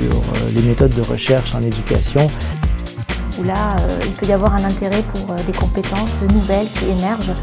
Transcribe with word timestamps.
sur 0.00 0.04
euh, 0.04 0.50
les 0.54 0.62
méthodes 0.62 0.94
de 0.94 1.02
recherche 1.02 1.54
en 1.54 1.62
éducation. 1.62 2.30
Où 3.38 3.44
là, 3.44 3.76
euh, 3.80 3.98
il 4.04 4.12
peut 4.12 4.26
y 4.26 4.32
avoir 4.32 4.54
un 4.54 4.64
intérêt 4.64 5.02
pour 5.02 5.32
euh, 5.32 5.36
des 5.46 5.52
compétences 5.52 6.22
nouvelles 6.22 6.68
qui 6.70 6.86
émergent. 6.86 7.34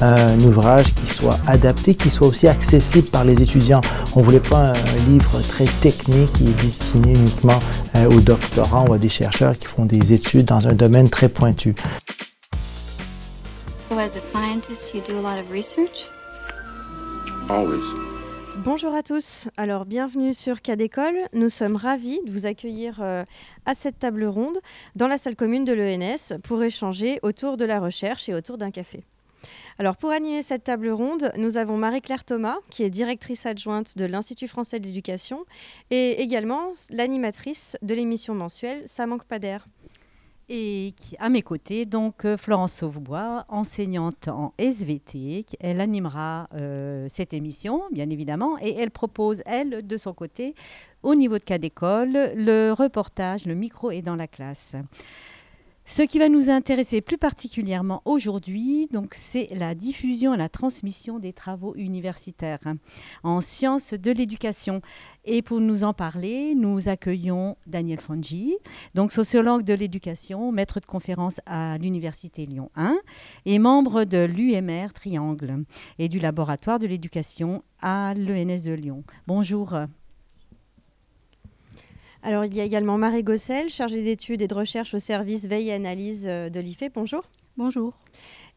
Un 0.00 0.38
ouvrage 0.40 0.94
qui 0.94 1.06
soit 1.06 1.38
adapté, 1.48 1.94
qui 1.96 2.08
soit 2.08 2.28
aussi 2.28 2.46
accessible 2.46 3.08
par 3.08 3.24
les 3.24 3.42
étudiants. 3.42 3.80
On 4.14 4.20
ne 4.20 4.24
voulait 4.24 4.38
pas 4.38 4.68
un 4.68 5.10
livre 5.10 5.40
très 5.40 5.64
technique 5.64 6.32
qui 6.34 6.44
est 6.44 6.62
destiné 6.62 7.14
uniquement 7.14 7.58
aux 8.08 8.20
doctorants 8.20 8.86
ou 8.86 8.92
à 8.92 8.98
des 8.98 9.08
chercheurs 9.08 9.54
qui 9.54 9.66
font 9.66 9.86
des 9.86 10.12
études 10.12 10.44
dans 10.44 10.68
un 10.68 10.72
domaine 10.72 11.08
très 11.10 11.28
pointu. 11.28 11.74
As 13.98 14.16
a 14.16 14.20
scientist, 14.20 14.94
you 14.94 15.00
do 15.00 15.18
a 15.18 15.20
lot 15.20 15.40
of 15.40 15.50
research? 15.50 16.08
Always. 17.48 17.82
Bonjour 18.58 18.94
à 18.94 19.02
tous, 19.02 19.48
alors 19.56 19.86
bienvenue 19.86 20.34
sur 20.34 20.62
Cadécole. 20.62 21.16
Nous 21.32 21.48
sommes 21.48 21.74
ravis 21.74 22.20
de 22.24 22.30
vous 22.30 22.46
accueillir 22.46 23.00
euh, 23.00 23.24
à 23.66 23.74
cette 23.74 23.98
table 23.98 24.24
ronde 24.24 24.58
dans 24.94 25.08
la 25.08 25.18
salle 25.18 25.34
commune 25.34 25.64
de 25.64 25.72
l'ENS 25.72 26.38
pour 26.44 26.62
échanger 26.62 27.18
autour 27.24 27.56
de 27.56 27.64
la 27.64 27.80
recherche 27.80 28.28
et 28.28 28.34
autour 28.34 28.56
d'un 28.56 28.70
café. 28.70 29.02
Alors 29.80 29.96
pour 29.96 30.10
animer 30.10 30.42
cette 30.42 30.64
table 30.64 30.90
ronde, 30.90 31.32
nous 31.36 31.56
avons 31.56 31.76
Marie-Claire 31.76 32.24
Thomas, 32.24 32.58
qui 32.70 32.84
est 32.84 32.90
directrice 32.90 33.46
adjointe 33.46 33.98
de 33.98 34.04
l'Institut 34.04 34.46
français 34.46 34.78
de 34.78 34.86
l'éducation, 34.86 35.44
et 35.90 36.22
également 36.22 36.70
l'animatrice 36.90 37.76
de 37.82 37.94
l'émission 37.94 38.34
mensuelle 38.34 38.82
Ça 38.86 39.06
manque 39.06 39.24
pas 39.24 39.40
d'air. 39.40 39.66
Et 40.50 40.94
à 41.18 41.28
mes 41.28 41.42
côtés, 41.42 41.84
donc 41.84 42.24
euh, 42.24 42.38
Florence 42.38 42.72
Sauvebois, 42.72 43.44
enseignante 43.48 44.28
en 44.28 44.54
SVT. 44.56 45.44
Elle 45.60 45.78
animera 45.78 46.48
euh, 46.54 47.04
cette 47.08 47.34
émission, 47.34 47.82
bien 47.92 48.08
évidemment, 48.08 48.56
et 48.62 48.74
elle 48.78 48.90
propose, 48.90 49.42
elle, 49.44 49.86
de 49.86 49.96
son 49.98 50.14
côté, 50.14 50.54
au 51.02 51.14
niveau 51.14 51.36
de 51.36 51.44
cas 51.44 51.58
d'école, 51.58 52.32
le 52.34 52.72
reportage, 52.72 53.44
le 53.44 53.54
micro 53.54 53.90
est 53.90 54.00
dans 54.00 54.16
la 54.16 54.26
classe. 54.26 54.74
Ce 55.90 56.02
qui 56.02 56.18
va 56.18 56.28
nous 56.28 56.50
intéresser 56.50 57.00
plus 57.00 57.16
particulièrement 57.16 58.02
aujourd'hui, 58.04 58.88
donc, 58.92 59.14
c'est 59.14 59.48
la 59.54 59.74
diffusion 59.74 60.34
et 60.34 60.36
la 60.36 60.50
transmission 60.50 61.18
des 61.18 61.32
travaux 61.32 61.74
universitaires 61.76 62.60
en 63.22 63.40
sciences 63.40 63.94
de 63.94 64.10
l'éducation. 64.10 64.82
Et 65.30 65.42
pour 65.42 65.60
nous 65.60 65.84
en 65.84 65.92
parler, 65.92 66.54
nous 66.54 66.88
accueillons 66.88 67.58
Daniel 67.66 68.00
Fongi, 68.00 68.56
donc 68.94 69.12
sociologue 69.12 69.62
de 69.62 69.74
l'éducation, 69.74 70.52
maître 70.52 70.80
de 70.80 70.86
conférence 70.86 71.38
à 71.44 71.76
l'Université 71.76 72.46
Lyon 72.46 72.70
1 72.76 72.96
et 73.44 73.58
membre 73.58 74.04
de 74.04 74.24
l'UMR 74.24 74.94
Triangle 74.94 75.64
et 75.98 76.08
du 76.08 76.18
laboratoire 76.18 76.78
de 76.78 76.86
l'éducation 76.86 77.62
à 77.82 78.14
l'ENS 78.14 78.62
de 78.64 78.72
Lyon. 78.72 79.02
Bonjour. 79.26 79.78
Alors, 82.22 82.46
il 82.46 82.56
y 82.56 82.62
a 82.62 82.64
également 82.64 82.96
Marie 82.96 83.22
Gossel, 83.22 83.68
chargée 83.68 84.02
d'études 84.02 84.40
et 84.40 84.48
de 84.48 84.54
recherche 84.54 84.94
au 84.94 84.98
service 84.98 85.46
veille 85.46 85.68
et 85.68 85.74
analyse 85.74 86.26
euh, 86.26 86.48
de 86.48 86.58
l'IFE. 86.58 86.84
Bonjour. 86.94 87.24
Bonjour. 87.58 87.92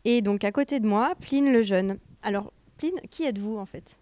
Et 0.06 0.22
donc, 0.22 0.46
à 0.46 0.54
côté 0.54 0.80
de 0.80 0.88
moi, 0.88 1.16
Pline 1.20 1.52
le 1.52 1.64
Jeune. 1.64 1.98
Alors, 2.24 2.54
Pline, 2.78 3.02
qui 3.10 3.26
êtes-vous 3.26 3.58
en 3.58 3.66
fait? 3.66 3.98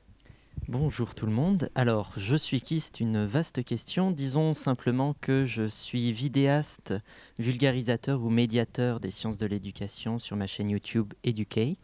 Bonjour 0.71 1.15
tout 1.15 1.25
le 1.25 1.31
monde. 1.31 1.71
Alors, 1.73 2.11
je 2.15 2.35
suis 2.35 2.61
qui? 2.61 2.79
C'est 2.79 2.99
une 2.99 3.25
vaste 3.25 3.63
question. 3.63 4.11
Disons 4.11 4.53
simplement 4.53 5.15
que 5.19 5.43
je 5.43 5.65
suis 5.65 6.11
vidéaste, 6.11 6.93
vulgarisateur 7.39 8.21
ou 8.21 8.29
médiateur 8.29 8.99
des 8.99 9.09
sciences 9.09 9.37
de 9.37 9.47
l'éducation 9.47 10.19
sur 10.19 10.35
ma 10.35 10.45
chaîne 10.45 10.69
YouTube 10.69 11.11
Educate. 11.23 11.79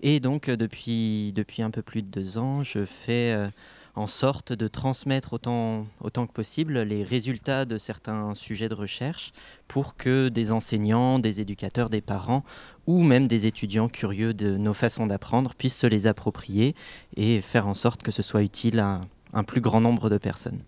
Et 0.00 0.18
donc, 0.18 0.48
euh, 0.48 0.56
depuis, 0.56 1.32
depuis 1.34 1.62
un 1.62 1.70
peu 1.70 1.82
plus 1.82 2.02
de 2.02 2.08
deux 2.08 2.36
ans, 2.36 2.64
je 2.64 2.84
fais 2.84 3.32
euh, 3.32 3.48
en 3.96 4.06
sorte 4.06 4.52
de 4.52 4.68
transmettre 4.68 5.32
autant, 5.32 5.86
que 6.00 6.32
possible 6.32 6.80
les 6.82 7.02
résultats 7.02 7.64
de 7.64 7.78
certains 7.78 8.34
sujets 8.34 8.68
de 8.68 8.74
recherche 8.74 9.32
pour 9.68 9.96
que 9.96 10.28
des 10.28 10.52
enseignants, 10.52 11.18
des 11.18 11.40
éducateurs, 11.40 11.88
des 11.88 12.02
parents 12.02 12.44
ou 12.86 13.02
même 13.02 13.26
des 13.26 13.46
étudiants 13.46 13.88
curieux 13.88 14.34
de 14.34 14.56
nos 14.56 14.74
façons 14.74 15.06
d'apprendre 15.06 15.54
puissent 15.54 15.78
se 15.78 15.86
les 15.86 16.06
approprier 16.06 16.74
et 17.16 17.40
faire 17.40 17.66
en 17.66 17.74
sorte 17.74 18.02
que 18.02 18.12
ce 18.12 18.22
soit 18.22 18.42
utile 18.42 18.78
à 18.78 19.00
un 19.32 19.44
plus 19.44 19.60
grand 19.60 19.80
nombre 19.80 20.10
de 20.10 20.18
personnes. 20.18 20.60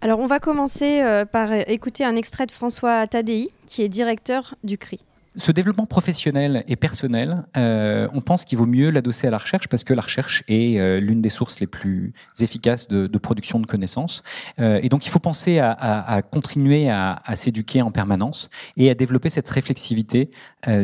Alors 0.00 0.20
on 0.20 0.26
va 0.26 0.40
commencer 0.40 1.00
euh, 1.02 1.24
par 1.24 1.52
écouter 1.52 2.04
un 2.04 2.16
extrait 2.16 2.46
de 2.46 2.52
François 2.52 3.06
Tadei, 3.06 3.48
qui 3.66 3.82
est 3.82 3.88
directeur 3.88 4.54
du 4.64 4.78
CRI 4.78 5.05
ce 5.36 5.52
développement 5.52 5.86
professionnel 5.86 6.64
et 6.66 6.76
personnel, 6.76 7.44
euh, 7.56 8.08
on 8.14 8.22
pense 8.22 8.44
qu'il 8.44 8.56
vaut 8.56 8.66
mieux 8.66 8.90
l'adosser 8.90 9.26
à 9.26 9.30
la 9.30 9.38
recherche 9.38 9.68
parce 9.68 9.84
que 9.84 9.92
la 9.92 10.00
recherche 10.00 10.42
est 10.48 10.80
euh, 10.80 10.98
l'une 10.98 11.20
des 11.20 11.28
sources 11.28 11.60
les 11.60 11.66
plus 11.66 12.14
efficaces 12.40 12.88
de, 12.88 13.18
production 13.18 13.60
de 13.60 13.66
connaissances. 13.66 14.22
Euh, 14.60 14.80
et 14.82 14.88
donc, 14.88 15.04
il 15.06 15.10
faut 15.10 15.18
penser 15.18 15.58
à, 15.58 16.22
continuer 16.30 16.88
à, 16.90 17.20
s'éduquer 17.34 17.82
en 17.82 17.90
permanence 17.90 18.48
et 18.76 18.90
à 18.90 18.94
développer 18.94 19.30
cette 19.30 19.48
réflexivité 19.48 20.30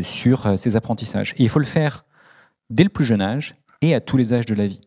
sur 0.03 0.59
ces 0.59 0.77
apprentissages. 0.77 1.35
Et 1.39 1.45
il 1.45 1.49
faut 1.49 1.59
le 1.59 1.65
faire 1.65 2.05
dès 2.71 2.85
le 2.85 2.89
plus 2.89 3.05
jeune 3.05 3.23
âge 3.23 3.55
et 3.81 3.95
à 3.95 4.01
tous 4.01 4.17
les 4.17 4.35
âges 4.35 4.47
de 4.47 4.55
la 4.55 4.67
vie. 4.67 4.81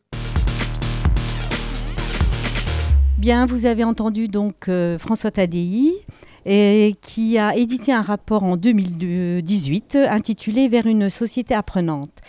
Bien, 3.18 3.46
vous 3.46 3.66
avez 3.66 3.84
entendu 3.84 4.28
donc 4.28 4.70
François 5.00 5.32
Tadei 5.32 5.94
et 6.46 6.96
qui 7.02 7.38
a 7.38 7.56
édité 7.56 7.92
un 7.92 8.02
rapport 8.02 8.44
en 8.44 8.58
2018 8.58 9.98
intitulé 10.10 10.68
Vers 10.68 10.86
une 10.86 11.10
société 11.10 11.54
apprenante. 11.54 12.22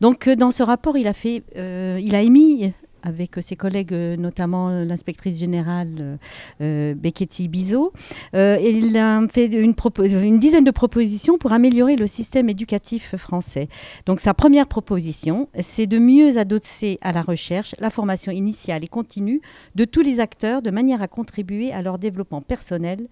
Donc 0.00 0.28
euh, 0.28 0.36
dans 0.36 0.50
ce 0.50 0.62
rapport, 0.62 0.96
il 0.96 1.06
a, 1.06 1.12
fait, 1.12 1.42
euh, 1.56 1.98
il 2.02 2.14
a 2.14 2.22
émis 2.22 2.72
avec 3.02 3.36
ses 3.40 3.56
collègues, 3.56 3.92
euh, 3.92 4.16
notamment 4.16 4.70
l'inspectrice 4.70 5.38
générale 5.38 6.18
euh, 6.60 6.94
Becchetti 6.94 7.48
Bizot. 7.48 7.92
il 8.34 8.96
a 8.96 9.26
fait 9.28 9.46
une, 9.46 9.74
une, 10.22 10.38
dizaine 10.38 10.64
de 10.64 10.70
propositions 10.70 11.38
pour 11.38 11.52
améliorer 11.52 11.96
le 11.96 12.06
système 12.06 12.48
éducatif 12.48 13.16
français. 13.16 13.68
Donc 14.06 14.20
sa 14.20 14.34
première 14.34 14.66
proposition, 14.66 15.48
c'est 15.58 15.86
de 15.86 15.98
mieux 15.98 16.38
adosser 16.38 16.98
à 17.00 17.12
la 17.12 17.22
recherche 17.22 17.74
la 17.78 17.90
formation 17.90 18.32
initiale 18.32 18.84
et 18.84 18.88
continue 18.88 19.40
de 19.74 19.84
tous 19.84 20.02
les 20.02 20.20
acteurs 20.20 20.62
de 20.62 20.70
manière 20.70 21.02
à 21.02 21.08
contribuer 21.08 21.72
à 21.72 21.82
leur 21.82 21.98
développement 21.98 22.42
personnel, 22.42 23.08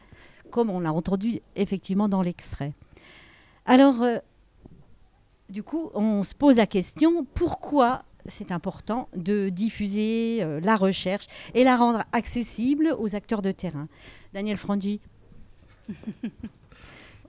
comme 0.50 0.70
on 0.70 0.80
l'a 0.80 0.92
entendu 0.92 1.40
effectivement 1.54 2.08
dans 2.08 2.22
l'extrait. 2.22 2.72
Alors, 3.64 4.02
euh, 4.02 4.18
du 5.48 5.62
coup, 5.62 5.90
on 5.94 6.22
se 6.22 6.34
pose 6.34 6.56
la 6.56 6.66
question, 6.66 7.24
pourquoi 7.34 8.04
c'est 8.26 8.50
important 8.50 9.08
de 9.14 9.48
diffuser 9.48 10.42
euh, 10.42 10.60
la 10.60 10.76
recherche 10.76 11.26
et 11.54 11.64
la 11.64 11.76
rendre 11.76 12.04
accessible 12.12 12.94
aux 12.98 13.14
acteurs 13.14 13.42
de 13.42 13.52
terrain? 13.52 13.88
Daniel 14.32 14.56
Frangi 14.56 15.00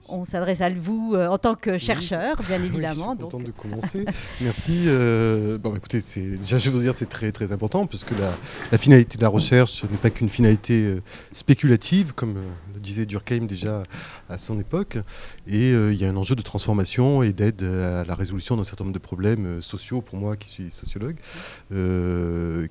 on 0.08 0.24
s'adresse 0.24 0.60
à 0.60 0.70
vous 0.70 1.12
euh, 1.14 1.28
en 1.28 1.38
tant 1.38 1.54
que 1.54 1.78
chercheur, 1.78 2.40
bien 2.42 2.62
évidemment. 2.64 3.14
je 3.18 3.26
suis 3.26 3.30
content 3.30 3.38
de 3.38 3.50
commencer. 3.50 4.04
Merci. 4.40 4.84
Euh, 4.86 5.58
bon, 5.58 5.74
écoutez, 5.76 6.00
déjà, 6.16 6.58
je 6.58 6.70
veux 6.70 6.80
dire, 6.80 6.94
c'est 6.94 7.08
très 7.08 7.32
très 7.32 7.52
important 7.52 7.86
puisque 7.86 8.12
la, 8.12 8.32
la 8.72 8.78
finalité 8.78 9.18
de 9.18 9.22
la 9.22 9.28
recherche 9.28 9.84
n'est 9.84 9.98
pas 9.98 10.10
qu'une 10.10 10.28
finalité 10.28 10.82
euh, 10.84 11.02
spéculative, 11.32 12.12
comme 12.14 12.34
le 12.74 12.80
disait 12.80 13.06
Durkheim 13.06 13.46
déjà 13.46 13.82
à 14.28 14.38
son 14.38 14.58
époque. 14.58 14.98
Et 15.46 15.70
il 15.70 15.94
y 15.94 16.04
a 16.04 16.08
un 16.08 16.16
enjeu 16.16 16.34
de 16.34 16.42
transformation 16.42 17.22
et 17.22 17.32
d'aide 17.32 17.62
à 17.62 18.04
la 18.04 18.14
résolution 18.14 18.56
d'un 18.56 18.64
certain 18.64 18.84
nombre 18.84 18.94
de 18.94 19.00
problèmes 19.00 19.62
sociaux, 19.62 20.02
pour 20.02 20.18
moi 20.18 20.36
qui 20.36 20.48
suis 20.48 20.70
sociologue, 20.70 21.16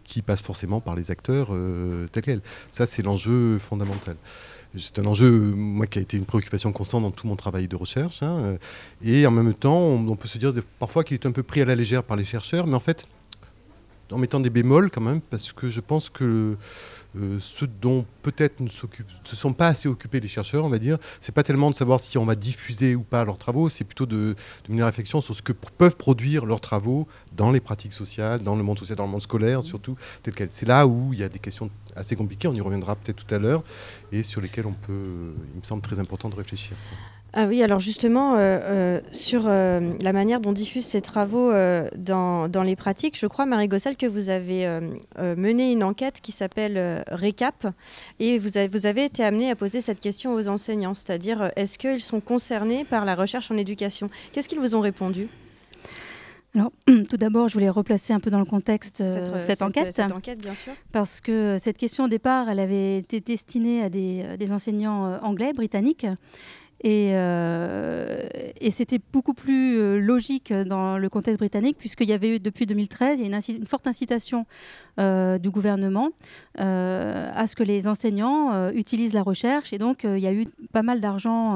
qui 0.04 0.22
passent 0.22 0.42
forcément 0.42 0.80
par 0.80 0.96
les 0.96 1.12
acteurs 1.12 1.50
tels 2.12 2.24
quels. 2.24 2.42
Ça, 2.72 2.86
c'est 2.86 3.02
l'enjeu 3.02 3.58
fondamental. 3.58 4.16
C'est 4.76 5.00
un 5.00 5.06
enjeu, 5.06 5.56
qui 5.90 6.00
a 6.00 6.02
été 6.02 6.18
une 6.18 6.26
préoccupation 6.26 6.72
constante 6.72 7.04
dans 7.04 7.12
tout 7.12 7.28
mon 7.28 7.36
travail 7.36 7.68
de 7.68 7.76
recherche. 7.76 8.22
Hein. 8.22 8.58
et 9.04 9.26
en 9.26 9.32
même 9.32 9.54
temps, 9.54 9.80
on, 9.80 10.16
peut 10.16 10.28
se 10.28 10.38
dire 10.38 10.54
parfois 10.80 11.04
qu'il 11.04 11.16
est 11.16 11.26
un 11.26 11.32
peu 11.32 11.44
pris 11.44 11.62
à 11.62 11.66
la 11.66 11.76
légère 11.76 12.04
par 12.04 12.18
les 12.18 12.26
chercheurs, 12.26 12.68
mais 12.68 12.76
en 12.76 12.80
fait, 12.80 13.08
en 14.12 14.18
mettant 14.18 14.40
des 14.40 14.50
bémols 14.50 14.92
quand 14.92 15.02
même, 15.02 15.22
parce 15.22 15.52
que 15.52 15.70
je 15.70 15.82
pense 15.82 16.10
que 16.10 16.56
euh, 17.18 17.38
ce 17.40 17.66
dont 17.66 18.06
peut-être 18.22 18.60
ne 18.60 18.70
se 18.70 19.36
sont 19.36 19.54
pas 19.54 19.68
assez 19.68 19.88
occupés 19.88 20.20
les 20.20 20.28
chercheurs, 20.28 20.66
on 20.66 20.70
va 20.70 20.80
dire, 20.80 20.98
c'est 21.20 21.34
pas 21.34 21.44
tellement 21.44 21.72
de 21.72 21.76
savoir 21.76 22.00
si 22.00 22.18
on 22.18 22.26
va 22.26 22.36
diffuser 22.36 22.96
ou 22.96 23.02
pas 23.02 23.26
leurs 23.26 23.38
travaux, 23.38 23.70
c'est 23.70 23.84
plutôt 23.84 24.06
de, 24.06 24.36
de 24.66 24.72
mener 24.72 24.84
réflexion 24.84 25.22
sur 25.22 25.36
ce 25.36 25.42
que 25.42 25.54
peuvent 25.54 25.96
produire 25.96 26.46
leurs 26.46 26.62
travaux 26.62 27.08
dans 27.36 27.52
les 27.52 27.60
pratiques 27.60 27.94
sociales, 27.94 28.42
dans 28.42 28.56
le 28.56 28.64
monde 28.64 28.80
social, 28.80 28.98
dans 28.98 29.06
le 29.06 29.12
monde 29.12 29.22
scolaire 29.22 29.64
surtout, 29.64 29.96
tel 30.24 30.34
quel. 30.34 30.50
C'est 30.52 30.66
là 30.66 30.86
où 30.88 31.14
il 31.14 31.20
y 31.20 31.24
a 31.24 31.30
des 31.30 31.40
questions 31.40 31.70
assez 31.96 32.16
compliquées, 32.16 32.48
on 32.48 32.54
y 32.54 32.62
reviendra 32.62 32.96
peut-être 32.96 33.26
tout 33.26 33.34
à 33.34 33.40
l'heure, 33.40 33.64
et 34.12 34.24
sur 34.24 34.42
lesquelles 34.42 34.68
on 34.68 34.74
peut, 34.74 35.34
il 35.54 35.60
me 35.60 35.64
semble 35.64 35.82
très 35.82 36.00
important 36.00 36.30
de 36.30 36.36
réfléchir. 36.36 36.76
Ah 37.34 37.46
oui, 37.46 37.62
alors 37.62 37.80
justement, 37.80 38.36
euh, 38.36 38.38
euh, 38.40 39.02
sur 39.12 39.44
euh, 39.48 39.94
la 40.02 40.14
manière 40.14 40.40
dont 40.40 40.54
diffusent 40.54 40.86
ces 40.86 41.02
travaux 41.02 41.52
dans, 41.96 42.48
dans, 42.48 42.64
les 42.64 42.76
pratiques, 42.76 43.20
je 43.20 43.28
crois, 43.28 43.46
Marie 43.46 43.68
Gossel, 43.68 43.96
que 43.98 44.06
vous 44.06 44.30
avez 44.30 44.68
mené 45.18 45.72
une 45.72 45.84
enquête 45.84 46.22
qui 46.22 46.32
s'appelle 46.32 47.04
Récap, 47.08 47.68
et 48.20 48.40
vous 48.40 48.58
avez, 48.58 48.68
vous 48.68 48.86
avez 48.86 49.06
été 49.06 49.24
amené 49.24 49.52
à 49.52 49.56
poser 49.56 49.82
cette 49.82 50.00
question 50.00 50.34
aux 50.34 50.50
enseignants, 50.50 50.94
c'est-à-dire 50.94 51.52
est-ce 51.56 51.78
qu'ils 51.78 52.02
sont 52.02 52.22
concernés 52.22 52.86
par 52.86 53.06
la 53.06 53.16
recherche 53.16 53.52
en 53.52 53.58
éducation? 53.58 54.10
Qu'est-ce 54.32 54.48
qu'ils 54.48 54.60
vous 54.60 54.76
ont 54.76 54.82
répondu? 54.82 55.28
Alors, 56.56 56.72
tout 57.10 57.18
d'abord, 57.18 57.50
je 57.50 57.54
voulais 57.54 57.70
replacer 57.70 58.14
un 58.14 58.20
peu 58.20 58.32
dans 58.32 58.40
le 58.40 58.46
contexte 58.46 59.04
cette, 59.40 59.62
enquête. 59.62 59.96
Cette 59.96 60.12
enquête, 60.12 60.40
bien 60.40 60.56
sûr. 60.56 60.74
Parce 60.92 61.22
que 61.22 61.58
cette 61.60 61.78
question, 61.78 62.06
au 62.06 62.08
départ, 62.08 62.50
elle 62.50 62.60
avait 62.60 62.98
été 62.98 63.20
destinée 63.20 63.84
à 63.84 63.90
des, 63.90 64.38
des 64.40 64.52
enseignants 64.52 65.20
anglais, 65.22 65.54
britanniques. 65.54 66.08
Euh, 66.86 68.28
et, 68.62 68.72
c'était 68.72 69.00
beaucoup 69.12 69.34
plus 69.34 69.80
euh, 69.80 70.00
logique 70.00 70.54
dans 70.54 70.98
le 70.98 71.10
contexte 71.10 71.40
britannique, 71.40 71.78
puisqu'il 71.78 72.08
y 72.08 72.14
avait 72.14 72.36
eu 72.36 72.40
depuis 72.40 72.66
2013 72.68 73.20
il 73.20 73.28
y 73.28 73.34
a 73.34 73.40
une, 73.50 73.66
forte 73.66 73.88
incitation 73.88 74.46
euh, 75.00 75.40
du 75.40 75.50
gouvernement 75.50 76.10
à 76.60 77.46
ce 77.46 77.56
que 77.56 77.62
les 77.62 77.88
enseignants 77.88 78.72
utilisent 78.72 79.14
la 79.14 79.22
recherche. 79.22 79.74
Et 79.74 79.78
donc, 79.78 80.06
il 80.06 80.18
y 80.18 80.26
a 80.26 80.34
eu 80.34 80.48
pas 80.74 80.82
mal 80.82 81.02
d'argent, 81.02 81.54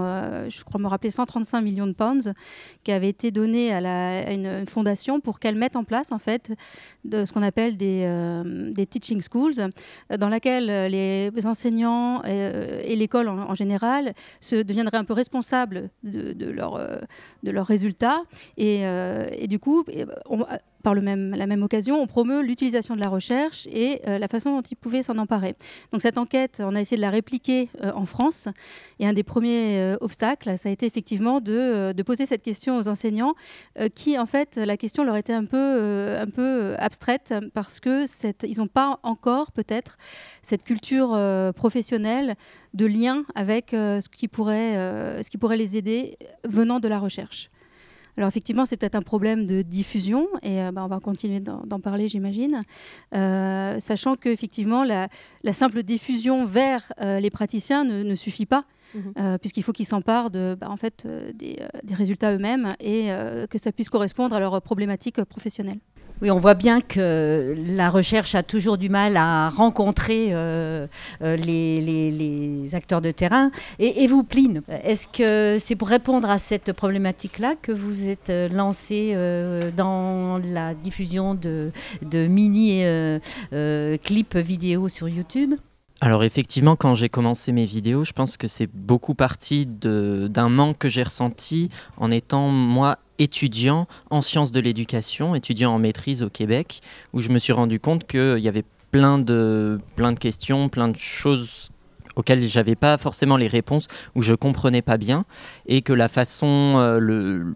je 0.47 0.63
crois 0.63 0.79
me 0.79 0.85
rappeler 0.85 1.09
135 1.09 1.59
millions 1.61 1.87
de 1.87 1.93
pounds, 1.93 2.31
qui 2.83 2.91
avaient 2.91 3.09
été 3.09 3.31
donnés 3.31 3.73
à, 3.73 4.31
une, 4.31 4.67
fondation 4.67 5.19
pour 5.19 5.39
qu'elle 5.39 5.55
mette 5.55 5.75
en 5.75 5.83
place, 5.83 6.11
en 6.11 6.19
fait, 6.19 6.53
ce 7.11 7.31
qu'on 7.33 7.41
appelle 7.41 7.77
des, 7.77 8.85
teaching 8.91 9.23
schools, 9.23 9.71
dans 10.15 10.29
laquelle 10.29 10.91
les 10.91 11.47
enseignants 11.47 12.21
et, 12.21 12.95
l'école 12.95 13.27
en, 13.27 13.49
en, 13.49 13.55
général 13.55 14.13
se 14.39 14.57
deviendraient 14.57 14.97
un 14.97 15.03
peu 15.03 15.10
responsables 15.13 15.89
euh, 16.05 16.33
de 16.33 17.51
leurs 17.51 17.65
résultats. 17.65 18.23
Et, 18.57 18.85
euh, 18.85 19.27
et, 19.31 19.47
du 19.47 19.59
coup, 19.59 19.83
on, 20.29 20.45
par 20.81 20.95
la 20.95 21.01
même 21.01 21.63
occasion, 21.63 22.01
on 22.01 22.07
promeut 22.07 22.41
l'utilisation 22.41 22.95
de 22.95 22.99
la 22.99 23.09
recherche 23.09 23.67
et 23.71 24.01
euh, 24.07 24.17
la 24.17 24.27
façon 24.27 24.55
dont 24.55 24.61
ils 24.61 24.75
pouvaient 24.75 25.03
s'en 25.03 25.17
emparer. 25.17 25.55
Donc 25.91 26.01
cette 26.01 26.17
enquête, 26.17 26.61
on 26.63 26.75
a 26.75 26.81
essayé 26.81 26.97
de 26.97 27.01
la 27.01 27.09
répliquer 27.09 27.69
euh, 27.83 27.91
en 27.93 28.05
France. 28.05 28.47
Et 28.99 29.07
un 29.07 29.13
des 29.13 29.23
premiers 29.23 29.79
euh, 29.79 29.97
obstacles, 30.01 30.57
ça 30.57 30.69
a 30.69 30.71
été 30.71 30.85
effectivement 30.85 31.41
de, 31.41 31.93
poser 32.01 32.25
cette 32.25 32.41
question 32.41 32.77
aux 32.77 32.87
enseignants, 32.87 33.35
qui 33.93 34.17
en 34.17 34.25
fait, 34.25 34.57
la 34.57 34.75
question 34.75 35.03
leur 35.03 35.15
était 35.17 35.33
un 35.33 35.45
peu, 35.45 36.75
abstraite 36.79 37.31
parce 37.53 37.79
que 37.79 38.05
ils 38.47 38.57
n'ont 38.57 38.67
pas 38.67 38.99
encore 39.03 39.51
peut-être 39.51 39.97
cette 40.41 40.63
culture 40.63 41.15
professionnelle 41.55 42.35
de 42.73 42.87
lien 42.87 43.23
avec 43.35 43.67
ce 43.71 44.09
qui 44.09 44.27
pourrait 44.27 45.57
les 45.57 45.77
aider 45.77 46.17
venant 46.43 46.79
de 46.79 46.87
la 46.87 46.97
recherche. 46.97 47.51
Alors 48.17 48.27
effectivement, 48.27 48.65
c'est 48.65 48.77
peut-être 48.77 48.95
un 48.95 49.01
problème 49.01 49.45
de 49.45 49.61
diffusion, 49.61 50.27
et 50.43 50.61
euh, 50.61 50.71
bah, 50.71 50.83
on 50.83 50.87
va 50.87 50.99
continuer 50.99 51.39
d'en 51.39 51.79
parler, 51.79 52.07
j'imagine, 52.07 52.63
euh, 53.15 53.79
sachant 53.79 54.15
qu'effectivement, 54.15 54.83
la, 54.83 55.07
la, 55.43 55.53
simple 55.53 55.83
diffusion 55.83 56.45
vers 56.45 56.91
euh, 56.99 57.19
les 57.19 57.29
praticiens 57.29 57.83
ne, 57.83 58.15
suffit 58.15 58.45
pas. 58.45 58.65
Mhm. 58.93 59.37
puisqu'il 59.39 59.63
faut 59.63 59.71
qu'ils 59.71 59.85
s'emparent 59.85 60.29
de, 60.29 60.57
bah, 60.59 60.69
en 60.69 60.75
fait, 60.75 61.07
des, 61.33 61.59
des, 61.85 61.95
résultats 61.95 62.33
eux-mêmes 62.33 62.73
et 62.81 63.07
que 63.49 63.57
ça 63.57 63.71
puisse 63.71 63.87
correspondre 63.87 64.35
à 64.35 64.39
leurs 64.41 64.61
problématiques 64.61 65.23
professionnelles. 65.23 65.79
Oui, 66.21 66.29
on 66.29 66.37
voit 66.37 66.53
bien 66.53 66.81
que 66.81 67.55
la 67.65 67.89
recherche 67.89 68.35
a 68.35 68.43
toujours 68.43 68.77
du 68.77 68.89
mal 68.89 69.17
à 69.17 69.49
rencontrer 69.49 70.27
euh, 70.31 70.85
euh, 71.23 71.35
les, 71.35 72.69
acteurs 72.73 73.01
de 73.01 73.09
terrain. 73.09 73.49
Et, 73.79 74.05
vous, 74.05 74.23
Pline, 74.23 74.61
est-ce 74.83 75.07
que 75.07 75.57
c'est 75.59 75.75
pour 75.75 75.87
répondre 75.87 76.29
à 76.29 76.37
cette 76.37 76.73
problématique-là 76.73 77.55
que 77.59 77.71
vous 77.71 78.07
êtes 78.07 78.29
euh, 78.29 78.47
lancé 78.49 79.15
dans 79.75 80.37
la 80.37 80.75
diffusion 80.75 81.33
de, 81.33 81.71
de 82.03 82.27
mini-clips 82.27 84.35
vidéo 84.35 84.89
sur 84.89 85.09
YouTube? 85.09 85.55
Alors 86.03 86.23
effectivement, 86.23 86.75
quand 86.75 86.95
j'ai 86.95 87.09
commencé 87.09 87.51
mes 87.51 87.65
vidéos, 87.65 88.03
je 88.03 88.11
pense 88.11 88.35
que 88.35 88.47
c'est 88.47 88.65
beaucoup 88.65 89.13
parti 89.13 89.67
d'un 89.67 90.49
manque 90.49 90.79
que 90.79 90.89
j'ai 90.89 91.03
ressenti 91.03 91.69
en 91.97 92.09
étant 92.09 92.49
moi 92.49 92.97
étudiant 93.21 93.87
en 94.09 94.21
sciences 94.21 94.51
de 94.51 94.59
l'éducation, 94.59 95.35
étudiant 95.35 95.73
en 95.73 95.79
maîtrise 95.79 96.23
au 96.23 96.29
Québec, 96.29 96.81
où 97.13 97.19
je 97.19 97.29
me 97.29 97.39
suis 97.39 97.53
rendu 97.53 97.79
compte 97.79 98.07
qu'il 98.07 98.39
y 98.39 98.47
avait 98.47 98.65
plein 98.89 99.19
de, 99.19 99.79
plein 99.95 100.11
de 100.11 100.19
questions, 100.19 100.69
plein 100.69 100.87
de 100.87 100.97
choses 100.97 101.69
auxquelles 102.15 102.43
j'avais 102.43 102.75
pas 102.75 102.97
forcément 102.97 103.37
les 103.37 103.47
réponses, 103.47 103.87
où 104.15 104.21
je 104.21 104.33
comprenais 104.33 104.81
pas 104.81 104.97
bien, 104.97 105.25
et 105.65 105.81
que 105.81 105.93
la 105.93 106.09
façon, 106.09 106.75
euh, 106.77 106.99
le, 106.99 107.53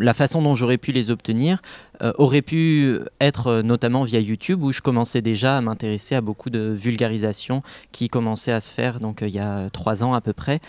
la 0.00 0.14
façon 0.14 0.42
dont 0.42 0.54
j'aurais 0.54 0.78
pu 0.78 0.92
les 0.92 1.10
obtenir 1.10 1.60
euh, 2.02 2.12
aurait 2.16 2.40
pu 2.40 2.98
être 3.20 3.48
euh, 3.48 3.62
notamment 3.62 4.04
via 4.04 4.20
YouTube 4.20 4.62
où 4.62 4.72
je 4.72 4.80
commençais 4.80 5.20
déjà 5.20 5.58
à 5.58 5.60
m'intéresser 5.60 6.14
à 6.14 6.22
beaucoup 6.22 6.48
de 6.48 6.70
vulgarisation 6.74 7.60
qui 7.92 8.08
commençait 8.08 8.52
à 8.52 8.60
se 8.60 8.72
faire 8.72 9.00
donc 9.00 9.22
euh, 9.22 9.28
il 9.28 9.34
y 9.34 9.38
a 9.38 9.68
trois 9.68 10.02
ans 10.02 10.14
à 10.14 10.20
peu 10.22 10.32
près 10.32 10.60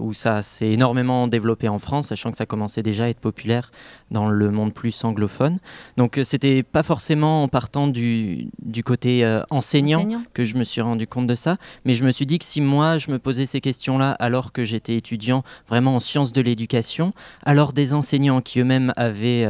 où 0.00 0.12
ça 0.12 0.42
s'est 0.42 0.70
énormément 0.70 1.28
développé 1.28 1.68
en 1.68 1.78
France 1.78 2.08
sachant 2.08 2.30
que 2.30 2.36
ça 2.36 2.46
commençait 2.46 2.82
déjà 2.82 3.04
à 3.04 3.08
être 3.08 3.20
populaire 3.20 3.70
dans 4.10 4.28
le 4.28 4.50
monde 4.50 4.72
plus 4.72 5.04
anglophone. 5.04 5.58
Donc 5.96 6.18
c'était 6.22 6.62
pas 6.62 6.82
forcément 6.82 7.42
en 7.42 7.48
partant 7.48 7.86
du, 7.86 8.48
du 8.62 8.82
côté 8.82 9.24
enseignant, 9.50 10.00
enseignant, 10.00 10.22
que 10.32 10.44
je 10.44 10.56
me 10.56 10.64
suis 10.64 10.80
rendu 10.80 11.06
compte 11.06 11.26
de 11.26 11.34
ça 11.34 11.56
mais 11.84 11.94
je 11.94 12.04
me 12.04 12.10
suis 12.10 12.26
dit 12.26 12.38
que 12.38 12.44
si 12.44 12.60
moi 12.60 12.98
je 12.98 13.10
me 13.10 13.18
posais 13.18 13.46
ces 13.46 13.60
questions 13.60 13.98
là 13.98 14.12
alors 14.12 14.52
que 14.52 14.64
j'étais 14.64 14.96
étudiant 14.96 15.42
vraiment 15.68 15.96
en 15.96 16.00
sciences 16.00 16.32
de 16.32 16.40
l'éducation 16.40 17.12
alors 17.44 17.72
des 17.72 17.92
enseignants 17.92 18.40
qui 18.40 18.57
eux-mêmes 18.58 18.92
avaient 18.96 19.48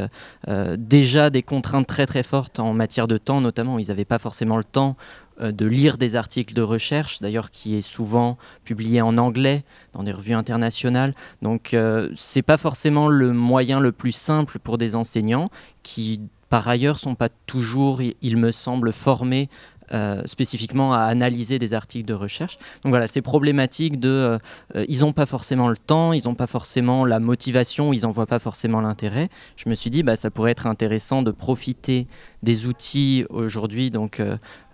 déjà 0.76 0.98
déjà 0.98 1.30
des 1.30 1.42
contraintes 1.42 1.86
très 1.86 2.06
très 2.06 2.22
fortes 2.22 2.58
en 2.58 2.74
matière 2.74 3.06
de 3.08 3.16
temps, 3.16 3.40
notamment. 3.40 3.78
Ils 3.78 3.88
n'avaient 3.88 4.04
pas 4.04 4.18
forcément 4.18 4.56
le 4.56 4.64
temps 4.64 4.96
euh, 5.40 5.52
de 5.52 5.64
lire 5.64 5.96
des 5.96 6.16
articles 6.16 6.52
de 6.52 6.60
recherche, 6.60 7.20
d'ailleurs 7.20 7.50
qui 7.50 7.76
est 7.76 7.80
souvent 7.80 8.36
publié 8.64 9.00
en 9.00 9.16
anglais 9.16 9.64
dans 9.94 10.02
des 10.02 10.12
revues 10.12 10.34
internationales. 10.34 11.14
Donc 11.40 11.72
euh, 11.72 12.10
c'est 12.16 12.42
pas 12.42 12.56
forcément 12.56 13.08
le 13.08 13.32
moyen 13.32 13.78
le 13.78 13.92
plus 13.92 14.12
simple 14.12 14.58
pour 14.58 14.76
des 14.76 14.96
enseignants 14.96 15.48
qui 15.82 16.20
par 16.48 16.66
ailleurs 16.66 16.98
sont 16.98 17.14
pas 17.14 17.28
toujours, 17.46 18.00
il 18.02 18.36
me 18.36 18.50
semble, 18.50 18.92
formés 18.92 19.48
euh, 19.92 20.22
spécifiquement 20.26 20.92
à 20.92 21.00
analyser 21.00 21.58
des 21.58 21.74
articles 21.74 22.06
de 22.06 22.14
recherche. 22.14 22.58
Donc 22.82 22.90
voilà, 22.90 23.06
c'est 23.06 23.22
problématique 23.22 23.98
de... 23.98 24.08
Euh, 24.08 24.38
euh, 24.76 24.84
ils 24.88 25.00
n'ont 25.00 25.12
pas 25.12 25.26
forcément 25.26 25.68
le 25.68 25.76
temps, 25.76 26.12
ils 26.12 26.24
n'ont 26.26 26.34
pas 26.34 26.46
forcément 26.46 27.04
la 27.04 27.20
motivation, 27.20 27.92
ils 27.92 28.02
n'en 28.02 28.10
voient 28.10 28.26
pas 28.26 28.38
forcément 28.38 28.80
l'intérêt. 28.80 29.28
Je 29.56 29.68
me 29.68 29.74
suis 29.74 29.90
dit, 29.90 30.02
bah, 30.02 30.16
ça 30.16 30.30
pourrait 30.30 30.52
être 30.52 30.66
intéressant 30.66 31.22
de 31.22 31.30
profiter 31.30 32.06
des 32.42 32.66
outils 32.66 33.24
aujourd'hui 33.30 33.90
donc 33.90 34.22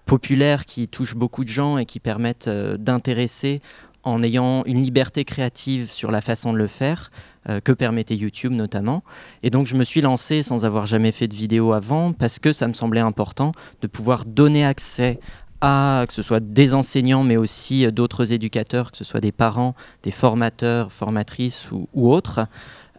populaires 0.04 0.64
qui 0.64 0.88
touchent 0.88 1.16
beaucoup 1.16 1.44
de 1.44 1.48
gens 1.48 1.78
et 1.78 1.86
qui 1.86 2.00
permettent 2.00 2.48
d'intéresser 2.48 3.62
en 4.04 4.22
ayant 4.22 4.62
une 4.64 4.82
liberté 4.82 5.24
créative 5.24 5.90
sur 5.90 6.10
la 6.10 6.20
façon 6.20 6.52
de 6.52 6.58
le 6.58 6.66
faire, 6.66 7.10
euh, 7.48 7.60
que 7.60 7.72
permettait 7.72 8.16
YouTube 8.16 8.52
notamment. 8.52 9.02
Et 9.42 9.50
donc 9.50 9.66
je 9.66 9.74
me 9.76 9.84
suis 9.84 10.00
lancé 10.00 10.42
sans 10.42 10.64
avoir 10.64 10.86
jamais 10.86 11.12
fait 11.12 11.28
de 11.28 11.34
vidéo 11.34 11.72
avant, 11.72 12.12
parce 12.12 12.38
que 12.38 12.52
ça 12.52 12.68
me 12.68 12.72
semblait 12.72 13.00
important 13.00 13.52
de 13.82 13.86
pouvoir 13.86 14.24
donner 14.24 14.64
accès 14.64 15.18
à, 15.60 16.04
que 16.06 16.12
ce 16.12 16.22
soit 16.22 16.40
des 16.40 16.74
enseignants, 16.74 17.22
mais 17.22 17.36
aussi 17.36 17.86
euh, 17.86 17.90
d'autres 17.90 18.32
éducateurs, 18.32 18.90
que 18.92 18.96
ce 18.96 19.04
soit 19.04 19.20
des 19.20 19.32
parents, 19.32 19.74
des 20.02 20.10
formateurs, 20.10 20.92
formatrices 20.92 21.70
ou, 21.70 22.12
autres, 22.12 22.46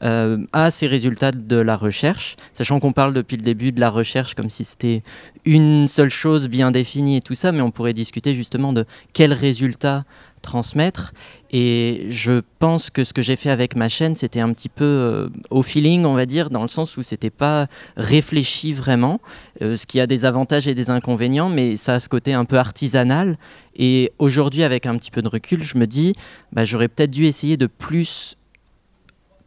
euh, 0.03 0.45
à 0.53 0.71
ces 0.71 0.87
résultats 0.87 1.31
de 1.31 1.55
la 1.55 1.77
recherche, 1.77 2.35
sachant 2.53 2.79
qu'on 2.79 2.93
parle 2.93 3.13
depuis 3.13 3.37
le 3.37 3.43
début 3.43 3.71
de 3.71 3.79
la 3.79 3.89
recherche 3.89 4.35
comme 4.35 4.49
si 4.49 4.65
c'était 4.65 5.03
une 5.45 5.87
seule 5.87 6.09
chose 6.09 6.47
bien 6.47 6.71
définie 6.71 7.17
et 7.17 7.21
tout 7.21 7.35
ça, 7.35 7.51
mais 7.51 7.61
on 7.61 7.71
pourrait 7.71 7.93
discuter 7.93 8.33
justement 8.33 8.73
de 8.73 8.85
quels 9.13 9.33
résultats 9.33 10.03
transmettre. 10.45 11.13
Et 11.51 12.07
je 12.09 12.41
pense 12.59 12.89
que 12.89 13.03
ce 13.03 13.13
que 13.13 13.21
j'ai 13.21 13.35
fait 13.35 13.49
avec 13.49 13.75
ma 13.75 13.89
chaîne, 13.89 14.15
c'était 14.15 14.39
un 14.39 14.53
petit 14.53 14.69
peu 14.69 14.83
euh, 14.83 15.29
au 15.49 15.63
feeling, 15.63 16.05
on 16.05 16.13
va 16.13 16.25
dire, 16.25 16.49
dans 16.49 16.61
le 16.61 16.67
sens 16.67 16.97
où 16.97 17.03
c'était 17.03 17.29
pas 17.29 17.67
réfléchi 17.97 18.73
vraiment, 18.73 19.19
euh, 19.61 19.75
ce 19.75 19.85
qui 19.87 19.99
a 19.99 20.07
des 20.07 20.25
avantages 20.25 20.67
et 20.67 20.75
des 20.75 20.89
inconvénients, 20.89 21.49
mais 21.49 21.75
ça 21.75 21.95
a 21.95 21.99
ce 21.99 22.09
côté 22.09 22.33
un 22.33 22.45
peu 22.45 22.57
artisanal. 22.57 23.37
Et 23.75 24.11
aujourd'hui, 24.19 24.63
avec 24.63 24.85
un 24.85 24.97
petit 24.97 25.11
peu 25.11 25.21
de 25.21 25.27
recul, 25.27 25.63
je 25.63 25.77
me 25.77 25.87
dis, 25.87 26.15
bah, 26.51 26.63
j'aurais 26.63 26.87
peut-être 26.87 27.11
dû 27.11 27.25
essayer 27.25 27.57
de 27.57 27.67
plus 27.67 28.37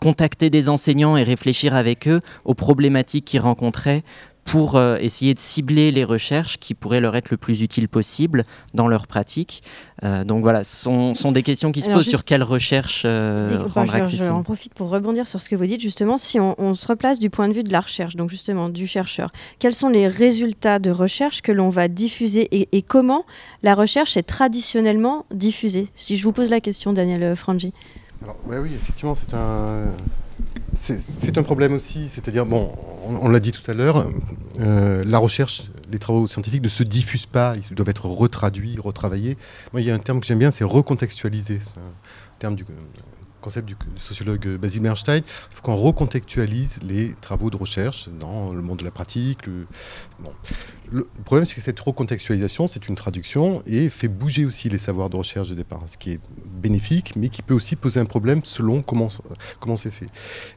contacter 0.01 0.51
des 0.51 0.69
enseignants 0.69 1.17
et 1.17 1.23
réfléchir 1.23 1.75
avec 1.75 2.09
eux 2.09 2.21
aux 2.45 2.55
problématiques 2.55 3.25
qu'ils 3.25 3.41
rencontraient 3.41 4.03
pour 4.49 4.77
euh, 4.77 4.97
essayer 4.99 5.35
de 5.35 5.39
cibler 5.39 5.93
les 5.93 6.05
recherches 6.05 6.59
qui 6.59 6.73
pourraient 6.73 7.01
leur 7.01 7.15
être 7.17 7.31
le 7.31 7.37
plus 7.37 7.61
utiles 7.61 7.89
possible 7.89 8.45
dans 8.73 8.89
leur 8.89 9.07
pratique. 9.07 9.63
Euh, 10.05 10.25
donc 10.25 10.43
voilà, 10.43 10.65
ce 10.65 10.75
sont, 10.75 11.15
sont, 11.15 11.33
des 11.33 11.43
questions 11.43 11.71
qui 11.71 11.83
se 11.83 11.91
posent 11.91 12.09
sur 12.09 12.25
quelle 12.25 12.43
recherche 12.43 13.03
euh, 13.05 13.59
rendre 13.75 13.95
accessible. 13.95 14.25
Je 14.25 14.31
en 14.31 14.43
profite 14.43 14.73
pour 14.73 14.89
rebondir 14.89 15.29
sur 15.29 15.43
ce 15.43 15.51
que 15.51 15.57
vous 15.57 15.67
dites, 15.67 15.83
justement, 15.83 16.17
si 16.17 16.41
on, 16.41 16.73
se 16.73 16.87
replace 16.87 17.19
du 17.19 17.29
point 17.29 17.49
de 17.49 17.53
vue 17.53 17.63
de 17.63 17.73
la 17.73 17.81
recherche, 17.81 18.17
donc 18.17 18.31
justement 18.31 18.71
du 18.71 18.87
chercheur, 18.87 19.33
quels 19.59 19.75
sont 19.75 19.91
les 19.91 20.09
résultats 20.09 20.79
de 20.79 20.91
recherche 20.91 21.43
que 21.43 21.53
l'on 21.53 21.69
va 21.69 21.89
diffuser 21.89 22.49
et, 22.51 22.83
comment 22.83 23.25
la 23.63 23.75
recherche 23.75 24.17
est 24.17 24.23
traditionnellement 24.23 25.27
diffusée? 25.31 25.89
Si 25.95 26.17
je 26.17 26.25
vous 26.25 26.33
pose 26.33 26.49
la 26.49 26.61
question, 26.61 26.95
Daniel 26.95 27.37
Frangi. 27.37 27.75
Ouais, 28.47 28.59
oui, 28.59 28.73
effectivement, 28.75 29.15
c'est 29.15 29.35
un, 29.35 29.93
problème 31.43 31.75
aussi. 31.75 32.09
C'est-à-dire, 32.09 32.47
bon, 32.47 32.73
on, 33.05 33.29
l'a 33.29 33.41
dit 33.41 33.53
tout 33.53 33.69
à 33.71 33.75
l'heure, 33.75 34.07
euh, 34.61 35.05
la 35.05 35.19
recherche, 35.19 35.71
les 35.91 35.99
travaux 35.99 36.29
scientifiques 36.29 36.63
ne 36.63 36.69
se 36.69 36.83
diffusent 36.83 37.27
pas, 37.27 37.55
ils 37.57 37.75
doivent 37.75 37.89
être 37.89 38.07
retraduits, 38.07 38.77
retravaillés. 38.79 39.37
Moi, 39.73 39.83
il 39.83 39.87
y 39.87 39.91
a 39.91 39.95
un 39.95 39.99
terme 39.99 40.21
que 40.21 40.27
j'aime 40.27 40.39
bien, 40.39 40.51
c'est 40.51 40.65
recontextualiser. 40.65 41.59
C'est 41.61 41.79
terme 42.39 42.55
du 42.55 42.65
concept 43.41 43.69
du, 43.69 43.77
sociologue 43.97 44.57
Basil 44.57 44.83
Bernstein, 44.83 45.23
il 45.25 45.55
faut 45.55 45.63
qu'on 45.63 45.77
recontextualise 45.77 46.81
les 46.83 47.15
travaux 47.21 47.51
de 47.51 47.57
recherche 47.57 48.09
dans 48.21 48.53
le 48.53 48.63
monde 48.63 48.79
de 48.79 48.85
la 48.85 48.91
pratique. 48.91 49.47
Le, 49.47 49.67
le 50.91 51.05
problème, 51.25 51.45
c'est 51.45 51.57
que 51.57 51.61
cette 51.61 51.81
recontextualisation, 51.81 52.67
c'est 52.67 52.89
une 52.89 52.95
traduction 52.95 53.63
et 53.67 53.89
fait 53.89 54.09
bouger 54.09 54.45
aussi 54.45 54.69
les 54.69 54.79
savoirs 54.79 55.11
de 55.11 55.17
recherche 55.17 55.49
de 55.49 55.55
départ, 55.55 55.83
ce 55.87 55.99
qui 55.99 56.13
est 56.13 56.21
bénéfique, 56.47 57.15
mais 57.17 57.29
qui 57.29 57.43
peut 57.43 57.55
aussi 57.55 57.77
poser 57.77 58.01
un 58.01 58.07
problème 58.07 58.41
selon 58.45 58.83
comment, 58.83 59.09
comment 59.61 59.77
c'est 59.77 59.91
fait. 59.91 60.09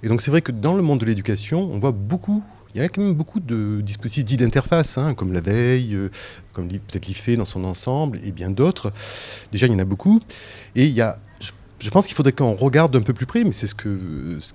Et 0.03 0.07
donc, 0.07 0.21
c'est 0.21 0.31
vrai 0.31 0.41
que 0.41 0.51
dans 0.51 0.73
le 0.73 0.81
monde 0.81 0.99
de 0.99 1.05
l'éducation, 1.05 1.69
on 1.71 1.79
voit 1.79 1.91
beaucoup 1.91 2.43
il 2.73 2.81
y 2.81 2.83
a 2.83 2.87
quand 2.87 3.01
même 3.01 3.13
beaucoup 3.13 3.39
de 3.39 3.81
dispositifs 3.81 4.23
dits 4.23 4.37
d'interface, 4.37 4.97
hein, 4.97 5.13
comme 5.13 5.33
la 5.33 5.41
veille, 5.41 5.93
euh, 5.95 6.09
comme 6.53 6.67
peut-être 6.67 7.05
l'IFE 7.05 7.35
dans 7.35 7.45
son 7.45 7.63
ensemble, 7.63 8.19
et 8.23 8.31
bien 8.31 8.49
d'autres. 8.49 8.93
Déjà, 9.51 9.65
il 9.65 9.73
y 9.73 9.75
en 9.75 9.79
a 9.79 9.85
beaucoup. 9.85 10.21
Et 10.75 10.85
il 10.85 10.93
y 10.93 11.01
a, 11.01 11.15
je 11.39 11.51
pense 11.89 12.05
qu'il 12.05 12.15
faudrait 12.15 12.31
qu'on 12.31 12.53
regarde 12.55 12.95
un 12.95 13.01
peu 13.01 13.13
plus 13.13 13.25
près, 13.25 13.43
mais 13.43 13.51
c'est 13.51 13.67
ce 13.67 13.75
que 13.75 13.97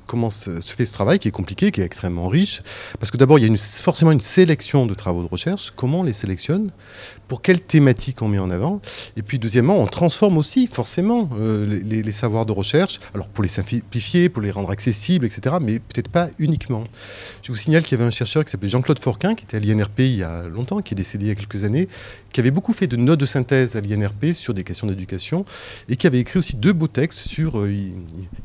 comment 0.07 0.31
se 0.31 0.61
fait 0.61 0.87
ce 0.87 0.93
travail 0.93 1.19
qui 1.19 1.29
est 1.29 1.33
compliqué, 1.33 1.71
qui 1.71 1.81
est 1.81 1.85
extrêmement 1.85 2.29
riche, 2.29 2.63
parce 3.01 3.11
que 3.11 3.17
d'abord 3.17 3.39
il 3.39 3.51
y 3.51 3.53
a 3.53 3.57
forcément 3.59 4.13
une 4.13 4.21
sélection 4.21 4.87
de 4.87 4.95
travaux 4.95 5.23
de 5.23 5.29
recherche. 5.29 5.73
Comment 5.75 6.01
on 6.01 6.03
les 6.03 6.13
sélectionne? 6.13 6.71
Pour 7.29 7.43
quelles 7.43 7.61
thématiques 7.61 8.23
on 8.23 8.29
met 8.29 8.39
en 8.39 8.51
avant? 8.51 8.81
Et 9.17 9.23
puis 9.23 9.39
deuxièmement, 9.39 9.81
on 9.81 9.87
transforme 9.87 10.39
aussi 10.39 10.69
forcément 10.69 11.29
euh, 11.39 11.81
les, 11.83 12.13
savoirs 12.13 12.47
de 12.47 12.53
recherche. 12.53 13.01
Alors 13.15 13.27
pour 13.27 13.43
les 13.43 13.49
simplifier, 13.49 14.29
pour 14.29 14.43
les 14.43 14.53
rendre 14.53 14.71
accessibles, 14.71 15.27
etc. 15.27 15.57
Mais 15.61 15.81
peut-être 15.81 16.09
pas 16.09 16.29
uniquement. 16.39 16.85
Je 17.43 17.51
vous 17.51 17.59
signale 17.59 17.83
qu'il 17.83 17.99
y 17.99 18.01
avait 18.01 18.07
un 18.07 18.13
chercheur 18.13 18.45
qui 18.45 18.53
s'appelait 18.53 18.69
Jean-Claude 18.69 19.01
Forquin, 19.01 19.35
qui 19.35 19.45
était 19.45 19.57
à 19.57 19.61
l'INRP 19.61 19.99
il 20.01 20.17
y 20.17 20.23
a 20.23 20.45
longtemps, 20.45 20.81
qui 20.83 20.95
est 20.95 20.97
décédé 20.97 21.27
il 21.27 21.29
y 21.29 21.33
a 21.33 21.35
quelques 21.35 21.65
années, 21.65 21.89
qui 22.33 22.41
avait 22.41 22.51
beaucoup 22.51 22.73
fait 22.73 22.87
de 22.87 22.97
notes 22.97 23.21
de 23.21 23.27
synthèse 23.27 23.77
à 23.77 23.81
l'INRP 23.81 24.33
sur 24.35 24.55
des 24.55 24.63
questions 24.63 24.87
d'éducation 24.87 25.45
et 25.89 25.97
qui 25.97 26.07
avait 26.07 26.21
écrit 26.21 26.39
aussi 26.39 26.55
deux 26.55 26.73
beaux 26.73 26.87
textes 26.87 27.16
sur. 27.17 27.61
Euh, 27.61 27.73
il, 27.73 27.95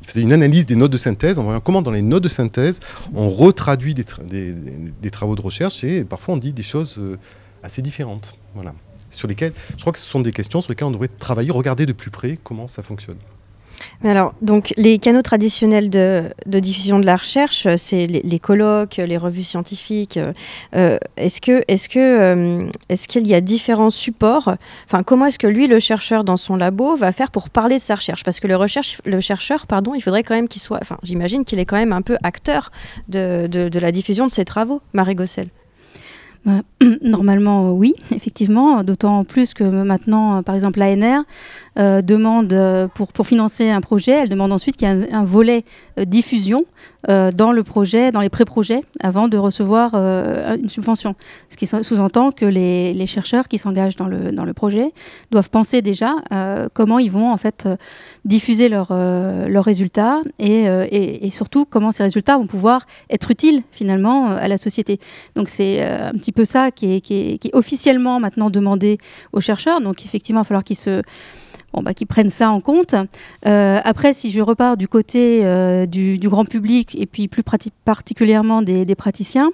faisait 0.04 0.22
une 0.22 0.34
analyse 0.34 0.66
des 0.66 0.76
notes 0.76 0.92
de 0.92 0.98
synthèse 0.98 1.40
en 1.40 1.44
voyant 1.44 1.60
comment 1.60 1.82
dans 1.82 1.92
les 1.92 2.02
notes 2.02 2.24
de 2.24 2.30
synthèse 2.30 2.80
on 3.14 3.30
retraduit 3.30 3.94
des, 3.94 4.04
travaux 5.12 5.36
de 5.36 5.42
recherche 5.42 5.84
et 5.84 6.04
parfois 6.04 6.36
on 6.36 6.38
dit 6.38 6.54
des 6.54 6.64
choses 6.64 6.98
euh, 6.98 7.18
assez 7.64 7.82
différentes. 7.82 8.36
Sur 9.10 9.28
lesquelles, 9.28 9.54
je 9.76 9.82
crois 9.82 9.92
que 9.92 10.00
ce 10.00 10.10
sont 10.10 10.22
des 10.22 10.32
questions 10.32 10.62
sur 10.62 10.72
lesquelles 10.72 10.88
on 10.88 10.92
devrait 10.92 11.10
travailler, 11.10 11.52
regarder 11.52 11.86
de 11.86 11.94
plus 11.94 12.12
près 12.12 12.38
comment 12.42 12.68
ça 12.68 12.82
fonctionne. 12.82 13.18
Alors, 14.04 14.34
donc, 14.42 14.74
les 14.78 14.98
canaux 14.98 15.22
traditionnels 15.22 15.92
de, 15.92 16.24
diffusion 16.48 17.00
de 17.00 17.06
la 17.06 17.18
recherche, 17.18 17.68
c'est 17.78 18.08
les, 18.08 18.40
colloques, 18.40 18.98
les 18.98 19.18
revues 19.18 19.44
scientifiques. 19.44 20.18
Euh, 20.18 20.34
euh, 20.76 20.98
est-ce 21.18 21.40
qu'il 23.08 23.28
y 23.28 23.34
a 23.36 23.42
différents 23.42 23.92
supports? 23.92 24.56
Enfin, 24.86 25.04
comment 25.04 25.28
est-ce 25.28 25.38
que 25.38 25.48
lui, 25.48 25.68
le 25.68 25.80
chercheur 25.80 26.24
dans 26.24 26.38
son 26.38 26.56
labo, 26.56 26.96
va 26.96 27.12
faire 27.12 27.30
pour 27.30 27.52
parler 27.52 27.78
de 27.78 27.84
sa 27.84 27.96
recherche? 27.96 28.24
Parce 28.24 28.40
que 28.40 28.48
le, 28.48 29.20
chercheur, 29.22 29.68
pardon, 29.68 29.94
il 29.94 30.02
faudrait 30.02 30.24
quand 30.24 30.36
même 30.36 30.48
qu'il 30.48 30.62
soit. 30.62 30.80
J'imagine 31.04 31.46
qu'il 31.46 31.60
est 31.60 31.66
quand 31.66 31.78
même 31.78 31.94
un 31.94 32.02
peu 32.02 32.18
acteur 32.24 32.72
de, 33.08 33.46
de 33.48 33.80
la 33.80 33.92
diffusion 33.92 34.26
de 34.26 34.32
ses 34.32 34.46
travaux, 34.46 34.82
Marie 34.94 35.16
Gossel. 35.16 35.50
Bah, 36.44 36.62
normalement, 37.04 37.72
oui, 37.72 37.94
effectivement, 38.16 38.84
d'autant 38.84 39.24
plus 39.24 39.54
que 39.54 39.64
maintenant, 39.64 40.42
par 40.42 40.56
exemple, 40.56 40.80
l'ANR 40.80 41.24
euh, 41.80 42.02
demande, 42.02 42.52
euh, 42.52 42.90
pour, 42.90 43.26
financer 43.26 43.70
un 43.70 43.80
projet, 43.80 44.12
elle 44.12 44.30
demande 44.30 44.52
ensuite 44.52 44.76
qu'il 44.76 44.90
y 44.90 44.92
ait 44.92 45.14
un, 45.14 45.24
volet 45.24 45.64
euh, 45.98 46.04
diffusion 46.04 46.66
dans 47.08 47.52
le 47.52 47.64
projet, 47.64 48.12
dans 48.12 48.22
les 48.22 48.30
pré-projets, 48.30 48.82
avant 49.00 49.28
de 49.28 49.36
recevoir 49.36 49.96
une 49.96 50.70
subvention. 50.70 51.16
Ce 51.50 51.58
qui 51.58 51.66
sous-entend 51.66 52.32
que 52.32 52.46
les, 52.46 53.08
chercheurs 53.08 53.48
qui 53.48 53.58
s'engagent 53.58 53.96
dans 53.96 54.06
le, 54.06 54.54
projet 54.54 54.92
doivent 55.32 55.50
penser 55.50 55.82
déjà 55.82 56.14
comment 56.76 57.00
ils 57.00 57.10
vont 57.10 57.32
en 57.32 57.38
fait 57.38 57.68
diffuser 58.24 58.70
leurs 58.70 58.90
résultats 59.66 60.22
et, 60.38 61.30
surtout 61.32 61.66
comment 61.66 61.92
ces 61.92 62.04
résultats 62.04 62.38
vont 62.38 62.46
pouvoir 62.46 62.86
être 63.10 63.32
utiles 63.32 63.64
finalement 63.72 64.28
à 64.30 64.48
la 64.48 64.60
société. 64.60 65.00
Donc 65.36 65.50
c'est 65.50 65.82
un 65.82 66.12
petit 66.12 66.32
peu 66.32 66.46
ça 66.46 66.70
qui 66.70 66.94
est, 66.94 67.02
qui 67.02 67.40
est 67.44 67.56
officiellement 67.56 68.20
maintenant 68.20 68.52
demandé 68.52 69.00
aux 69.34 69.42
chercheurs. 69.42 69.82
Donc 69.82 70.06
effectivement, 70.06 70.42
il 70.42 70.44
va 70.44 70.48
falloir 70.48 70.64
qu'ils 70.64 70.78
se 70.78 71.02
bon, 71.74 71.82
bah, 71.82 71.94
qui 71.94 72.06
prennent 72.06 72.30
ça 72.30 72.50
en 72.52 72.62
compte. 72.62 72.96
Euh, 73.46 73.80
après, 73.84 74.14
si 74.14 74.32
je 74.32 74.42
repars 74.42 74.78
du 74.78 74.88
côté 74.88 75.42
euh, 75.44 75.86
du, 75.86 76.18
grand 76.20 76.46
public 76.46 76.96
et 77.00 77.06
puis 77.06 77.28
plus 77.28 77.44
particulièrement 77.86 78.62
des, 78.62 78.96
praticiens, 78.96 79.52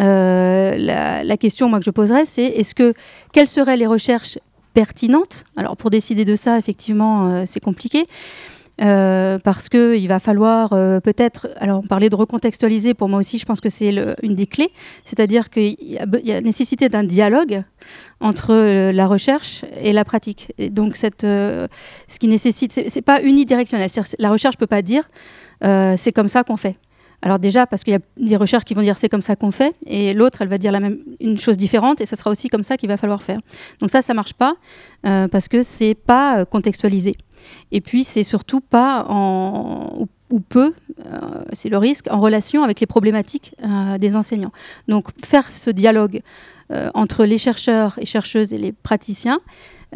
euh, 0.00 0.74
la, 0.76 1.36
question 1.36 1.68
moi, 1.68 1.78
que 1.78 1.84
je 1.84 1.90
poserais, 1.90 2.26
c'est 2.26 2.44
est-ce 2.44 2.74
que 2.74 2.94
quelles 3.32 3.48
seraient 3.48 3.76
les 3.76 3.86
recherches 3.86 4.38
pertinentes? 4.72 5.44
Alors 5.56 5.76
pour 5.76 5.90
décider 5.90 6.24
de 6.24 6.36
ça, 6.36 6.58
effectivement, 6.58 7.44
c'est 7.46 7.60
compliqué. 7.60 8.06
Euh, 8.80 9.38
parce 9.38 9.68
qu'il 9.68 10.08
va 10.08 10.18
falloir 10.18 10.72
euh, 10.72 10.98
peut-être, 10.98 11.48
alors 11.58 11.82
on 11.84 11.86
parlait 11.86 12.10
de 12.10 12.16
recontextualiser, 12.16 12.92
pour 12.94 13.08
moi 13.08 13.20
aussi 13.20 13.38
je 13.38 13.46
pense 13.46 13.60
que 13.60 13.70
c'est 13.70 13.94
une 14.22 14.34
des 14.34 14.46
clés, 14.46 14.72
c'est-à-dire 15.04 15.48
qu'il 15.48 15.76
y, 15.80 16.32
a 16.32 16.40
nécessité 16.40 16.88
d'un 16.88 17.04
dialogue 17.04 17.62
entre 18.20 18.52
euh, 18.52 18.90
la 18.90 19.06
recherche 19.06 19.64
et 19.80 19.92
la 19.92 20.04
pratique. 20.04 20.52
Et 20.58 20.70
donc 20.70 20.96
cette, 20.96 21.22
ce 21.22 21.68
qui 22.18 22.26
nécessite, 22.26 22.72
c'est 22.72 23.02
pas 23.02 23.22
unidirectionnel, 23.22 23.88
la 24.18 24.30
recherche 24.30 24.56
peut 24.56 24.66
pas 24.66 24.82
dire 24.82 25.08
c'est 25.62 26.12
comme 26.12 26.28
ça 26.28 26.42
qu'on 26.42 26.56
fait. 26.56 26.76
Alors 27.22 27.38
déjà 27.38 27.66
parce 27.66 27.84
qu'il 27.84 27.94
y 27.94 27.96
a 27.96 28.00
des 28.18 28.36
recherches 28.36 28.64
qui 28.64 28.74
vont 28.74 28.82
dire 28.82 28.98
c'est 28.98 29.08
comme 29.08 29.22
ça 29.22 29.34
qu'on 29.34 29.50
fait 29.50 29.74
et 29.86 30.12
l'autre 30.12 30.42
elle 30.42 30.48
va 30.48 30.58
dire 30.58 30.78
une 31.20 31.38
chose 31.38 31.56
différente 31.56 32.02
et 32.02 32.06
ça 32.06 32.16
sera 32.16 32.30
aussi 32.30 32.48
comme 32.48 32.64
ça 32.64 32.76
qu'il 32.76 32.88
va 32.88 32.98
falloir 32.98 33.22
faire. 33.22 33.38
Donc 33.80 33.90
ça 33.90 34.02
ça 34.02 34.12
marche 34.14 34.34
pas 34.34 34.56
parce 35.02 35.48
que 35.48 35.62
c'est 35.62 35.94
pas 35.94 36.44
contextualisé. 36.44 37.14
Et 37.72 37.80
puis, 37.80 38.04
c'est 38.04 38.24
surtout 38.24 38.60
pas 38.60 39.04
en, 39.08 40.06
ou, 40.30 40.40
peu, 40.40 40.72
euh, 41.06 41.18
c'est 41.52 41.68
le 41.68 41.78
risque, 41.78 42.06
en 42.10 42.20
relation 42.20 42.62
avec 42.64 42.80
les 42.80 42.86
problématiques 42.86 43.54
euh, 43.62 43.98
des 43.98 44.16
enseignants. 44.16 44.52
Donc, 44.88 45.08
faire 45.24 45.46
ce 45.48 45.70
dialogue 45.70 46.22
euh, 46.72 46.90
entre 46.94 47.24
les 47.24 47.38
chercheurs 47.38 47.94
et 47.98 48.06
chercheuses 48.06 48.52
et 48.52 48.58
les 48.58 48.72
praticiens, 48.72 49.40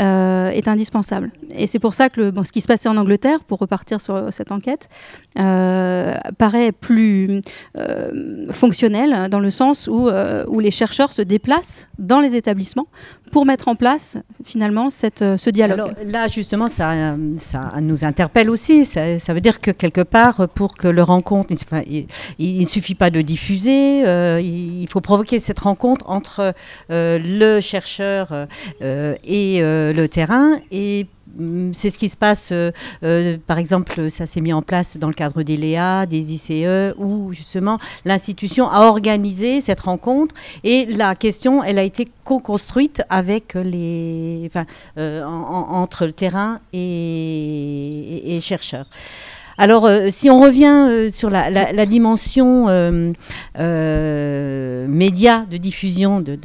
est 0.00 0.68
indispensable. 0.68 1.32
Et 1.50 1.66
c'est 1.66 1.80
pour 1.80 1.92
ça 1.92 2.08
que 2.08 2.20
le, 2.20 2.44
ce 2.44 2.52
qui 2.52 2.60
se 2.60 2.68
passait 2.68 2.88
en 2.88 2.96
Angleterre, 2.96 3.42
pour 3.42 3.58
repartir 3.58 4.00
sur 4.00 4.32
cette 4.32 4.52
enquête, 4.52 4.88
paraît 5.34 6.70
plus 6.70 7.40
fonctionnel 8.50 9.28
dans 9.28 9.40
le 9.40 9.50
sens 9.50 9.88
où 9.88 10.60
les 10.60 10.70
chercheurs 10.70 11.12
se 11.12 11.20
déplacent 11.20 11.88
dans 11.98 12.20
les 12.20 12.36
établissements 12.36 12.86
pour 13.28 13.46
mettre 13.46 13.68
en 13.68 13.74
place 13.74 14.16
finalement 14.44 14.90
cette, 14.90 15.24
ce 15.36 15.50
dialogue. 15.50 15.78
Alors, 15.78 15.92
là, 16.04 16.28
justement, 16.28 16.68
ça, 16.68 17.16
ça 17.36 17.70
nous 17.80 18.04
interpelle 18.04 18.50
aussi. 18.50 18.84
Ça, 18.84 19.32
veut 19.32 19.40
dire 19.40 19.60
que 19.60 19.70
quelque 19.70 20.00
part, 20.00 20.48
pour 20.48 20.76
que 20.76 20.88
le 20.88 21.02
rencontre, 21.02 21.52
il 21.86 22.60
ne 22.60 22.66
suffit 22.66 22.94
pas 22.94 23.10
de 23.10 23.20
diffuser, 23.20 24.00
il, 24.40 24.86
faut 24.88 25.00
provoquer 25.00 25.38
cette 25.38 25.58
rencontre 25.58 26.08
entre 26.08 26.54
le 26.88 27.60
chercheur 27.60 28.46
et 28.80 29.60
le 29.60 30.06
terrain 30.06 30.60
et 30.70 31.06
c'est 31.72 31.90
ce 31.90 31.98
qui 31.98 32.08
se 32.08 32.16
passe, 32.16 32.50
euh, 32.52 32.72
euh, 33.02 33.36
par 33.46 33.58
exemple, 33.58 34.10
ça 34.10 34.26
s'est 34.26 34.40
mis 34.40 34.52
en 34.52 34.62
place 34.62 34.96
dans 34.96 35.08
le 35.08 35.14
cadre 35.14 35.42
des 35.42 35.56
Léa, 35.56 36.06
des 36.06 36.32
ICE, 36.32 36.94
où 36.98 37.32
justement 37.32 37.78
l'institution 38.04 38.68
a 38.68 38.86
organisé 38.86 39.60
cette 39.60 39.80
rencontre 39.80 40.34
et 40.64 40.86
la 40.86 41.14
question, 41.14 41.62
elle 41.62 41.78
a 41.78 41.82
été 41.82 42.08
co-construite 42.24 43.02
avec 43.08 43.54
les, 43.54 44.44
enfin, 44.46 44.66
euh, 44.98 45.24
entre 45.24 46.06
le 46.06 46.12
terrain 46.12 46.60
et 46.72 48.38
chercheurs. 48.42 48.86
Alors, 49.60 49.86
euh, 49.86 50.06
si 50.08 50.30
on 50.30 50.40
revient 50.40 50.86
euh, 50.88 51.10
sur 51.10 51.30
la, 51.30 51.86
dimension 51.86 52.66
euh, 52.68 53.12
média 54.86 55.44
de 55.50 55.56
diffusion 55.56 56.20
de, 56.20 56.38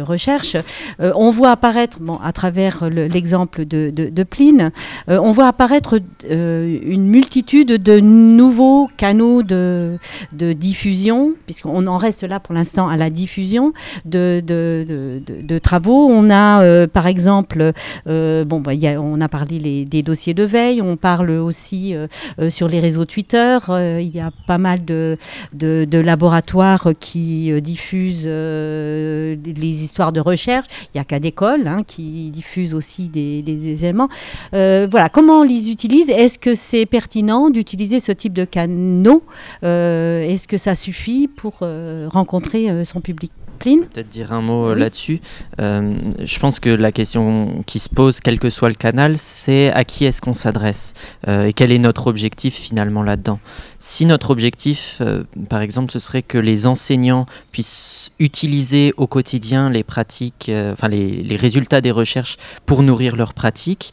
recherche, 0.00 0.56
on 0.98 1.30
voit 1.30 1.50
apparaître, 1.50 2.00
bon, 2.00 2.18
à 2.24 2.32
travers 2.32 2.88
l'exemple 2.90 3.64
de, 3.64 4.22
Pline, 4.24 4.72
on 5.06 5.30
voit 5.30 5.46
apparaître 5.46 6.00
une 6.28 7.06
multitude 7.06 7.68
de 7.68 8.00
nouveaux 8.00 8.88
canaux 8.96 9.42
de, 9.42 9.98
diffusion, 10.32 11.34
puisqu'on 11.44 11.86
en 11.86 11.98
reste 11.98 12.24
là 12.24 12.40
pour 12.40 12.54
l'instant 12.54 12.88
à 12.88 12.96
la 12.96 13.10
diffusion 13.10 13.72
de, 14.04 15.58
travaux. 15.62 16.08
On 16.10 16.30
a, 16.30 16.86
par 16.88 17.06
exemple, 17.06 17.72
bon, 18.06 18.60
bah, 18.60 18.72
on 18.98 19.20
a 19.20 19.28
parlé 19.28 19.84
des 19.84 20.02
dossiers 20.02 20.34
de 20.34 20.44
veille, 20.44 20.82
on 20.82 20.96
parle 20.96 21.43
aussi 21.44 21.94
sur 22.50 22.68
les 22.68 22.80
réseaux 22.80 23.04
Twitter. 23.04 23.58
il 23.68 24.10
y 24.14 24.20
a 24.20 24.30
pas 24.46 24.58
mal 24.58 24.84
de, 24.84 25.16
de, 25.52 25.98
laboratoires 25.98 26.88
qui 26.98 27.52
diffusent 27.60 28.26
les 28.26 29.82
histoires 29.82 30.12
de 30.12 30.20
recherche. 30.20 30.66
Il 30.94 30.98
y 30.98 31.00
a 31.00 31.04
qu'à 31.04 31.20
d'école 31.20 31.66
hein, 31.66 31.82
qui 31.86 32.30
diffuse 32.30 32.74
aussi 32.74 33.08
des, 33.08 33.42
des 33.42 33.84
éléments. 33.84 34.08
voilà, 34.52 35.08
comment 35.08 35.40
on 35.40 35.42
les 35.42 35.70
utilise? 35.70 36.10
Est-ce 36.10 36.38
que 36.38 36.54
c'est 36.54 36.86
pertinent 36.86 37.50
d'utiliser 37.50 38.00
ce 38.00 38.12
type 38.12 38.32
de 38.32 38.44
canaux? 38.44 39.22
Est-ce 39.62 40.48
que 40.48 40.56
ça 40.56 40.74
suffit 40.74 41.28
pour 41.28 41.58
rencontrer 42.10 42.84
son 42.84 43.00
public? 43.00 43.32
Peut-être 43.58 44.08
dire 44.08 44.32
un 44.32 44.42
mot 44.42 44.68
euh, 44.70 44.74
là-dessus. 44.74 45.20
Euh, 45.60 45.94
je 46.22 46.38
pense 46.38 46.60
que 46.60 46.70
la 46.70 46.92
question 46.92 47.62
qui 47.66 47.78
se 47.78 47.88
pose, 47.88 48.20
quel 48.20 48.38
que 48.38 48.50
soit 48.50 48.68
le 48.68 48.74
canal, 48.74 49.16
c'est 49.16 49.70
à 49.72 49.84
qui 49.84 50.04
est-ce 50.04 50.20
qu'on 50.20 50.34
s'adresse 50.34 50.92
euh, 51.28 51.46
et 51.46 51.52
quel 51.52 51.72
est 51.72 51.78
notre 51.78 52.06
objectif 52.06 52.54
finalement 52.54 53.02
là-dedans. 53.02 53.40
Si 53.78 54.06
notre 54.06 54.30
objectif, 54.30 55.02
par 55.48 55.60
exemple, 55.60 55.92
ce 55.92 55.98
serait 55.98 56.22
que 56.22 56.38
les 56.38 56.66
enseignants 56.66 57.26
puissent 57.52 58.10
utiliser 58.18 58.94
au 58.96 59.06
quotidien 59.06 59.68
les 59.68 59.82
pratiques, 59.82 60.50
enfin 60.72 60.88
les, 60.88 61.22
les, 61.22 61.36
résultats 61.36 61.82
des 61.82 61.90
recherches 61.90 62.36
pour 62.64 62.82
nourrir 62.82 63.14
leurs 63.16 63.34
pratiques, 63.34 63.92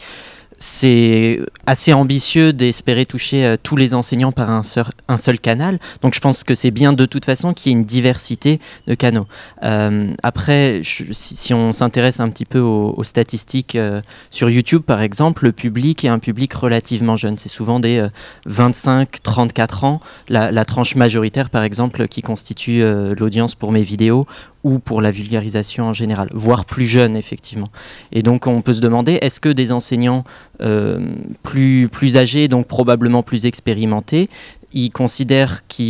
c'est 0.61 1.39
assez 1.65 1.91
ambitieux 1.91 2.53
d'espérer 2.53 3.07
toucher 3.07 3.45
euh, 3.45 3.55
tous 3.61 3.75
les 3.75 3.95
enseignants 3.95 4.31
par 4.31 4.51
un 4.51 4.61
seul, 4.61 5.39
canal. 5.39 5.79
Donc 6.03 6.13
je 6.13 6.19
pense 6.19 6.43
que 6.43 6.53
c'est 6.53 6.69
bien 6.69 6.93
de 6.93 7.05
toute 7.07 7.25
façon 7.25 7.53
qu'il 7.53 7.71
y 7.71 7.75
ait 7.75 7.77
une 7.79 7.85
diversité 7.85 8.59
de 8.85 8.93
canaux. 8.93 9.25
Euh, 9.63 10.13
après, 10.21 10.81
si, 10.83 11.53
on 11.55 11.73
s'intéresse 11.73 12.19
un 12.19 12.29
petit 12.29 12.45
peu 12.45 12.59
aux, 12.59 13.03
statistiques 13.03 13.75
euh, 13.75 14.01
sur 14.29 14.51
YouTube, 14.51 14.83
par 14.83 15.01
exemple, 15.01 15.45
le 15.45 15.51
public 15.51 16.05
est 16.05 16.09
un 16.09 16.19
public 16.19 16.53
relativement 16.53 17.15
jeune. 17.15 17.39
C'est 17.39 17.49
souvent 17.49 17.79
des 17.79 18.07
25-34 18.47 19.85
ans, 19.85 19.99
la, 20.29 20.51
la, 20.51 20.65
tranche 20.65 20.95
majoritaire, 20.95 21.49
par 21.49 21.63
exemple, 21.63 22.07
qui 22.07 22.21
constitue 22.21 22.83
l'audience 23.17 23.55
pour 23.55 23.71
mes 23.71 23.81
vidéos 23.81 24.27
ou 24.63 24.79
pour 24.79 25.01
la 25.01 25.11
vulgarisation 25.11 25.85
en 25.85 25.93
général, 25.93 26.29
voire 26.33 26.65
plus 26.65 26.85
jeunes 26.85 27.15
effectivement. 27.15 27.69
Et 28.11 28.23
donc 28.23 28.47
on 28.47 28.61
peut 28.61 28.73
se 28.73 28.81
demander, 28.81 29.17
est-ce 29.21 29.39
que 29.39 29.49
des 29.49 29.71
enseignants 29.71 30.23
euh, 30.61 31.13
plus, 31.43 31.87
plus 31.89 32.17
âgés, 32.17 32.47
donc 32.47 32.67
probablement 32.67 33.23
plus 33.23 33.45
expérimentés, 33.45 34.27
ils 34.73 34.89
considèrent 34.89 35.67
que 35.67 35.81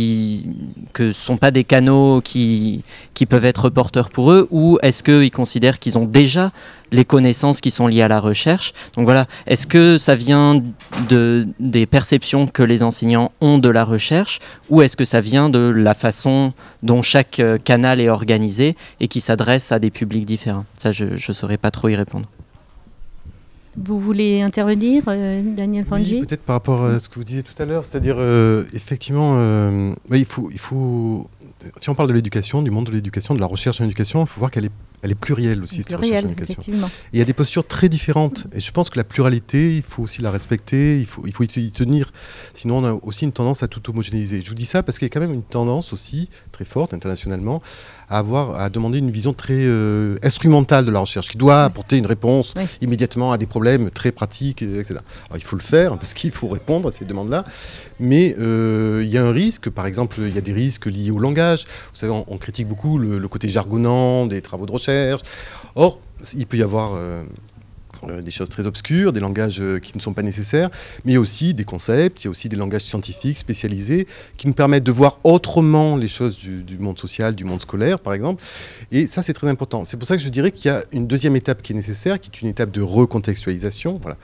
ce 0.94 1.02
ne 1.02 1.12
sont 1.12 1.36
pas 1.36 1.50
des 1.50 1.64
canaux 1.64 2.20
qui, 2.22 2.82
peuvent 3.28 3.44
être 3.44 3.70
porteurs 3.70 4.10
pour 4.10 4.32
eux 4.32 4.48
ou 4.50 4.78
est-ce 4.82 5.02
qu'ils 5.02 5.30
considèrent 5.30 5.78
qu'ils 5.78 5.96
ont 5.96 6.06
déjà 6.06 6.50
les 6.90 7.04
connaissances 7.04 7.60
qui 7.60 7.70
sont 7.70 7.86
liées 7.86 8.02
à 8.02 8.08
la 8.08 8.20
recherche? 8.20 8.72
Donc 8.96 9.04
voilà, 9.04 9.26
est-ce 9.46 9.66
que 9.66 9.96
ça 9.96 10.14
vient 10.16 10.62
de, 11.08 11.46
des 11.60 11.86
perceptions 11.86 12.46
que 12.46 12.62
les 12.62 12.82
enseignants 12.82 13.30
ont 13.40 13.58
de 13.58 13.68
la 13.68 13.84
recherche 13.84 14.40
ou 14.70 14.82
est-ce 14.82 14.96
que 14.96 15.04
ça 15.04 15.20
vient 15.20 15.48
de 15.48 15.70
la 15.70 15.94
façon 15.94 16.52
dont 16.82 17.02
chaque 17.02 17.38
euh, 17.38 17.58
canal 17.58 18.00
est 18.00 18.08
organisé 18.08 18.76
et 19.00 19.08
qui 19.08 19.20
s'adresse 19.20 19.72
à 19.72 19.78
des 19.78 19.90
publics 19.90 20.26
différents? 20.26 20.64
Ça, 20.76 20.90
je 20.92 21.04
ne 21.04 21.34
saurais 21.34 21.58
pas 21.58 21.70
trop 21.70 21.88
y 21.88 21.94
répondre. 21.94 22.28
Vous 23.76 23.98
voulez 23.98 24.42
intervenir, 24.42 25.04
euh, 25.08 25.42
Daniel 25.56 25.84
Fangi 25.84 26.20
Peut-être 26.20 26.42
par 26.42 26.56
rapport 26.56 26.84
à 26.84 26.98
ce 26.98 27.08
que 27.08 27.14
vous 27.14 27.24
disiez 27.24 27.42
tout 27.42 27.60
à 27.60 27.64
l'heure, 27.64 27.84
c'est-à-dire 27.84 28.16
euh, 28.18 28.64
effectivement, 28.74 29.34
euh, 29.36 29.94
il, 30.10 30.26
faut, 30.26 30.50
il 30.52 30.58
faut, 30.58 31.28
si 31.80 31.88
on 31.88 31.94
parle 31.94 32.08
de 32.08 32.12
l'éducation, 32.12 32.60
du 32.60 32.70
monde 32.70 32.86
de 32.86 32.92
l'éducation, 32.92 33.34
de 33.34 33.40
la 33.40 33.46
recherche 33.46 33.80
en 33.80 33.84
éducation, 33.84 34.20
il 34.22 34.26
faut 34.26 34.40
voir 34.40 34.50
qu'elle 34.50 34.66
est 34.66 34.72
elle 35.02 35.10
est 35.10 35.16
plurielle 35.16 35.62
aussi, 35.64 35.82
cette 35.82 35.94
recherche 35.96 36.24
en 36.24 36.28
éducation. 36.28 36.62
il 37.12 37.18
y 37.18 37.22
a 37.22 37.24
des 37.24 37.32
postures 37.32 37.66
très 37.66 37.88
différentes. 37.88 38.46
Et 38.52 38.60
je 38.60 38.70
pense 38.70 38.88
que 38.88 38.96
la 38.96 39.04
pluralité, 39.04 39.76
il 39.76 39.82
faut 39.82 40.04
aussi 40.04 40.22
la 40.22 40.30
respecter, 40.30 41.00
il 41.00 41.06
faut, 41.06 41.24
il 41.26 41.32
faut 41.32 41.42
y 41.42 41.70
tenir. 41.72 42.12
Sinon, 42.54 42.78
on 42.78 42.84
a 42.84 42.92
aussi 42.92 43.24
une 43.24 43.32
tendance 43.32 43.64
à 43.64 43.68
tout 43.68 43.90
homogénéiser. 43.90 44.42
Je 44.42 44.48
vous 44.48 44.54
dis 44.54 44.64
ça 44.64 44.84
parce 44.84 44.98
qu'il 44.98 45.06
y 45.06 45.10
a 45.10 45.12
quand 45.12 45.20
même 45.20 45.34
une 45.34 45.42
tendance 45.42 45.92
aussi, 45.92 46.28
très 46.52 46.64
forte 46.64 46.94
internationalement, 46.94 47.60
à, 48.12 48.18
avoir, 48.18 48.60
à 48.60 48.68
demander 48.68 48.98
une 48.98 49.10
vision 49.10 49.32
très 49.32 49.56
euh, 49.58 50.16
instrumentale 50.22 50.84
de 50.84 50.90
la 50.90 51.00
recherche, 51.00 51.30
qui 51.30 51.38
doit 51.38 51.64
apporter 51.64 51.96
une 51.96 52.06
réponse 52.06 52.54
immédiatement 52.80 53.32
à 53.32 53.38
des 53.38 53.46
problèmes 53.46 53.90
très 53.90 54.12
pratiques, 54.12 54.62
etc. 54.62 54.96
Alors, 55.28 55.38
il 55.38 55.44
faut 55.44 55.56
le 55.56 55.62
faire 55.62 55.98
parce 55.98 56.14
qu'il 56.14 56.30
faut 56.30 56.48
répondre 56.48 56.88
à 56.88 56.92
ces 56.92 57.04
demandes-là. 57.04 57.44
Mais 57.98 58.36
euh, 58.38 59.02
il 59.04 59.10
y 59.10 59.18
a 59.18 59.24
un 59.24 59.32
risque, 59.32 59.70
par 59.70 59.86
exemple, 59.86 60.18
il 60.20 60.34
y 60.34 60.38
a 60.38 60.42
des 60.42 60.52
risques 60.52 60.86
liés 60.86 61.10
au 61.10 61.18
langage. 61.18 61.64
Vous 61.92 61.98
savez, 61.98 62.12
on, 62.12 62.36
critique 62.36 62.68
beaucoup 62.68 62.98
le 62.98 63.28
côté 63.28 63.48
jargonnant 63.48 64.26
des 64.26 64.42
travaux 64.42 64.66
de 64.66 64.72
recherche 64.72 65.22
Or, 65.74 66.00
il 66.34 66.46
peut 66.46 66.56
y 66.56 66.62
avoir 66.62 66.94
euh, 66.94 66.98
euh, 66.98 67.24
des 68.22 68.30
choses 68.30 68.48
très 68.48 68.66
obscures, 68.66 69.12
des 69.12 69.20
langages 69.20 69.60
euh, 69.60 69.78
qui 69.78 69.92
ne 69.96 70.00
sont 70.00 70.12
pas 70.12 70.22
nécessaires, 70.22 70.70
mais 71.04 71.12
il 71.12 71.14
y 71.14 71.18
a 71.18 71.20
aussi 71.20 71.54
des 71.54 71.64
concepts, 71.64 72.22
il 72.22 72.26
y 72.26 72.28
a 72.28 72.30
aussi 72.30 72.48
des 72.48 72.56
langages 72.56 72.82
scientifiques 72.82 73.38
spécialisés 73.38 74.06
qui 74.36 74.46
nous 74.46 74.54
permettent 74.54 74.84
de 74.84 74.92
voir 74.92 75.18
autrement 75.24 75.96
les 75.96 76.08
choses 76.08 76.36
du, 76.36 76.62
du 76.62 76.78
monde 76.78 76.98
social, 76.98 77.34
du 77.34 77.44
monde 77.44 77.60
scolaire, 77.60 78.00
par 78.00 78.14
exemple. 78.14 78.42
Et 78.90 79.06
ça, 79.06 79.22
c'est 79.22 79.32
très 79.32 79.48
important. 79.48 79.84
C'est 79.84 79.96
pour 79.96 80.06
ça 80.06 80.16
que 80.16 80.22
je 80.22 80.28
dirais 80.28 80.50
qu'il 80.50 80.70
y 80.70 80.74
a 80.74 80.82
une 80.92 81.06
deuxième 81.06 81.36
étape 81.36 81.62
qui 81.62 81.72
est 81.72 81.76
nécessaire, 81.76 82.20
qui 82.20 82.30
est 82.32 82.42
une 82.42 82.48
étape 82.48 82.70
de 82.70 82.82
recontextualisation. 82.82 83.98
Voilà. 84.00 84.16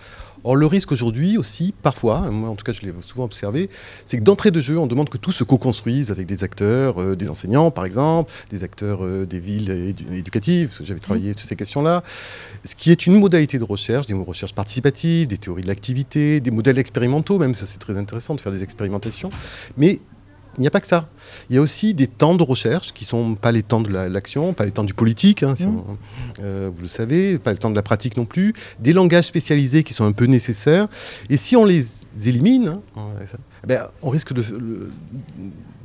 Or, 0.45 0.57
le 0.57 0.67
risque 0.67 0.93
aujourd'hui 0.93 1.37
aussi, 1.39 1.75
parfois, 1.83 2.31
moi 2.31 2.49
en 2.51 2.55
tout 2.55 2.65
cas 2.65 2.73
je 2.73 2.83
l'ai 2.83 2.93
souvent 3.07 3.25
observé, 3.25 3.69
c'est 4.05 4.19
que 4.19 4.23
d'entrée 4.23 4.51
de 4.51 4.61
jeu, 4.61 4.79
on 4.79 4.87
demande 4.87 5.09
que 5.09 5.19
tout 5.19 5.33
se 5.33 5.45
co-construise 5.45 6.11
avec 6.11 6.27
des 6.27 6.45
acteurs, 6.45 7.01
euh, 7.01 7.17
des 7.17 7.31
enseignants 7.31 7.71
par 7.71 7.85
exemple, 7.85 8.33
des 8.51 8.65
acteurs 8.65 9.05
euh, 9.05 9.27
des 9.27 9.41
villes 9.41 9.95
éducatives, 10.13 10.69
parce 10.69 10.79
que 10.79 10.85
j'avais 10.85 11.01
travaillé 11.01 11.33
sur 11.37 11.47
ces 11.47 11.57
questions-là, 11.57 12.03
ce 12.65 12.75
qui 12.77 12.91
est 12.91 13.07
une 13.07 13.19
modalité 13.19 13.59
de 13.59 13.65
recherche, 13.65 14.07
des 14.07 14.15
recherches 14.15 14.55
participatives, 14.55 15.27
des 15.27 15.39
théories 15.39 15.63
de 15.63 15.69
l'activité, 15.69 16.41
des 16.41 16.51
modèles 16.51 16.79
expérimentaux, 16.79 17.39
même 17.39 17.55
ça 17.55 17.67
c'est 17.67 17.79
très 17.79 17.97
intéressant 17.97 18.35
de 18.35 18.41
faire 18.41 18.53
des 18.53 18.63
expérimentations, 18.63 19.31
mais 19.77 20.01
il 20.59 20.63
n'y 20.63 20.67
a 20.67 20.71
pas 20.71 20.81
que 20.81 20.87
ça. 20.87 21.09
Il 21.49 21.57
y 21.57 21.59
a 21.59 21.63
aussi 21.63 21.95
des 21.95 22.07
temps 22.07 22.35
de 22.35 22.43
recherche 22.43 22.93
qui 22.93 23.05
ne 23.05 23.09
sont 23.09 23.35
pas 23.35 23.53
les 23.53 23.63
temps 23.63 23.81
de 23.81 23.91
l'action, 23.91 24.53
pas 24.53 24.65
les 24.65 24.73
temps 24.73 24.85
du 24.85 24.95
politique, 24.95 25.43
hein, 25.43 25.55
mmh. 25.59 25.79
euh, 26.41 26.71
vous 26.73 26.83
le 26.83 26.89
savez, 26.89 27.39
pas 27.39 27.53
le 27.53 27.59
temps 27.59 27.71
de 27.71 27.77
la 27.77 27.83
pratique 27.83 28.17
non 28.17 28.25
plus, 28.25 28.55
des 28.81 28.93
langages 28.93 29.27
spécialisés 29.27 29.85
qui 29.85 29.95
sont 29.95 30.05
un 30.05 30.13
peu 30.13 30.27
nécessaires. 30.27 30.89
Et 31.31 31.37
si 31.37 31.57
on 31.57 31.65
les 31.65 31.87
élimine, 32.27 32.81
hein, 32.97 33.03
eh 33.65 33.67
ben, 33.67 33.87
on 34.03 34.11
risque 34.11 34.33
de, 34.33 34.43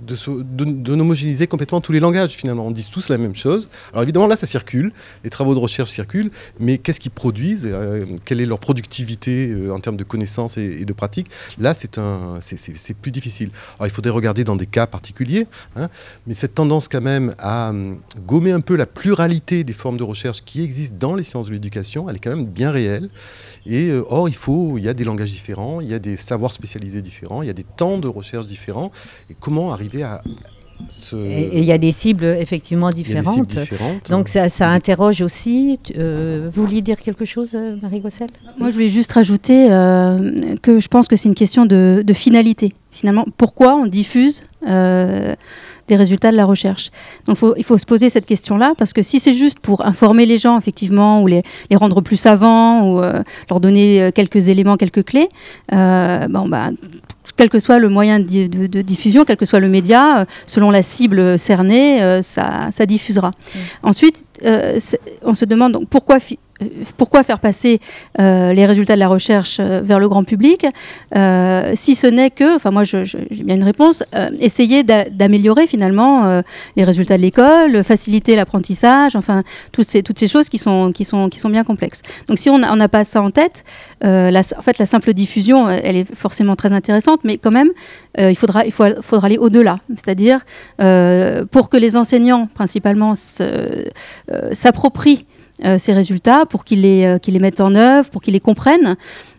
d'homogénéiser 0.04 1.48
complètement 1.48 1.82
tous 1.82 1.92
les 1.92 2.00
langages 2.00 2.32
finalement. 2.32 2.68
On 2.68 2.72
dit 2.72 2.88
tous 2.92 3.10
la 3.10 3.18
même 3.18 3.36
chose. 3.36 3.70
Alors 3.92 4.04
évidemment 4.04 4.28
là 4.28 4.36
ça 4.36 4.48
circule, 4.48 4.92
les 5.24 5.30
travaux 5.30 5.54
de 5.54 5.60
recherche 5.60 5.90
circulent, 5.90 6.32
mais 6.60 6.78
qu'est-ce 6.78 7.00
qu'ils 7.00 7.12
produisent 7.12 7.70
euh, 7.72 8.06
Quelle 8.26 8.42
est 8.42 8.46
leur 8.46 8.60
productivité 8.60 9.50
euh, 9.50 9.72
en 9.72 9.80
termes 9.80 9.98
de 9.98 10.04
connaissances 10.04 10.58
et, 10.58 10.86
de 10.86 10.94
pratiques? 10.94 11.28
Là 11.60 11.74
c'est, 11.74 11.98
un, 11.98 12.40
c'est, 12.42 12.94
plus 12.94 13.12
difficile. 13.12 13.50
Alors 13.78 13.88
il 13.88 13.94
faudrait 13.94 14.12
regarder 14.12 14.44
dans 14.44 14.56
des 14.56 14.66
cas 14.66 14.88
particuliers, 14.88 15.48
hein, 15.76 15.90
mais 16.28 16.34
cette 16.34 16.56
tendance 16.56 16.88
quand 16.88 17.02
même 17.02 17.36
à 17.40 17.70
hum, 17.70 17.98
gommer 18.28 18.52
un 18.52 18.62
peu 18.62 18.76
la 18.76 18.86
pluralité 18.86 19.64
des 19.64 19.74
formes 19.74 19.98
de 19.98 20.04
recherche 20.04 20.44
qui 20.44 20.64
existent 20.64 20.96
dans 21.00 21.16
les 21.16 21.24
sciences 21.24 21.48
de 21.48 21.54
l'éducation, 21.54 22.10
elle 22.10 22.18
est 22.18 22.20
quand 22.20 22.36
même 22.36 22.46
bien 22.46 22.72
réelle. 22.72 23.10
Et 23.66 23.88
euh, 23.88 24.04
or 24.10 24.28
il 24.28 24.36
faut, 24.36 24.78
il 24.78 24.84
y 24.84 24.90
a 24.90 24.94
des 24.94 25.04
langages 25.04 25.32
différents, 25.32 25.82
il 25.82 25.90
y 25.90 25.94
a 25.94 26.00
des 26.00 26.18
savoirs 26.18 26.52
spécialisés 26.52 27.02
différents, 27.02 27.42
il 27.42 27.48
y 27.48 27.52
a 27.52 27.54
des 27.54 27.64
temps 27.64 27.98
de 27.98 28.08
recherche 28.08 28.48
différents. 28.48 28.92
Et 29.30 29.36
comment 29.40 29.72
arriver 29.72 30.04
et 31.16 31.60
il 31.60 31.66
y 31.66 31.72
a 31.72 31.78
des 31.78 31.92
cibles 31.92 32.26
effectivement 32.26 32.90
différentes. 32.90 33.56
Donc 34.10 34.28
ça, 34.28 34.70
interroge 34.70 35.22
aussi. 35.22 35.80
Euh, 35.98 36.50
vous 36.52 36.66
vouliez 36.66 36.82
dire 36.82 37.00
quelque 37.00 37.26
chose, 37.26 37.52
euh, 37.54 37.76
Marie 37.82 38.00
Gossel? 38.00 38.30
Moi, 38.58 38.70
je 38.70 38.74
voulais 38.74 38.90
juste 38.90 39.12
rajouter 39.12 39.72
euh, 39.72 40.56
que 40.62 40.80
je 40.80 40.88
pense 40.88 41.08
que 41.08 41.16
c'est 41.16 41.30
une 41.30 41.36
question 41.36 41.66
de, 41.66 42.04
finalité. 42.14 42.74
Finalement, 42.92 43.26
pourquoi 43.38 43.76
on 43.76 43.88
diffuse 43.88 44.44
des 45.88 45.96
résultats 45.96 46.32
de 46.32 46.38
la 46.38 46.46
recherche. 46.46 46.92
Donc 47.26 47.38
il 47.58 47.64
faut 47.64 47.78
se 47.78 47.86
poser 47.86 48.10
cette 48.10 48.26
question-là, 48.26 48.74
parce 48.78 48.94
que 48.94 49.02
si 49.02 49.20
c'est 49.20 49.34
juste 49.34 49.60
pour 49.60 49.86
informer 49.86 50.26
les 50.26 50.38
gens, 50.38 50.58
effectivement, 50.58 51.22
ou 51.22 51.28
les, 51.28 51.44
rendre 51.74 52.02
plus 52.02 52.18
savants, 52.18 52.88
ou 52.88 53.02
leur 53.50 53.60
donner 53.60 54.12
quelques 54.14 54.48
éléments, 54.48 54.78
quelques 54.78 55.04
clés, 55.04 55.30
bon, 55.72 56.48
bah, 56.48 56.70
quel 57.36 57.50
que 57.50 57.60
soit 57.60 57.80
le 57.80 57.90
moyen 57.90 58.20
de, 58.20 58.82
diffusion, 58.82 59.26
quel 59.26 59.38
que 59.38 59.46
soit 59.46 59.60
le 59.60 59.70
média, 59.70 60.20
euh, 60.20 60.26
selon 60.46 60.72
la 60.72 60.84
cible 60.84 61.40
cernée, 61.40 62.02
euh, 62.02 62.22
ça, 62.22 62.70
diffusera. 62.86 63.30
Mmh. 63.30 63.60
Ensuite, 63.84 64.26
euh, 64.46 64.80
on 65.24 65.36
se 65.36 65.46
demande 65.46 65.74
donc 65.74 65.88
pourquoi 65.90 66.18
euh, 66.18 66.36
pourquoi 66.98 67.24
faire 67.24 67.40
passer 67.40 67.80
euh, 68.20 68.54
les 68.54 68.66
résultats 68.66 68.96
de 68.96 69.00
la 69.00 69.08
recherche 69.08 69.58
euh, 69.60 69.82
vers 69.84 70.00
le 70.00 70.10
grand 70.10 70.24
public 70.24 70.66
si 71.76 71.96
ce 71.96 72.08
n'est 72.08 72.30
que, 72.30 72.56
enfin 72.56 72.72
moi 72.72 72.84
j'ai 72.84 73.04
bien 73.44 73.56
une 73.56 73.64
réponse, 73.64 74.04
essayer 74.40 74.84
d'améliorer 74.84 75.68
finalement 75.68 76.42
les 76.76 76.84
résultats 76.84 77.18
de 77.18 77.22
l'école, 77.22 77.84
faciliter 77.84 78.36
l'apprentissage, 78.36 79.16
enfin 79.16 79.44
toutes 79.72 79.88
ces, 79.88 80.04
toutes 80.04 80.20
ces 80.20 80.28
choses 80.28 80.50
qui 80.50 80.58
sont, 80.58 80.92
qui, 80.92 81.06
sont, 81.06 81.30
qui 81.30 81.40
sont 81.40 81.50
bien 81.50 81.64
complexes. 81.64 82.02
Donc 82.28 82.40
si 82.40 82.50
on 82.50 82.58
n'a 82.58 82.90
pas 82.90 83.04
ça 83.04 83.22
en 83.22 83.32
tête, 83.32 83.64
en 84.04 84.62
fait 84.62 84.78
la 84.80 84.86
simple 84.86 85.14
diffusion, 85.14 85.70
elle 85.70 85.96
est 85.96 86.16
forcément 86.16 86.56
très 86.56 86.72
intéressante, 86.74 87.22
mais 87.24 87.38
quand 87.38 87.52
même 87.52 87.70
il, 88.18 88.36
faudra, 88.36 88.66
il 88.66 88.72
faut, 88.72 88.86
faudra 89.02 89.28
aller 89.28 89.38
au-delà, 89.38 89.80
c'est-à-dire 89.90 90.40
pour 91.52 91.70
que 91.70 91.78
les 91.78 91.96
enseignants 91.98 92.48
principalement 92.48 93.14
s'approprient 94.54 95.26
ces 95.78 95.94
résultats, 95.94 96.46
pour 96.50 96.66
qu'ils 96.66 96.82
les, 96.82 97.40
mettent 97.40 97.62
en 97.62 97.76
œuvre, 97.76 98.10
pour 98.10 98.22
qu'ils 98.22 98.34
les 98.34 98.40
comprennent, 98.40 98.96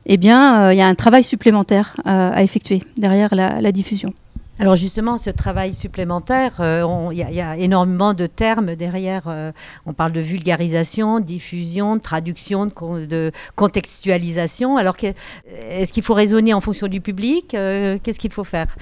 eh 0.07 0.17
bien, 0.17 0.71
il 0.71 0.79
y 0.79 0.81
a 0.81 0.87
un 0.87 0.95
travail 0.95 1.25
supplémentaire 1.25 1.97
à 2.05 2.43
effectuer 2.43 2.83
derrière 2.97 3.35
la 3.35 3.73
diffusion. 3.73 4.13
Alors 4.61 4.77
justement, 4.77 5.19
ce 5.19 5.31
travail 5.31 5.75
supplémentaire, 5.75 6.61
euh, 6.61 7.09
il 7.11 7.19
y, 7.19 7.41
a 7.41 7.57
énormément 7.57 8.15
de 8.15 8.27
termes 8.27 8.77
derrière. 8.77 9.25
Euh, 9.27 9.51
on 9.85 9.93
parle 9.93 10.13
de 10.13 10.21
vulgarisation, 10.21 11.19
diffusion, 11.19 11.99
traduction, 11.99 12.67
de, 12.67 13.33
contextualisation. 13.57 14.77
Alors, 14.77 14.97
est-ce 15.03 15.93
qu'il 15.93 16.05
faut 16.05 16.15
raisonner 16.15 16.55
en 16.55 16.61
fonction 16.61 16.87
du 16.87 17.01
public 17.01 17.55
euh, 17.55 17.99
Qu'est-ce 18.01 18.21
qu'il 18.21 18.33
faut 18.33 18.45
faire? 18.45 18.77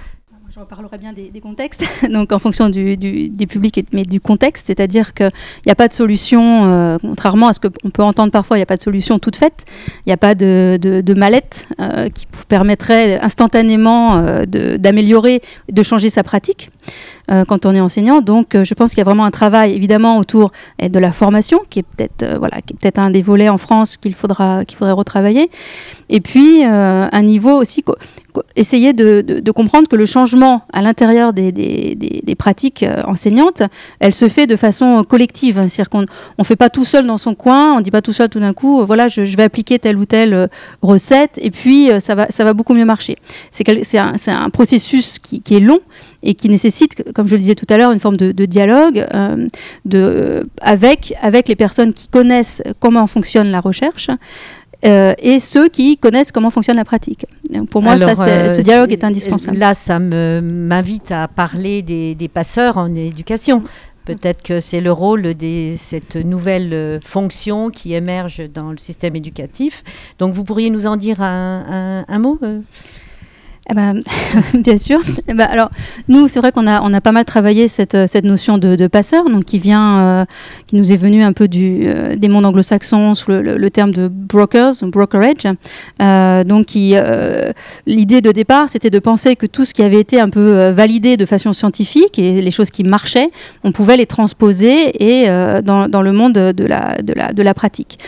Je 0.55 0.61
reparlerai 0.61 0.99
bien 0.99 1.15
des, 1.15 1.41
contextes, 1.41 1.83
donc 2.11 2.31
en 2.31 2.39
fonction 2.39 2.69
du, 2.69 2.99
des 2.99 3.47
publics, 3.47 3.87
mais 3.91 4.03
du 4.03 4.21
contexte, 4.21 4.67
c'est-à-dire 4.67 5.15
qu'il 5.15 5.33
n'y 5.65 5.73
a 5.73 5.75
pas 5.75 5.89
de 5.89 5.95
solution, 5.95 6.67
euh, 6.67 6.99
contrairement 7.01 7.49
à 7.49 7.55
ce 7.55 7.61
qu'on 7.61 7.89
peut 7.89 8.03
entendre 8.03 8.31
parfois, 8.31 8.59
il 8.59 8.61
n'y 8.61 8.65
a 8.65 8.67
pas 8.67 8.77
de 8.77 8.83
solution 8.83 9.19
toute 9.19 9.37
faite, 9.37 9.65
il 10.05 10.11
n'y 10.11 10.13
a 10.13 10.19
pas 10.19 10.35
de, 10.35 10.79
de, 10.83 11.15
mallette 11.15 11.69
euh, 11.81 12.11
qui 12.11 12.27
permettrait 12.49 13.19
instantanément 13.21 14.19
euh, 14.19 14.45
d'améliorer, 14.45 15.41
de 15.71 15.83
changer 15.83 16.11
sa 16.11 16.23
pratique. 16.23 16.71
quand 17.49 17.65
on 17.65 17.75
est 17.75 17.81
enseignant. 17.81 18.21
Donc, 18.21 18.49
je 18.63 18.75
pense 18.75 18.91
qu'il 18.91 18.99
y 18.99 19.01
a 19.01 19.05
vraiment 19.05 19.25
un 19.25 19.31
travail, 19.31 19.73
évidemment, 19.73 20.19
autour 20.19 20.53
de 20.83 20.99
la 20.99 21.13
formation, 21.13 21.61
qui 21.71 21.79
est 21.79 21.87
peut-être 21.97 22.37
voilà, 22.39 22.59
peut 22.61 23.01
un 23.01 23.11
des 23.11 23.23
volets 23.23 23.49
en 23.49 23.57
France 23.57 23.97
qu'il 23.97 24.15
faudra 24.15 24.67
qu'il 24.67 24.77
faudrait 24.77 24.93
retravailler. 24.93 25.49
Et 26.11 26.21
puis, 26.21 26.63
un 26.65 27.23
niveau 27.23 27.53
aussi 27.53 27.83
essayer 28.57 28.93
de, 28.93 29.51
comprendre 29.53 29.89
que 29.89 29.97
le 29.97 30.07
changement 30.07 30.63
à 30.73 30.83
l'intérieur 30.83 31.33
des, 31.33 32.35
pratiques 32.39 32.83
euh, 32.83 33.03
enseignantes, 33.07 33.63
elle 34.01 34.15
se 34.15 34.29
fait 34.29 34.47
de 34.47 34.57
façon 34.57 35.05
collective. 35.05 35.57
C'est-à-dire 35.69 35.91
qu'on 35.91 36.01
ne 36.01 36.45
fait 36.45 36.57
pas 36.57 36.71
tout 36.71 36.85
seul 36.85 37.07
dans 37.07 37.19
son 37.19 37.35
coin, 37.35 37.75
on 37.75 37.79
ne 37.79 37.83
dit 37.83 37.91
pas 37.91 38.03
tout 38.03 38.13
seul 38.13 38.29
tout 38.29 38.41
d'un 38.41 38.53
coup, 38.53 38.81
euh, 38.81 38.85
voilà, 38.85 39.09
je, 39.09 39.23
vais 39.23 39.43
appliquer 39.43 39.79
telle 39.79 39.97
ou 39.97 40.07
telle 40.07 40.35
euh, 40.35 40.47
recette 40.81 41.39
et 41.41 41.51
puis 41.51 41.91
ça, 42.01 42.15
va, 42.15 42.29
ça 42.31 42.45
va 42.45 42.55
beaucoup 42.55 42.75
mieux 42.75 42.85
marcher. 42.85 43.17
C'est 43.51 43.99
un, 43.99 44.51
processus 44.51 45.19
qui, 45.19 45.43
est 45.55 45.61
long 45.61 45.81
et 46.23 46.35
qui 46.35 46.49
nécessite, 46.49 47.13
comme 47.13 47.27
je 47.27 47.33
le 47.33 47.41
disais 47.41 47.55
tout 47.55 47.67
à 47.69 47.77
l'heure, 47.77 47.93
une 47.93 47.99
forme 47.99 48.17
de, 48.17 48.45
dialogue 48.45 49.07
de, 49.85 50.47
avec, 50.61 51.15
avec 51.21 51.49
les 51.49 51.57
personnes 51.57 51.93
qui 51.93 52.09
connaissent 52.09 52.63
comment 52.81 53.07
fonctionne 53.07 53.51
la 53.51 53.61
recherche. 53.61 54.09
Euh, 54.85 55.15
et 55.19 55.39
ceux 55.39 55.69
qui 55.69 55.97
connaissent 55.97 56.33
comment 56.33 56.51
fonctionne 56.51 56.77
la 56.77 56.85
pratique. 56.85 57.27
Pour 57.71 57.83
moi, 57.83 57.99
ça, 57.99 58.21
euh, 58.27 58.49
ce 58.49 58.63
dialogue 58.63 58.93
est, 58.93 59.05
indispensable. 59.05 59.57
Là, 59.57 59.75
ça 59.75 59.99
m'invite 59.99 61.13
à 61.13 61.29
parler 61.29 61.83
des, 61.83 62.29
passeurs 62.33 62.77
en 62.79 62.95
éducation. 62.95 63.63
Peut-être 64.05 64.43
que 64.43 64.59
c'est 64.59 64.81
le 64.81 64.91
rôle 64.91 65.35
de 65.35 65.75
cette 65.77 66.17
nouvelle 66.17 66.73
euh, 66.73 66.99
fonction 67.01 67.71
qui 67.71 67.95
émerge 67.95 68.43
dans 68.53 68.73
le 68.73 68.79
système 68.79 69.15
éducatif. 69.15 69.85
Donc, 70.19 70.35
vous 70.35 70.43
pourriez 70.43 70.71
nous 70.71 70.87
en 70.87 70.97
dire 70.97 71.23
un, 71.23 72.05
un 72.09 72.19
mot 72.19 72.41
eh 73.71 73.75
ben, 73.75 74.01
bien 74.55 74.77
sûr. 74.77 75.01
Eh 75.29 75.35
ben, 75.35 75.45
alors, 75.45 75.71
nous, 76.09 76.27
c'est 76.27 76.41
vrai 76.41 76.51
qu'on 76.51 76.67
a, 76.67 77.01
pas 77.01 77.13
mal 77.13 77.25
travaillé 77.25 77.69
cette, 77.69 77.97
cette 78.09 78.25
notion 78.25 78.59
de, 78.59 78.87
passeur, 78.89 79.25
donc 79.31 79.45
qui 79.45 79.59
vient, 79.59 79.99
euh, 79.99 80.25
qui 80.67 80.77
nous 80.77 80.93
est 80.93 80.97
venu 80.97 81.23
un 81.23 81.33
peu 81.33 81.47
du, 81.47 81.85
euh, 81.87 82.17
des 82.17 82.29
mondes 82.29 82.45
anglo-saxons 82.45 83.15
sous 83.15 83.31
le, 83.31 83.71
terme 83.71 83.93
de 83.93 84.09
brokers, 84.09 84.75
brokerage. 84.83 85.47
Euh, 86.01 86.45
donc, 86.45 86.73
l'idée 86.73 88.21
de 88.21 88.33
départ, 88.33 88.69
c'était 88.69 88.91
de 88.91 88.99
penser 88.99 89.37
que 89.37 89.47
tout 89.47 89.65
ce 89.65 89.73
qui 89.73 89.83
avait 89.83 90.01
été 90.01 90.21
un 90.21 90.29
peu 90.29 90.69
validé 90.71 91.17
de 91.17 91.25
façon 91.25 91.53
scientifique 91.53 92.19
et 92.19 92.43
les 92.43 92.51
choses 92.51 92.71
qui 92.71 92.83
marchaient, 92.83 93.31
on 93.63 93.73
pouvait 93.73 93.97
les 93.97 94.07
transposer 94.07 95.03
et 95.03 95.27
dans, 95.63 96.03
le 96.03 96.13
monde 96.13 96.35
de 96.35 97.43
la 97.43 97.55
pratique. 97.55 97.99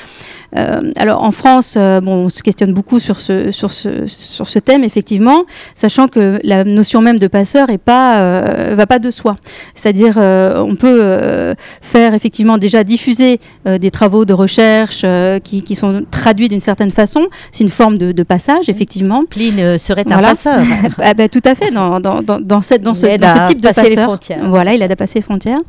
Euh, 0.57 0.91
alors 0.97 1.23
en 1.23 1.33
France, 1.33 1.75
euh, 1.77 2.01
bon, 2.01 2.27
on 2.27 2.29
se 2.29 2.43
questionne 2.43 2.73
beaucoup 2.73 3.01
sur 3.01 3.19
ce, 3.19 3.51
sur, 3.51 3.71
ce, 3.71 4.07
sur 4.07 4.47
ce 4.47 4.59
thème, 4.59 4.85
effectivement, 4.85 5.45
sachant 5.75 6.09
que 6.09 6.39
la 6.45 6.65
notion 6.65 7.01
même 7.01 7.19
de 7.19 7.27
passeur 7.27 7.71
est 7.71 7.79
pas, 7.79 8.19
euh, 8.19 8.75
va 8.77 8.87
pas 8.87 8.99
de 8.99 9.11
soi. 9.11 9.37
C'est-à-dire, 9.75 10.17
on 10.17 10.77
peut 10.77 11.55
faire 11.81 12.15
effectivement 12.15 12.59
déjà 12.59 12.85
diffuser 12.85 13.41
des 13.67 13.91
travaux 13.91 14.25
de 14.25 14.33
recherche 14.33 15.05
qui, 15.43 15.63
qui, 15.63 15.75
sont 15.75 16.05
traduits 16.11 16.49
d'une 16.49 16.61
certaine 16.61 16.91
façon. 16.91 17.27
C'est 17.53 17.65
une 17.65 17.71
forme 17.71 17.99
de, 17.99 18.23
passage, 18.23 18.69
effectivement. 18.69 19.25
Pline 19.29 19.77
serait 19.77 20.05
un 20.11 20.19
passeur. 20.21 20.61
ah, 20.99 21.15
bah, 21.15 21.29
tout 21.29 21.43
à 21.45 21.55
fait, 21.55 21.71
dans, 21.71 22.01
dans, 22.01 22.23
dans, 22.23 22.63
cette, 22.63 22.83
dans, 22.83 22.95
ce, 22.95 23.19
dans 23.19 23.45
ce 23.45 23.49
type 23.49 23.61
de 23.61 23.69
passeur. 23.69 24.19
Voilà, 24.49 24.75
il 24.75 24.83
a 24.83 24.97
passé 24.97 25.19
les 25.19 25.23
frontières. 25.23 25.61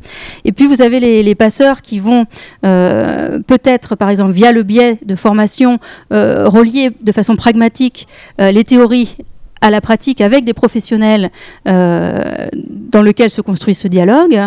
Et 0.44 0.52
puis 0.52 0.66
vous 0.66 0.80
avez 0.80 1.00
les, 1.00 1.22
les 1.22 1.34
passeurs 1.34 1.82
qui 1.82 1.98
vont 1.98 2.26
peut-être, 2.62 3.96
par 3.96 4.08
exemple, 4.08 4.32
via 4.32 4.52
le 4.52 4.62
biais 4.62 4.75
de 5.02 5.14
formation 5.16 5.78
euh, 6.12 6.48
relier 6.48 6.90
de 7.00 7.12
façon 7.12 7.36
pragmatique 7.36 8.06
euh, 8.40 8.50
les 8.50 8.64
théories 8.64 9.16
à 9.60 9.70
la 9.70 9.80
pratique 9.80 10.20
avec 10.20 10.44
des 10.44 10.54
professionnels 10.54 11.30
euh, 11.66 12.46
dans 12.52 13.02
lequel 13.02 13.30
se 13.30 13.40
construit 13.40 13.74
ce 13.74 13.88
dialogue. 13.88 14.38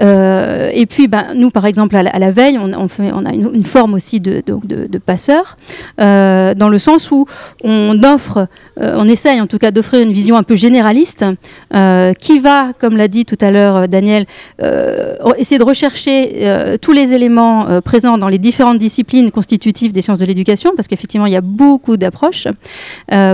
Euh, 0.00 0.70
et 0.72 0.86
puis, 0.86 1.08
ben, 1.08 1.34
nous, 1.34 1.50
par 1.50 1.66
exemple, 1.66 1.96
à 1.96 2.02
la, 2.02 2.30
veille, 2.30 2.58
on, 2.58 2.88
fait, 2.88 3.10
on 3.12 3.24
a 3.24 3.32
une, 3.32 3.64
forme 3.64 3.94
aussi 3.94 4.20
de, 4.20 4.42
de, 4.46 4.98
passeur, 4.98 5.56
euh, 6.00 6.54
dans 6.54 6.68
le 6.68 6.78
sens 6.78 7.10
où 7.10 7.26
on 7.64 8.02
offre, 8.02 8.46
on 8.76 9.08
essaye 9.08 9.40
en 9.40 9.46
tout 9.46 9.58
cas 9.58 9.70
d'offrir 9.70 10.02
une 10.02 10.12
vision 10.12 10.36
un 10.36 10.42
peu 10.42 10.56
généraliste, 10.56 11.24
qui 12.20 12.38
va, 12.38 12.72
comme 12.78 12.96
l'a 12.96 13.08
dit 13.08 13.24
tout 13.24 13.38
à 13.40 13.50
l'heure 13.50 13.88
Daniel, 13.88 14.26
essayer 15.38 15.58
de 15.58 15.64
rechercher 15.64 16.78
tous 16.80 16.92
les 16.92 17.12
éléments 17.12 17.80
présents 17.82 18.18
dans 18.18 18.28
les 18.28 18.38
différentes 18.38 18.78
disciplines 18.78 19.30
constitutives 19.30 19.92
des 19.92 20.02
sciences 20.02 20.18
de 20.18 20.24
l'éducation, 20.24 20.72
parce 20.76 20.88
qu'effectivement, 20.88 21.26
il 21.26 21.32
y 21.32 21.36
a 21.36 21.42
beaucoup 21.42 21.96
d'approches, 21.96 22.48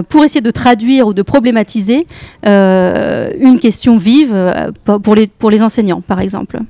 pour 0.09 0.25
essayer 0.25 0.41
de 0.41 0.51
traduire 0.51 1.07
ou 1.07 1.15
de 1.19 1.23
problématiser 1.23 2.07
euh, 2.47 3.31
une 3.41 3.59
question 3.59 3.97
vive 3.97 4.33
euh, 4.33 4.71
pour 5.03 5.17
les, 5.17 5.27
pour 5.27 5.51
les 5.51 5.63
enseignants, 5.63 6.01
par 6.01 6.21
exemple. 6.21 6.61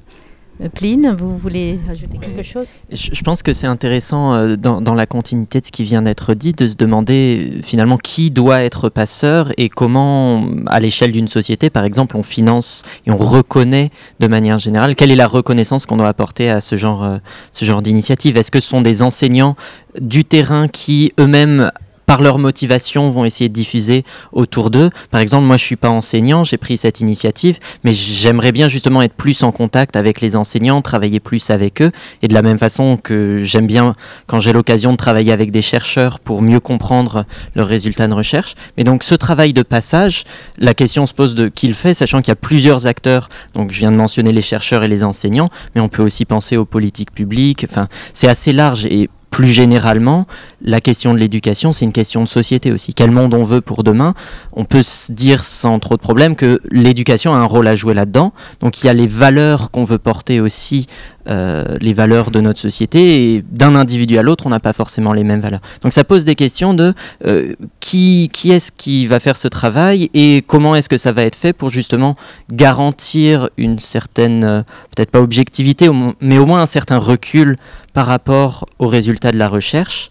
Euh, 0.63 0.71
Pline, 0.71 1.15
vous 1.19 1.37
voulez 1.37 1.79
ajouter 1.91 2.17
quelque 2.17 2.43
chose? 2.43 2.67
Je, 2.91 3.23
pense 3.23 3.43
que 3.43 3.53
c'est 3.53 3.67
intéressant 3.67 4.57
dans, 4.57 4.81
dans, 4.81 4.95
la 4.95 5.05
continuité 5.05 5.61
de 5.61 5.67
ce 5.67 5.71
qui 5.71 5.85
vient 5.85 6.01
d'être 6.01 6.33
dit 6.33 6.55
de 6.55 6.67
se 6.67 6.77
demander 6.77 7.61
finalement 7.63 7.99
qui 7.99 8.31
doit 8.31 8.63
être 8.63 8.89
passeur 8.89 9.53
et 9.59 9.69
comment, 9.69 10.47
à 10.67 10.81
l'échelle 10.81 11.13
d'une 11.13 11.29
société, 11.29 11.69
par 11.69 11.85
exemple, 11.85 12.17
on 12.17 12.23
finance 12.23 12.85
et 13.07 13.11
on 13.11 13.19
reconnaît 13.19 13.91
de 14.19 14.29
manière 14.29 14.59
générale 14.59 14.97
quelle 14.97 15.13
est 15.13 15.17
la 15.17 15.29
reconnaissance 15.29 15.85
qu'on 15.85 15.99
doit 15.99 16.09
apporter 16.09 16.49
à 16.49 16.63
ce 16.63 16.77
genre, 16.77 17.19
ce 17.53 17.67
genre 17.67 17.83
d'initiative? 17.83 18.39
Est-ce 18.39 18.51
que 18.51 18.61
ce 18.61 18.69
sont 18.69 18.81
des 18.81 19.03
enseignants 19.03 19.57
du 20.01 20.25
terrain 20.25 20.69
qui 20.69 21.13
eux-mêmes 21.21 21.71
par 22.09 22.23
leur 22.23 22.39
motivation, 22.39 23.11
vont 23.11 23.27
essayer 23.27 23.51
de 23.51 23.55
diffuser 23.55 24.03
autour 24.33 24.71
d'eux. 24.71 24.89
Par 25.11 25.21
exemple, 25.21 25.47
moi, 25.47 25.59
je 25.59 25.65
suis 25.65 25.77
pas 25.77 25.91
enseignant, 25.91 26.43
j'ai 26.43 26.57
pris 26.57 26.79
cette 26.79 27.01
initiative, 27.01 27.59
mais 27.85 27.93
j'aimerais 27.93 28.51
bien 28.51 28.67
justement 28.67 29.03
être 29.03 29.13
plus 29.13 29.43
en 29.43 29.53
contact 29.53 29.95
avec 29.95 30.23
les 30.23 30.35
enseignants, 30.35 30.81
travailler 30.81 31.21
plus 31.21 31.51
avec 31.51 31.83
eux. 31.83 31.93
Et 32.23 32.29
de 32.29 32.33
la 32.33 32.41
même 32.41 32.57
façon 32.57 32.97
que 32.97 33.45
j'aime 33.45 33.67
bien 33.67 33.95
quand 34.27 34.41
j'ai 34.41 34.55
l'occasion 34.55 34.93
de 34.93 34.97
travailler 34.97 35.33
avec 35.33 35.51
des 35.51 35.61
chercheurs 35.61 36.19
pour 36.19 36.41
mieux 36.41 36.61
comprendre 36.61 37.27
leurs 37.55 37.69
résultats 37.69 38.09
de 38.09 38.15
recherche. 38.15 38.55
Mais 38.79 38.85
donc, 38.85 39.03
ce 39.03 39.15
travail 39.15 39.53
de 39.53 39.63
passage, 39.63 40.25
la 40.57 40.73
question 40.73 41.05
se 41.05 41.13
pose 41.13 41.35
de 41.35 41.49
qui 41.49 41.69
le 41.69 41.75
fait, 41.75 41.93
sachant 41.93 42.23
qu'il 42.23 42.31
y 42.31 42.33
a 42.33 42.37
plusieurs 42.37 42.87
acteurs. 42.87 43.29
Donc, 43.53 43.71
je 43.71 43.81
viens 43.81 43.93
de 43.93 43.99
mentionner 43.99 44.33
les 44.33 44.41
chercheurs 44.41 44.83
et 44.83 44.89
les 44.89 45.05
enseignants, 45.05 45.51
mais 45.75 45.83
on 45.83 45.91
peut 45.91 46.03
aussi 46.03 46.25
penser 46.25 46.57
aux 46.57 46.65
politiques 46.65 47.13
publiques. 47.13 47.67
Enfin, 47.69 47.87
c'est 48.15 48.29
assez 48.29 48.55
large 48.55 48.87
et 48.87 49.11
plus 49.31 49.47
généralement, 49.47 50.27
la 50.63 50.81
question 50.81 51.15
de 51.15 51.19
l'éducation, 51.19 51.73
c'est 51.73 51.85
une 51.85 51.93
question 51.93 52.23
de 52.23 52.29
société 52.29 52.73
aussi. 52.73 52.93
Quel 52.95 53.11
monde 53.11 53.35
on 53.35 53.45
veut 53.45 53.61
pour 53.61 53.85
demain? 53.85 54.15
On 54.55 54.65
peut 54.65 54.83
se 54.83 55.13
dire 55.13 55.45
sans 55.45 55.79
trop 55.79 55.97
de 55.97 56.01
problème 56.01 56.35
que 56.37 56.61
l'éducation 56.71 57.35
a 57.35 57.39
un 57.39 57.45
rôle 57.45 57.69
à 57.69 57.75
jouer 57.75 57.95
là-dedans. 57.95 58.33
Donc 58.61 58.83
il 58.83 58.87
y 58.87 58.91
a 58.91 58.95
les 58.95 59.07
valeurs 59.07 59.71
qu'on 59.71 59.85
veut 59.85 59.99
porter 59.99 60.41
aussi 60.41 60.87
euh, 61.29 61.77
les 61.81 61.93
valeurs 61.93 62.31
de 62.31 62.41
notre 62.41 62.59
société 62.59 63.35
et 63.35 63.45
d'un 63.51 63.75
individu 63.75 64.17
à 64.19 64.23
l'autre, 64.23 64.47
on 64.47 64.51
n'a 64.51 64.61
pas 64.61 64.73
forcément 64.73 65.13
les 65.13 65.25
mêmes 65.25 65.41
valeurs. 65.41 65.61
Donc 65.83 65.93
ça 65.93 66.03
pose 66.03 66.25
des 66.25 66.35
questions 66.35 66.73
de 66.73 66.95
euh, 67.27 67.55
qui, 67.81 68.31
qui 68.33 68.51
est-ce 68.51 68.73
qui 68.73 69.07
va 69.07 69.21
faire 69.21 69.37
ce 69.37 69.47
travail 69.47 70.11
et 70.15 70.43
comment 70.47 70.75
est-ce 70.75 70.89
que 70.89 70.97
ça 70.97 71.13
va 71.13 71.25
être 71.25 71.37
fait 71.37 71.53
pour 71.53 71.69
justement 71.69 72.17
garantir 72.51 73.51
une 73.59 73.79
certaine, 73.79 74.43
euh, 74.43 74.63
peut-être 74.97 75.11
pas 75.11 75.21
objectivité, 75.21 75.91
mais 76.21 76.39
au 76.39 76.47
moins 76.47 76.63
un 76.63 76.67
certain 76.67 76.99
recul 76.99 77.57
par 77.93 78.07
rapport 78.07 78.67
aux 78.79 78.89
résultats 78.89 79.31
de 79.31 79.39
la 79.39 79.49
recherche 79.49 80.09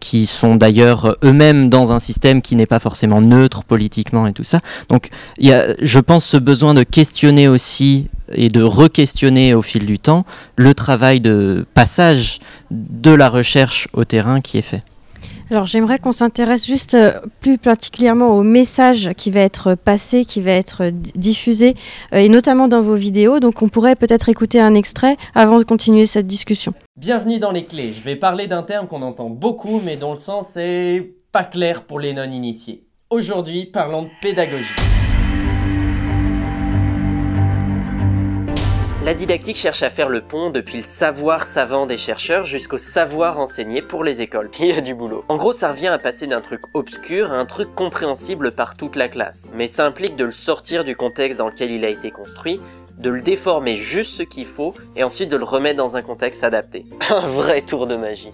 qui 0.00 0.26
sont 0.26 0.56
d'ailleurs 0.56 1.16
eux-mêmes 1.24 1.68
dans 1.68 1.92
un 1.92 1.98
système 1.98 2.42
qui 2.42 2.56
n'est 2.56 2.66
pas 2.66 2.78
forcément 2.78 3.20
neutre 3.20 3.64
politiquement 3.64 4.26
et 4.26 4.32
tout 4.32 4.44
ça. 4.44 4.60
Donc 4.88 5.10
il 5.38 5.48
y 5.48 5.52
a, 5.52 5.74
je 5.80 6.00
pense, 6.00 6.24
ce 6.24 6.36
besoin 6.36 6.74
de 6.74 6.82
questionner 6.82 7.48
aussi 7.48 8.08
et 8.32 8.48
de 8.48 8.62
re-questionner 8.62 9.54
au 9.54 9.62
fil 9.62 9.86
du 9.86 9.98
temps 9.98 10.24
le 10.56 10.74
travail 10.74 11.20
de 11.20 11.66
passage 11.74 12.38
de 12.70 13.10
la 13.10 13.28
recherche 13.28 13.88
au 13.92 14.04
terrain 14.04 14.40
qui 14.40 14.58
est 14.58 14.62
fait. 14.62 14.82
Alors 15.50 15.66
j'aimerais 15.66 15.98
qu'on 15.98 16.12
s'intéresse 16.12 16.66
juste 16.66 16.94
euh, 16.94 17.12
plus 17.40 17.58
particulièrement 17.58 18.28
au 18.36 18.42
message 18.42 19.10
qui 19.16 19.30
va 19.30 19.40
être 19.40 19.74
passé, 19.74 20.24
qui 20.24 20.40
va 20.40 20.52
être 20.52 20.90
diffusé, 21.14 21.74
euh, 22.14 22.18
et 22.18 22.28
notamment 22.28 22.66
dans 22.66 22.80
vos 22.80 22.94
vidéos. 22.94 23.40
Donc 23.40 23.60
on 23.60 23.68
pourrait 23.68 23.94
peut-être 23.94 24.28
écouter 24.30 24.58
un 24.60 24.74
extrait 24.74 25.16
avant 25.34 25.58
de 25.58 25.64
continuer 25.64 26.06
cette 26.06 26.26
discussion. 26.26 26.72
Bienvenue 26.96 27.40
dans 27.40 27.50
les 27.50 27.64
clés. 27.64 27.92
Je 27.92 28.00
vais 28.02 28.14
parler 28.14 28.46
d'un 28.46 28.62
terme 28.62 28.86
qu'on 28.86 29.02
entend 29.02 29.28
beaucoup 29.28 29.80
mais 29.84 29.96
dont 29.96 30.12
le 30.12 30.18
sens 30.18 30.56
est 30.56 31.16
pas 31.32 31.42
clair 31.42 31.86
pour 31.86 31.98
les 31.98 32.14
non-initiés. 32.14 32.86
Aujourd'hui, 33.10 33.66
parlons 33.66 34.04
de 34.04 34.10
pédagogie. 34.22 34.62
La 39.04 39.12
didactique 39.12 39.56
cherche 39.56 39.82
à 39.82 39.90
faire 39.90 40.08
le 40.08 40.20
pont 40.20 40.50
depuis 40.50 40.76
le 40.76 40.84
savoir 40.84 41.46
savant 41.46 41.88
des 41.88 41.96
chercheurs 41.96 42.44
jusqu'au 42.44 42.78
savoir 42.78 43.40
enseigné 43.40 43.82
pour 43.82 44.04
les 44.04 44.22
écoles. 44.22 44.48
Il 44.60 44.66
y 44.68 44.72
a 44.72 44.80
du 44.80 44.94
boulot. 44.94 45.24
En 45.28 45.36
gros, 45.36 45.52
ça 45.52 45.72
revient 45.72 45.88
à 45.88 45.98
passer 45.98 46.28
d'un 46.28 46.42
truc 46.42 46.60
obscur 46.74 47.32
à 47.32 47.34
un 47.34 47.44
truc 47.44 47.74
compréhensible 47.74 48.52
par 48.52 48.76
toute 48.76 48.94
la 48.94 49.08
classe. 49.08 49.50
Mais 49.56 49.66
ça 49.66 49.84
implique 49.84 50.14
de 50.14 50.26
le 50.26 50.32
sortir 50.32 50.84
du 50.84 50.94
contexte 50.94 51.38
dans 51.38 51.48
lequel 51.48 51.72
il 51.72 51.84
a 51.84 51.88
été 51.88 52.12
construit, 52.12 52.60
de 52.98 53.10
le 53.10 53.20
déformer 53.20 53.76
juste 53.76 54.14
ce 54.14 54.22
qu'il 54.22 54.46
faut 54.46 54.74
et 54.96 55.04
ensuite 55.04 55.30
de 55.30 55.36
le 55.36 55.44
remettre 55.44 55.76
dans 55.76 55.96
un 55.96 56.02
contexte 56.02 56.44
adapté. 56.44 56.84
Un 57.10 57.26
vrai 57.26 57.62
tour 57.62 57.86
de 57.86 57.96
magie. 57.96 58.32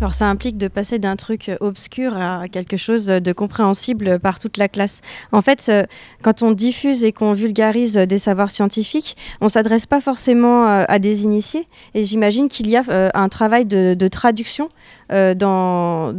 Alors 0.00 0.12
ça 0.12 0.26
implique 0.26 0.58
de 0.58 0.68
passer 0.68 0.98
d'un 0.98 1.16
truc 1.16 1.50
obscur 1.60 2.14
à 2.18 2.48
quelque 2.48 2.76
chose 2.76 3.06
de 3.06 3.32
compréhensible 3.32 4.18
par 4.18 4.38
toute 4.38 4.58
la 4.58 4.68
classe. 4.68 5.00
En 5.32 5.40
fait, 5.40 5.66
euh, 5.70 5.84
quand 6.20 6.42
on 6.42 6.50
diffuse 6.50 7.04
et 7.04 7.12
qu'on 7.12 7.32
vulgarise 7.32 7.94
des 7.94 8.18
savoirs 8.18 8.50
scientifiques, 8.50 9.16
on 9.40 9.48
s'adresse 9.48 9.86
pas 9.86 10.02
forcément 10.02 10.68
euh, 10.68 10.84
à 10.88 10.98
des 10.98 11.22
initiés. 11.22 11.68
Et 11.94 12.04
j'imagine 12.04 12.48
qu'il 12.48 12.68
y 12.68 12.76
a 12.76 12.82
euh, 12.90 13.08
un 13.14 13.30
travail 13.30 13.64
de, 13.64 13.94
de 13.94 14.08
traduction 14.08 14.68
euh, 15.12 15.34
dans, 15.34 16.12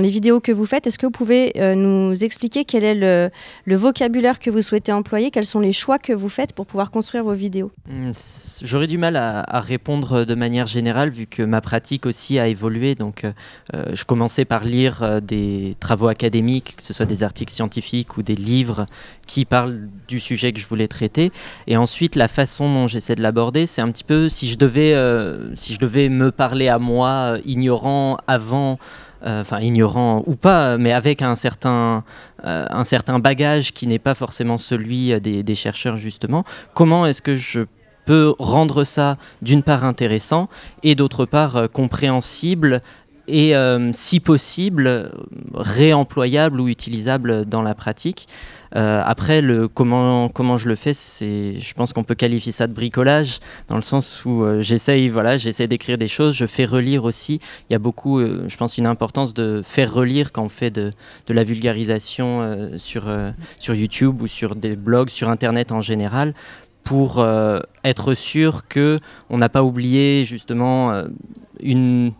les 0.00 0.08
vidéos 0.08 0.40
que 0.40 0.52
vous 0.52 0.66
faites. 0.66 0.86
Est-ce 0.86 0.98
que 0.98 1.06
vous 1.06 1.12
pouvez 1.12 1.52
euh, 1.56 1.74
nous 1.74 2.24
expliquer 2.24 2.64
quel 2.64 2.84
est 2.84 3.30
le, 3.66 3.76
vocabulaire 3.76 4.38
que 4.38 4.50
vous 4.50 4.62
souhaitez 4.62 4.92
employer? 4.92 5.30
Quels 5.30 5.46
sont 5.46 5.60
les 5.60 5.72
choix 5.72 5.98
que 5.98 6.12
vous 6.12 6.28
faites 6.28 6.52
pour 6.52 6.66
pouvoir 6.66 6.90
construire 6.90 7.24
vos 7.24 7.34
vidéos? 7.34 7.70
Hmm, 7.88 8.10
J'aurais 8.62 8.86
du 8.86 8.98
mal 8.98 9.16
à, 9.16 9.60
répondre 9.60 10.24
de 10.24 10.34
manière 10.34 10.66
générale 10.66 11.10
vu 11.10 11.26
que 11.26 11.42
ma 11.42 11.60
pratique 11.60 12.06
aussi 12.06 12.38
a 12.38 12.48
évolué. 12.48 12.94
Donc, 12.94 13.24
euh, 13.74 13.84
je 13.92 14.04
commençais 14.04 14.44
par 14.44 14.64
lire 14.64 15.02
euh, 15.02 15.20
des 15.20 15.76
travaux 15.80 16.08
académiques, 16.08 16.74
que 16.76 16.82
ce 16.82 16.92
soit 16.92 17.06
des 17.06 17.22
articles 17.22 17.52
scientifiques 17.52 18.16
ou 18.16 18.22
des 18.22 18.34
livres 18.34 18.86
qui 19.26 19.44
parlent 19.44 19.88
du 20.08 20.20
sujet 20.20 20.52
que 20.52 20.60
je 20.60 20.66
voulais 20.66 20.88
traiter. 20.88 21.32
Et 21.66 21.76
ensuite, 21.76 22.16
la 22.16 22.28
façon 22.28 22.72
dont 22.72 22.86
j'essaie 22.86 23.14
de 23.14 23.22
l'aborder, 23.22 23.66
c'est 23.66 23.80
un 23.80 23.90
petit 23.90 24.04
peu 24.04 24.28
si 24.28 24.48
je 24.48 24.56
devais, 24.56 24.94
euh, 24.94 25.54
si 25.54 25.74
je 25.74 25.78
devais 25.78 26.08
me 26.08 26.30
parler 26.30 26.68
à 26.68 26.78
moi, 26.78 27.38
ignorant 27.62 28.18
avant, 28.26 28.76
euh, 29.24 29.44
ignorant 29.60 30.24
ou 30.26 30.34
pas, 30.34 30.78
mais 30.78 30.92
avec 30.92 31.22
un 31.22 31.36
certain, 31.36 32.02
euh, 32.44 32.66
un 32.68 32.84
certain 32.84 33.20
bagage 33.20 33.72
qui 33.72 33.86
n'est 33.86 34.00
pas 34.00 34.14
forcément 34.14 34.58
celui 34.58 35.20
des, 35.20 35.44
des 35.44 35.54
chercheurs 35.54 35.96
justement, 35.96 36.44
comment 36.74 37.06
est-ce 37.06 37.22
que 37.22 37.36
je 37.36 37.62
peux 38.04 38.34
rendre 38.38 38.82
ça 38.82 39.16
d'une 39.42 39.62
part 39.62 39.84
intéressant 39.84 40.48
et 40.82 40.96
d'autre 40.96 41.24
part 41.24 41.56
euh, 41.56 41.68
compréhensible 41.68 42.80
et 43.28 43.54
euh, 43.54 43.90
si 43.92 44.18
possible 44.18 45.12
réemployable 45.54 46.60
ou 46.60 46.68
utilisable 46.68 47.46
dans 47.46 47.62
la 47.62 47.74
pratique? 47.74 48.26
Euh, 48.76 49.02
après, 49.04 49.40
le, 49.40 49.68
comment, 49.68 50.28
comment 50.28 50.56
je 50.56 50.68
le 50.68 50.74
fais, 50.74 50.92
je 50.92 51.74
pense 51.74 51.92
qu'on 51.92 52.04
peut 52.04 52.14
qualifier 52.14 52.52
ça 52.52 52.66
de 52.66 52.72
bricolage, 52.72 53.40
dans 53.68 53.76
le 53.76 53.82
sens 53.82 54.24
où 54.24 54.44
euh, 54.44 54.62
j'essaye, 54.62 55.08
voilà, 55.08 55.36
d'écrire 55.36 55.98
des 55.98 56.08
choses, 56.08 56.34
je 56.34 56.46
fais 56.46 56.64
relire 56.64 57.04
aussi. 57.04 57.40
Il 57.68 57.72
y 57.72 57.76
a 57.76 57.78
beaucoup, 57.78 58.18
euh, 58.18 58.44
je 58.48 58.56
pense, 58.56 58.78
une 58.78 58.86
importance 58.86 59.34
de 59.34 59.62
faire 59.62 59.92
relire 59.92 60.32
quand 60.32 60.44
on 60.44 60.48
fait 60.48 60.70
de, 60.70 60.92
de 61.26 61.34
la 61.34 61.44
vulgarisation 61.44 62.72
sur, 62.76 63.04
sur 63.58 63.74
YouTube 63.74 64.22
ou 64.22 64.26
sur 64.26 64.56
des 64.56 64.76
blogs, 64.76 65.08
sur 65.08 65.28
Internet 65.28 65.72
en 65.72 65.80
général, 65.80 66.34
pour 66.84 67.24
être 67.84 68.14
sûr 68.14 68.66
que 68.68 68.98
on 69.30 69.38
n'a 69.38 69.48
pas 69.48 69.62
oublié 69.62 70.24
justement 70.24 71.04
une 71.60 72.12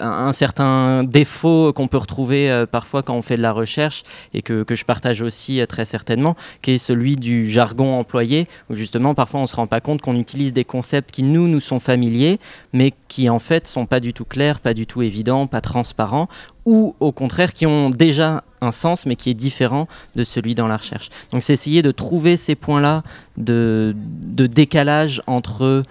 un, 0.00 0.32
certain 0.32 1.04
défaut 1.04 1.72
qu'on 1.72 1.88
peut 1.88 1.98
retrouver 1.98 2.50
euh, 2.50 2.66
parfois 2.66 3.02
quand 3.02 3.14
on 3.14 3.22
fait 3.22 3.36
de 3.36 3.42
la 3.42 3.52
recherche 3.52 4.02
et 4.34 4.42
que, 4.42 4.62
que 4.62 4.74
je 4.74 4.84
partage 4.84 5.22
aussi 5.22 5.60
euh, 5.60 5.66
très 5.66 5.84
certainement, 5.84 6.36
qui 6.62 6.72
est 6.72 6.78
celui 6.78 7.16
du 7.16 7.48
jargon 7.48 7.98
employé, 7.98 8.48
où 8.70 8.74
justement 8.74 9.14
parfois 9.14 9.40
on 9.40 9.44
ne 9.44 9.48
se 9.48 9.56
rend 9.56 9.66
pas 9.66 9.80
compte 9.80 10.00
qu'on 10.00 10.16
utilise 10.16 10.52
des 10.52 10.64
concepts 10.64 11.10
qui 11.10 11.22
nous, 11.22 11.48
nous 11.48 11.60
sont 11.60 11.78
familiers, 11.78 12.38
mais 12.72 12.92
qui 13.08 13.28
en 13.28 13.38
fait 13.38 13.66
sont 13.66 13.86
pas 13.86 14.00
du 14.00 14.12
tout 14.12 14.24
clairs, 14.24 14.60
pas 14.60 14.74
du 14.74 14.86
tout 14.86 15.02
évidents, 15.02 15.46
pas 15.46 15.60
transparents, 15.60 16.28
ou 16.64 16.94
au 17.00 17.12
contraire 17.12 17.52
qui 17.52 17.66
ont 17.66 17.90
déjà 17.90 18.44
un 18.60 18.72
sens 18.72 19.06
mais 19.06 19.16
qui 19.16 19.30
est 19.30 19.34
différent 19.34 19.88
de 20.16 20.24
celui 20.24 20.54
dans 20.54 20.66
la 20.66 20.76
recherche. 20.76 21.08
Donc 21.30 21.42
c'est 21.42 21.52
essayer 21.52 21.82
de 21.82 21.90
trouver 21.90 22.36
ces 22.36 22.54
points-là 22.54 23.02
de, 23.36 23.94
de 23.96 24.46
décalage 24.46 25.22
entre 25.26 25.84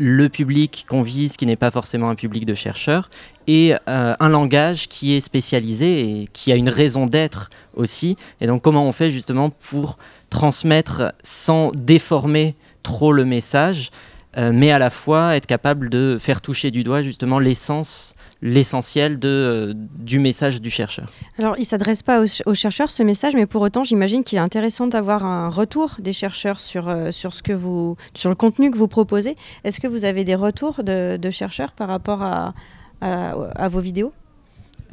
le 0.00 0.30
public 0.30 0.86
qu'on 0.88 1.02
vise, 1.02 1.36
qui 1.36 1.44
n'est 1.44 1.56
pas 1.56 1.70
forcément 1.70 2.08
un 2.08 2.14
public 2.14 2.46
de 2.46 2.54
chercheurs, 2.54 3.10
et 3.46 3.74
euh, 3.86 4.14
un 4.18 4.28
langage 4.30 4.88
qui 4.88 5.14
est 5.14 5.20
spécialisé 5.20 6.00
et 6.00 6.28
qui 6.32 6.50
a 6.52 6.56
une 6.56 6.70
raison 6.70 7.04
d'être 7.04 7.50
aussi. 7.74 8.16
Et 8.40 8.46
donc 8.46 8.62
comment 8.62 8.86
on 8.86 8.92
fait 8.92 9.10
justement 9.10 9.50
pour 9.50 9.98
transmettre 10.30 11.12
sans 11.22 11.70
déformer 11.72 12.56
trop 12.82 13.12
le 13.12 13.26
message, 13.26 13.90
euh, 14.38 14.52
mais 14.54 14.70
à 14.70 14.78
la 14.78 14.88
fois 14.88 15.36
être 15.36 15.46
capable 15.46 15.90
de 15.90 16.16
faire 16.18 16.40
toucher 16.40 16.70
du 16.70 16.82
doigt 16.82 17.02
justement 17.02 17.38
l'essence 17.38 18.14
l'essentiel 18.42 19.18
de, 19.18 19.28
euh, 19.28 19.74
du 19.76 20.18
message 20.18 20.60
du 20.60 20.70
chercheur. 20.70 21.10
Alors, 21.38 21.56
il 21.56 21.60
ne 21.60 21.66
s'adresse 21.66 22.02
pas 22.02 22.22
aux, 22.22 22.26
aux, 22.46 22.54
chercheurs, 22.54 22.90
ce 22.90 23.02
message, 23.02 23.34
mais 23.34 23.46
pour 23.46 23.62
autant, 23.62 23.84
j'imagine 23.84 24.24
qu'il 24.24 24.38
est 24.38 24.42
intéressant 24.42 24.86
d'avoir 24.86 25.24
un 25.24 25.48
retour 25.48 25.96
des 25.98 26.12
chercheurs 26.12 26.60
sur, 26.60 26.88
euh, 26.88 27.12
sur, 27.12 27.34
ce 27.34 27.42
que 27.42 27.52
vous, 27.52 27.96
sur 28.14 28.30
le 28.30 28.36
contenu 28.36 28.70
que 28.70 28.76
vous 28.76 28.88
proposez. 28.88 29.36
Est-ce 29.64 29.80
que 29.80 29.86
vous 29.86 30.04
avez 30.04 30.24
des 30.24 30.34
retours 30.34 30.82
de, 30.82 31.16
de 31.16 31.30
chercheurs 31.30 31.72
par 31.72 31.88
rapport 31.88 32.22
à, 32.22 32.54
à, 33.00 33.30
à 33.30 33.68
vos 33.68 33.80
vidéos? 33.80 34.12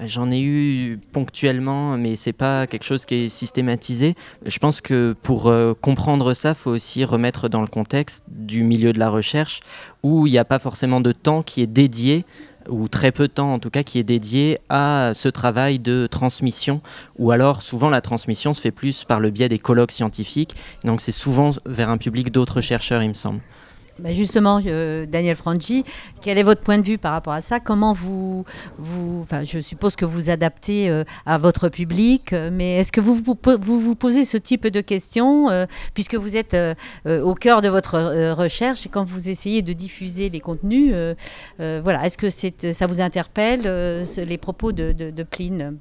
J'en 0.05 0.29
ai 0.29 0.41
eu 0.41 0.99
ponctuellement, 1.11 1.97
mais 1.97 2.15
c'est 2.15 2.33
pas 2.33 2.67
quelque 2.67 2.83
chose 2.83 3.05
qui 3.05 3.15
est 3.15 3.29
systématisé. 3.29 4.15
Je 4.45 4.59
pense 4.59 4.79
que 4.79 5.15
pour 5.23 5.47
euh, 5.47 5.73
comprendre 5.73 6.35
ça, 6.35 6.49
il 6.49 6.55
faut 6.55 6.69
aussi 6.69 7.03
remettre 7.03 7.49
dans 7.49 7.61
le 7.61 7.67
contexte 7.67 8.23
du 8.27 8.63
milieu 8.63 8.93
de 8.93 8.99
la 8.99 9.09
recherche 9.09 9.61
où 10.03 10.27
il 10.27 10.31
n'y 10.31 10.37
a 10.37 10.45
pas 10.45 10.59
forcément 10.59 11.01
de 11.01 11.11
temps 11.11 11.41
qui 11.41 11.63
est 11.63 11.67
dédié 11.67 12.25
ou 12.69 12.87
très 12.87 13.11
peu 13.11 13.27
de 13.27 13.33
temps 13.33 13.53
en 13.53 13.59
tout 13.59 13.69
cas 13.69 13.83
qui 13.83 13.99
est 13.99 14.03
dédié 14.03 14.59
à 14.69 15.11
ce 15.13 15.29
travail 15.29 15.79
de 15.79 16.07
transmission 16.07 16.81
ou 17.17 17.31
alors 17.31 17.61
souvent 17.61 17.89
la 17.89 18.01
transmission 18.01 18.53
se 18.53 18.61
fait 18.61 18.71
plus 18.71 19.03
par 19.03 19.19
le 19.19 19.29
biais 19.29 19.49
des 19.49 19.59
colloques 19.59 19.91
scientifiques 19.91 20.55
donc 20.83 21.01
c'est 21.01 21.11
souvent 21.11 21.51
vers 21.65 21.89
un 21.89 21.97
public 21.97 22.31
d'autres 22.31 22.61
chercheurs 22.61 23.01
il 23.01 23.09
me 23.09 23.13
semble. 23.13 23.39
Ben 23.99 24.13
justement, 24.13 24.59
euh, 24.65 25.05
Daniel 25.07 25.35
Franchi, 25.35 25.83
quel 26.21 26.37
est 26.37 26.43
votre 26.43 26.61
point 26.61 26.77
de 26.77 26.85
vue 26.85 26.97
par 26.97 27.13
rapport 27.13 27.33
à 27.33 27.41
ça? 27.41 27.59
Comment 27.59 27.93
vous, 27.93 28.45
vous 28.77 29.25
je 29.43 29.59
suppose 29.59 29.95
que 29.95 30.05
vous 30.05 30.29
adaptez 30.29 30.89
euh, 30.89 31.03
à 31.25 31.37
votre 31.37 31.69
public, 31.69 32.33
euh, 32.33 32.49
mais 32.51 32.77
est-ce 32.77 32.91
que 32.91 33.01
vous 33.01 33.15
vous, 33.15 33.95
posez 33.95 34.23
ce 34.23 34.37
type 34.37 34.67
de 34.67 34.81
questions 34.81 35.47
puisque 35.93 36.15
vous 36.15 36.37
êtes 36.37 36.55
au 37.05 37.33
cœur 37.33 37.61
de 37.61 37.69
votre 37.69 38.33
recherche 38.33 38.85
et 38.85 38.89
quand 38.89 39.03
vous 39.03 39.29
essayez 39.29 39.61
de 39.61 39.73
diffuser 39.73 40.29
les 40.29 40.39
contenus, 40.39 40.93
voilà, 41.57 42.05
est-ce 42.05 42.17
que 42.17 42.29
ça 42.73 42.87
vous 42.87 43.01
interpelle 43.01 44.03
les 44.17 44.37
propos 44.37 44.71
de 44.71 45.23
Pline? 45.23 45.77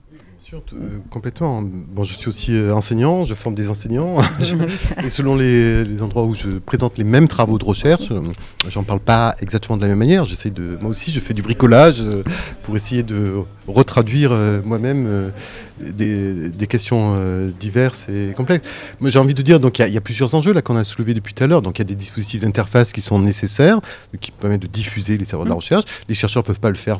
Sûr, 0.49 0.63
euh, 0.75 1.01
complètement. 1.11 1.61
Bon, 1.61 2.05
je 2.05 2.15
suis 2.15 2.29
aussi 2.29 2.55
euh, 2.55 2.73
enseignant, 2.73 3.25
je 3.25 3.35
forme 3.35 3.57
des 3.57 3.69
enseignants. 3.69 4.15
et 5.05 5.11
selon 5.11 5.35
les, 5.35 5.83
les, 5.83 6.03
endroits 6.03 6.23
où 6.23 6.37
je 6.37 6.59
présente 6.59 6.99
les 6.99 7.03
mêmes 7.03 7.27
travaux 7.27 7.59
de 7.59 7.65
recherche, 7.65 8.13
euh, 8.13 8.23
j'en 8.69 8.83
parle 8.83 9.01
pas 9.01 9.35
exactement 9.41 9.77
de 9.77 9.83
la 9.83 9.89
même 9.89 9.99
manière. 9.99 10.25
J'essaie 10.25 10.51
de, 10.51 10.79
moi 10.81 10.91
aussi, 10.91 11.13
je 11.13 11.21
fais 11.21 11.35
du 11.35 11.43
bricolage 11.43 12.01
euh, 12.01 12.23
pour 12.63 12.77
essayer 12.77 13.03
de 13.03 13.43
retraduire 13.69 14.33
euh, 14.33 14.61
moi-même 14.65 15.07
euh, 15.07 15.31
des, 15.81 16.49
des, 16.49 16.67
questions 16.67 17.17
diverses 17.61 18.09
et 18.09 18.33
complexes. 18.35 18.67
Moi, 19.01 19.11
j'ai 19.11 19.19
envie 19.19 19.35
de 19.35 19.43
dire, 19.43 19.61
donc 19.61 19.79
il 19.79 19.87
y, 19.87 19.93
y, 19.93 19.97
a 19.97 20.01
plusieurs 20.01 20.35
enjeux 20.35 20.53
là 20.53 20.63
qu'on 20.63 20.77
a 20.77 20.85
soulevés 20.85 21.13
depuis 21.13 21.35
tout 21.35 21.45
à 21.45 21.47
l'heure. 21.47 21.61
Donc 21.61 21.79
il 21.79 21.81
y 21.81 21.83
a 21.83 21.85
des 21.85 21.95
dispositifs 21.95 22.41
d'interface 22.41 22.93
qui 22.93 23.03
sont 23.03 23.19
nécessaires, 23.19 23.81
qui 24.21 24.31
permettent 24.31 24.63
de 24.63 24.67
diffuser 24.67 25.19
les 25.19 25.27
savoirs 25.27 25.45
de 25.45 25.51
la 25.51 25.57
recherche. 25.57 25.85
Les 26.09 26.15
chercheurs 26.15 26.45
peuvent 26.45 26.61
pas 26.61 26.71
le 26.71 26.77
faire 26.77 26.97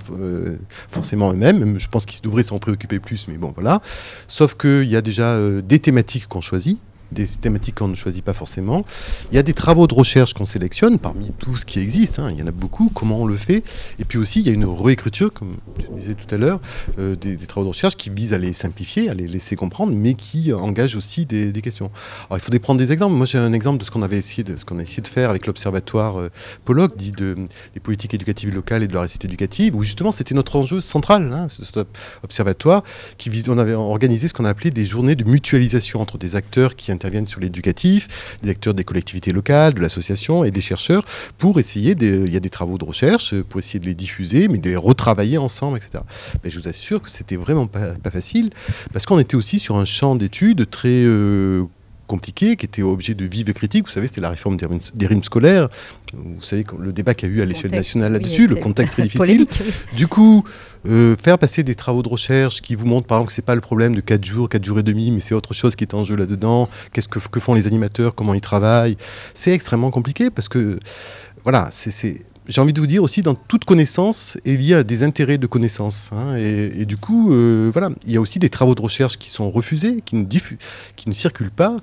forcément 0.91 1.33
eux-mêmes. 1.33 1.79
Je 1.79 1.89
pense 1.89 2.05
qu'ils 2.05 2.21
devraient 2.21 2.43
s'en 2.43 2.59
préoccuper 2.59 2.99
plus, 2.99 3.29
mais 3.29 3.36
bon, 3.37 3.53
voilà. 3.55 3.81
Sauf 4.29 4.55
qu'il 4.55 4.85
y 4.85 4.97
a 4.97 5.03
déjà 5.03 5.35
euh, 5.35 5.63
des 5.63 5.79
thématiques 5.79 6.29
qu'on 6.29 6.41
choisit 6.41 6.79
des 7.13 7.27
thématiques 7.27 7.77
qu'on 7.77 7.89
ne 7.89 7.95
choisit 7.95 8.25
pas 8.25 8.33
forcément. 8.33 8.85
Il 9.33 9.37
y 9.37 9.39
a 9.39 9.43
des 9.43 9.55
travaux 9.55 9.87
de 9.87 9.95
recherche 9.95 10.35
qu'on 10.35 10.47
sélectionne 10.47 10.99
parmi 10.99 11.33
tout 11.39 11.57
ce 11.57 11.65
qui 11.65 11.79
existe. 11.79 12.19
Hein, 12.19 12.31
il 12.31 12.39
y 12.39 12.43
en 12.43 12.47
a 12.47 12.53
beaucoup. 12.53 12.91
Comment 12.95 13.21
on 13.21 13.27
le 13.27 13.37
fait 13.37 13.63
Et 13.99 14.05
puis 14.05 14.19
aussi, 14.19 14.41
il 14.41 14.47
y 14.47 14.51
a 14.51 14.53
une 14.53 14.65
réécriture, 14.65 15.33
comme 15.33 15.57
tu 15.79 15.87
disais 15.97 16.15
tout 16.15 16.33
à 16.35 16.39
l'heure, 16.39 16.61
euh, 16.99 17.17
des, 17.17 17.37
travaux 17.39 17.65
de 17.65 17.71
recherche 17.71 17.97
qui 17.97 18.11
visent 18.11 18.33
à 18.33 18.39
les 18.39 18.53
simplifier, 18.53 19.09
à 19.09 19.15
les 19.15 19.27
laisser 19.27 19.57
comprendre, 19.57 19.93
mais 19.95 20.15
qui 20.15 20.53
engagent 20.53 20.97
aussi 20.97 21.27
des, 21.27 21.53
questions. 21.63 21.91
Alors, 22.29 22.39
il 22.39 22.41
faudrait 22.41 22.59
prendre 22.59 22.79
des 22.79 22.93
exemples. 22.93 23.15
Moi, 23.15 23.27
j'ai 23.27 23.39
un 23.39 23.53
exemple 23.53 23.79
de 23.79 23.85
ce 23.85 23.91
qu'on 23.91 24.03
avait 24.03 24.19
essayé 24.19 24.45
de, 24.45 24.57
ce 24.57 24.65
qu'on 24.65 24.79
a 24.79 24.83
essayé 24.83 25.03
de 25.03 25.09
faire 25.09 25.31
avec 25.31 25.47
l'observatoire 25.47 26.21
euh, 26.21 26.31
Pollock, 26.65 26.97
dit 26.97 27.13
de, 27.13 27.35
des 27.75 27.81
politiques 27.81 28.15
éducatives 28.15 28.55
locales 28.55 28.83
et 28.83 28.89
de 28.89 28.95
la 28.95 29.01
réussite 29.01 29.25
éducative, 29.25 29.75
où 29.75 29.83
justement, 29.83 30.13
c'était 30.13 30.35
notre 30.35 30.57
enjeu 30.57 30.81
central, 30.81 31.33
hein, 31.33 31.49
ce, 31.49 31.65
cet 31.65 31.79
observatoire, 32.23 32.83
qui 33.19 33.31
on 33.49 33.59
avait 33.59 33.75
organisé 33.75 34.29
ce 34.29 34.35
qu'on 34.35 34.45
a 34.45 34.51
appelé 34.51 34.71
des 34.71 34.85
journées 34.85 35.15
de 35.15 35.25
mutualisation 35.25 36.01
entre 36.01 36.19
des 36.19 36.37
acteurs 36.37 36.77
qui 36.77 36.91
interviennent 36.97 37.29
sur 37.29 37.41
l'éducatif, 37.41 38.09
des 38.43 38.51
acteurs 38.51 38.75
des 38.75 38.85
collectivités 38.85 39.33
locales, 39.33 39.75
de 39.75 39.81
l'association 39.81 40.45
et 40.45 40.51
des 40.51 40.61
chercheurs 40.61 41.05
pour 41.39 41.59
essayer, 41.59 41.97
il 42.01 42.33
y 42.33 42.37
a 42.37 42.41
des 42.41 42.51
travaux 42.51 42.79
de 42.79 42.85
recherche, 42.85 43.35
pour 43.43 43.61
essayer 43.61 43.79
de 43.79 43.87
les 43.87 43.95
diffuser, 43.95 44.49
mais 44.49 44.59
de 44.59 44.69
les 44.69 44.77
retravailler 44.77 45.39
ensemble, 45.39 45.77
etc. 45.79 46.03
Mais 46.43 46.51
je 46.51 46.59
vous 46.59 46.69
assure 46.69 47.03
que 47.03 47.11
c'était 47.11 47.37
vraiment 47.37 47.67
pas, 47.67 47.95
pas, 48.03 48.11
facile, 48.11 48.51
parce 48.93 49.07
qu'on 49.07 49.19
était 49.19 49.37
aussi 49.37 49.59
sur 49.59 49.77
un 49.77 49.85
champ 49.85 50.17
d'études 50.17 50.69
très 50.69 50.89
euh, 51.05 51.65
compliqué, 52.07 52.57
qui 52.57 52.67
était 52.67 52.83
objet 52.83 53.15
de 53.15 53.25
vives 53.25 53.53
critiques. 53.53 53.87
Vous 53.87 53.93
savez, 53.93 54.07
c'était 54.07 54.21
la 54.21 54.31
réforme 54.31 54.57
des 54.57 55.07
rimes, 55.07 55.23
scolaires. 55.23 55.69
Vous 56.15 56.43
savez, 56.43 56.65
le 56.79 56.93
débat 56.93 57.15
qu'il 57.15 57.29
y 57.29 57.33
a 57.33 57.35
eu 57.37 57.43
à 57.43 57.45
l'échelle 57.45 57.73
nationale 57.73 58.13
là-dessus, 58.13 58.47
le 58.47 58.57
contexte 58.57 58.95
très 58.99 59.03
difficile. 59.03 59.47
Du 59.97 60.07
coup, 60.07 60.45
euh, 60.89 61.17
faire 61.17 61.39
passer 61.39 61.63
des 61.63 61.75
travaux 61.75 62.03
de 62.03 62.09
recherche 62.09 62.63
qui 62.63 62.75
vous 62.75 62.87
montrent, 62.87 63.07
par 63.07 63.19
exemple, 63.19 63.29
que 63.29 63.35
ce 63.35 63.41
n'est 63.41 63.47
pas 63.47 63.55
le 63.55 63.61
problème 63.61 63.95
de 63.95 64.01
4 64.01 64.25
jours, 64.25 64.49
4 64.49 64.65
jours 64.65 64.79
et 64.79 64.83
demi, 64.83 65.11
mais 65.11 65.21
c'est 65.21 65.35
autre 65.35 65.55
chose 65.55 65.75
qui 65.75 65.85
est 65.85 65.95
en 65.95 66.05
jeu 66.05 66.17
là-dedans. 66.17 66.69
Qu'est-ce 66.93 67.09
que, 67.09 67.19
que 67.19 67.41
font 67.41 67.55
les 67.55 67.67
animateurs, 67.67 68.15
comment 68.15 68.35
ils 68.35 68.41
travaillent? 68.41 68.97
C'est 69.35 69.53
extrêmement 69.53 69.91
compliqué 69.91 70.31
parce 70.31 70.49
que, 70.49 70.79
voilà, 71.45 71.69
c'est 71.73 71.91
j'ai 72.49 72.61
envie 72.61 72.73
de 72.73 72.81
vous 72.81 72.87
dire 72.87 73.03
aussi, 73.03 73.23
dans 73.23 73.35
toute 73.35 73.65
connaissance, 73.65 74.39
il 74.45 74.63
y 74.63 74.75
a 74.75 74.83
des 74.83 75.03
intérêts 75.03 75.39
de 75.39 75.47
connaissance. 75.47 76.11
Hein, 76.13 76.37
et, 76.37 76.85
du 76.85 76.97
coup, 76.97 77.33
euh, 77.33 77.71
voilà, 77.73 77.91
il 78.07 78.13
y 78.13 78.17
a 78.17 78.21
aussi 78.21 78.39
des 78.39 78.49
travaux 78.49 78.75
de 78.75 78.83
recherche 78.83 79.19
qui 79.19 79.31
sont 79.31 79.51
refusés, 79.51 79.99
qui 80.05 80.17
ne, 80.17 80.25
qui 80.25 81.09
ne 81.09 81.15
circulent 81.15 81.51
pas. 81.51 81.77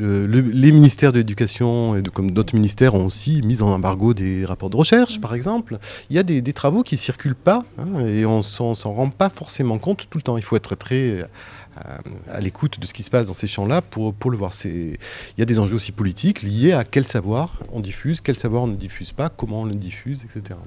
Euh, 0.00 0.26
les 0.28 0.72
ministères 0.72 1.12
de 1.12 1.18
l'éducation, 1.18 2.00
comme 2.14 2.30
d'autres 2.30 2.54
ministères, 2.54 2.94
ont 2.94 3.06
aussi 3.06 3.42
mis 3.42 3.62
en 3.62 3.68
embargo 3.68 4.14
des 4.14 4.44
rapports 4.44 4.70
de 4.70 4.76
recherche, 4.76 5.20
par 5.20 5.34
exemple. 5.34 5.78
Il 6.10 6.16
y 6.16 6.18
a 6.18 6.22
des, 6.22 6.42
travaux 6.52 6.82
qui 6.82 6.94
ne 6.94 7.00
circulent 7.00 7.34
pas, 7.34 7.64
hein, 7.78 8.06
et 8.06 8.24
on 8.24 8.38
ne 8.38 8.42
s'en 8.42 8.74
rend 8.74 9.10
pas 9.10 9.28
forcément 9.28 9.78
compte 9.78 10.08
tout 10.08 10.18
le 10.18 10.22
temps. 10.22 10.36
Il 10.36 10.42
faut 10.42 10.56
être 10.56 10.74
très 10.74 11.26
à, 11.76 12.40
l'écoute 12.40 12.80
de 12.80 12.86
ce 12.86 12.94
qui 12.94 13.02
se 13.02 13.10
passe 13.10 13.28
dans 13.28 13.34
ces 13.34 13.46
champs-là 13.46 13.82
pour, 13.82 14.14
pour 14.14 14.30
le 14.30 14.36
voir. 14.36 14.52
Il 14.64 14.96
y 15.38 15.42
a 15.42 15.44
des 15.44 15.58
enjeux 15.58 15.76
aussi 15.76 15.92
politiques 15.92 16.42
liés 16.42 16.72
à 16.72 16.84
quel 16.84 17.06
savoir 17.06 17.60
on 17.72 17.80
diffuse, 17.80 18.20
quel 18.20 18.38
savoir 18.38 18.64
on 18.64 18.68
ne 18.68 18.76
diffuse 18.76 19.12
pas, 19.12 19.28
comment 19.28 19.62
on 19.62 19.64
le 19.64 19.74
diffuse, 19.74 20.24
etc. 20.24 20.58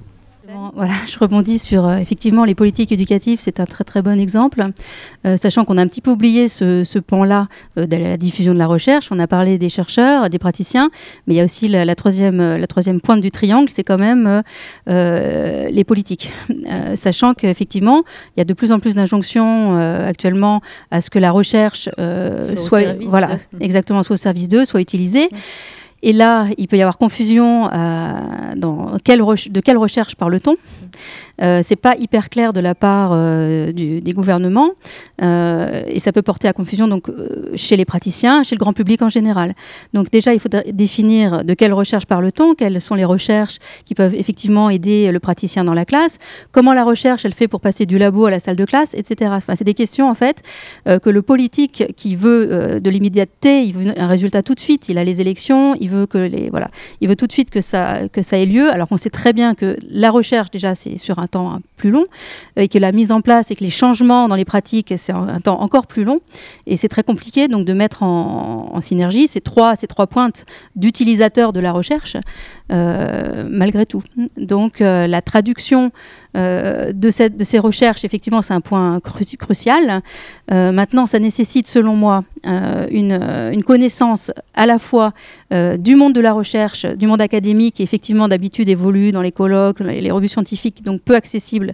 Voilà, 0.74 0.94
je 1.06 1.18
rebondis 1.18 1.58
sur 1.58 1.86
euh, 1.86 1.98
effectivement 1.98 2.44
les 2.44 2.54
politiques 2.54 2.92
éducatives, 2.92 3.38
c'est 3.40 3.60
un 3.60 3.66
très 3.66 3.84
très 3.84 4.02
bon 4.02 4.18
exemple, 4.18 4.64
euh, 5.26 5.36
sachant 5.36 5.64
qu'on 5.64 5.76
a 5.76 5.82
un 5.82 5.86
petit 5.86 6.00
peu 6.00 6.10
oublié 6.10 6.48
ce, 6.48 6.98
pan-là 6.98 7.48
euh, 7.78 7.86
de 7.86 7.96
la 7.96 8.16
diffusion 8.16 8.54
de 8.54 8.58
la 8.58 8.66
recherche. 8.66 9.08
On 9.10 9.18
a 9.18 9.26
parlé 9.26 9.58
des 9.58 9.68
chercheurs, 9.68 10.30
des 10.30 10.38
praticiens, 10.38 10.90
mais 11.26 11.34
il 11.34 11.36
y 11.36 11.40
a 11.40 11.44
aussi 11.44 11.68
la, 11.68 11.94
troisième, 11.94 12.56
la 12.56 12.66
troisième 12.66 13.00
pointe 13.00 13.20
du 13.20 13.30
triangle, 13.30 13.68
c'est 13.70 13.84
quand 13.84 13.98
même 13.98 14.42
les 14.86 15.84
politiques, 15.84 16.32
sachant 16.94 17.34
qu'effectivement 17.34 18.02
il 18.36 18.40
y 18.40 18.42
a 18.42 18.44
de 18.44 18.54
plus 18.54 18.72
en 18.72 18.78
plus 18.78 18.94
d'injonctions 18.94 19.76
actuellement 19.78 20.60
à 20.90 21.00
ce 21.00 21.10
que 21.10 21.18
la 21.18 21.30
recherche 21.30 21.88
soit, 22.56 22.82
voilà, 23.06 23.36
exactement, 23.60 24.02
soit 24.02 24.14
au 24.14 24.18
service 24.18 24.48
d'eux, 24.48 24.64
soit 24.64 24.80
utilisée. 24.80 25.28
Et 26.02 26.12
là, 26.12 26.48
il 26.56 26.66
peut 26.68 26.76
y 26.76 26.82
avoir 26.82 26.98
confusion 26.98 27.70
euh, 27.72 28.54
de 28.54 29.60
quelle 29.60 29.78
recherche 29.78 30.16
parle-t-on? 30.16 30.54
Euh, 31.42 31.60
c'est 31.62 31.76
pas 31.76 31.96
hyper 31.96 32.28
clair 32.28 32.52
de 32.52 32.60
la 32.60 32.74
part 32.74 33.12
euh, 33.12 33.72
des 33.72 34.12
gouvernements 34.12 34.68
euh, 35.22 35.84
et 35.86 35.98
ça 35.98 36.12
peut 36.12 36.20
porter 36.20 36.48
à 36.48 36.52
confusion 36.52 36.86
donc 36.86 37.06
chez 37.54 37.76
les 37.76 37.84
praticiens, 37.84 38.42
chez 38.42 38.54
le 38.54 38.58
grand 38.58 38.72
public 38.72 39.00
en 39.02 39.08
général. 39.08 39.54
Donc 39.94 40.10
déjà, 40.10 40.34
il 40.34 40.40
faut 40.40 40.48
définir 40.72 41.44
de 41.44 41.54
quelle 41.54 41.72
recherche 41.72 42.06
parle-t-on, 42.06 42.54
quelles 42.54 42.80
sont 42.80 42.94
les 42.94 43.04
recherches 43.04 43.58
qui 43.86 43.94
peuvent 43.94 44.14
effectivement 44.14 44.70
aider 44.70 45.10
le 45.10 45.18
praticien 45.18 45.64
dans 45.64 45.74
la 45.74 45.84
classe, 45.84 46.18
comment 46.52 46.74
la 46.74 46.84
recherche 46.84 47.24
elle 47.24 47.32
fait 47.32 47.48
pour 47.48 47.60
passer 47.60 47.86
du 47.86 47.98
labo 47.98 48.26
à 48.26 48.30
la 48.30 48.40
salle 48.40 48.56
de 48.56 48.64
classe, 48.64 48.94
etc. 48.94 49.32
Enfin, 49.34 49.54
c'est 49.56 49.64
des 49.64 49.74
questions 49.74 50.08
en 50.08 50.14
fait 50.14 50.42
que 50.86 51.10
le 51.10 51.22
politique 51.22 51.84
qui 51.96 52.16
veut 52.16 52.80
de 52.80 52.90
l'immédiateté, 52.90 53.62
il 53.62 53.72
veut 53.72 53.94
un 53.96 54.06
résultat 54.06 54.42
tout 54.42 54.54
de 54.54 54.60
suite, 54.60 54.88
il 54.88 54.98
a 54.98 55.04
les 55.04 55.20
élections, 55.20 55.74
il 55.80 55.88
veut 55.90 56.06
que 56.06 56.18
les 56.18 56.50
voilà, 56.50 56.68
il 57.00 57.08
veut 57.08 57.16
tout 57.16 57.26
de 57.26 57.32
suite 57.32 57.50
que 57.50 57.60
ça 57.60 58.08
ait 58.08 58.46
lieu. 58.46 58.70
Alors 58.70 58.88
qu'on 58.88 58.96
sait 58.96 59.10
très 59.10 59.32
bien 59.32 59.54
que 59.54 59.76
la 59.90 60.10
recherche 60.10 60.50
déjà 60.50 60.74
c'est 60.74 60.96
sur 60.98 61.18
un 61.18 61.26
temps 61.26 61.60
plus 61.80 61.90
long, 61.90 62.04
et 62.56 62.68
que 62.68 62.78
la 62.78 62.92
mise 62.92 63.10
en 63.10 63.22
place 63.22 63.50
et 63.50 63.56
que 63.56 63.64
les 63.64 63.70
changements 63.70 64.28
dans 64.28 64.34
les 64.34 64.44
pratiques, 64.44 64.92
c'est 64.98 65.12
un, 65.12 65.40
temps 65.40 65.60
encore 65.60 65.86
plus 65.86 66.04
long. 66.04 66.18
Et 66.66 66.76
c'est 66.76 66.88
très 66.88 67.02
compliqué 67.02 67.48
donc 67.48 67.66
de 67.66 67.72
mettre 67.72 68.02
en, 68.02 68.80
synergie 68.80 69.28
ces 69.28 69.40
trois, 69.40 69.76
ces 69.76 69.86
trois 69.86 70.06
pointes 70.06 70.44
d'utilisateurs 70.76 71.52
de 71.52 71.60
la 71.60 71.72
recherche, 71.72 72.16
euh, 72.72 73.46
malgré 73.48 73.84
tout. 73.86 74.02
Donc 74.36 74.80
euh, 74.80 75.06
la 75.06 75.22
traduction 75.22 75.90
euh, 76.36 76.92
de, 76.92 77.10
cette, 77.10 77.36
de, 77.36 77.44
ces 77.44 77.58
recherches, 77.58 78.04
effectivement, 78.04 78.42
c'est 78.42 78.54
un 78.54 78.60
point 78.60 79.00
crucial. 79.00 80.02
maintenant, 80.50 81.06
ça 81.06 81.18
nécessite, 81.18 81.66
selon 81.66 81.96
moi, 81.96 82.24
une, 82.44 83.62
connaissance 83.66 84.32
à 84.54 84.66
la 84.66 84.78
fois 84.78 85.12
du 85.78 85.94
monde 85.96 86.14
de 86.14 86.20
la 86.20 86.32
recherche, 86.32 86.86
du 86.86 87.06
monde 87.06 87.20
académique, 87.20 87.76
qui 87.76 87.82
effectivement 87.82 88.28
d'habitude 88.28 88.68
évolue 88.68 89.12
dans 89.12 89.22
les 89.22 89.32
colloques, 89.32 89.80
les, 89.80 90.00
les 90.00 90.10
revues 90.10 90.28
scientifiques, 90.28 90.82
donc 90.82 91.00
peu 91.02 91.14
accessible 91.14 91.69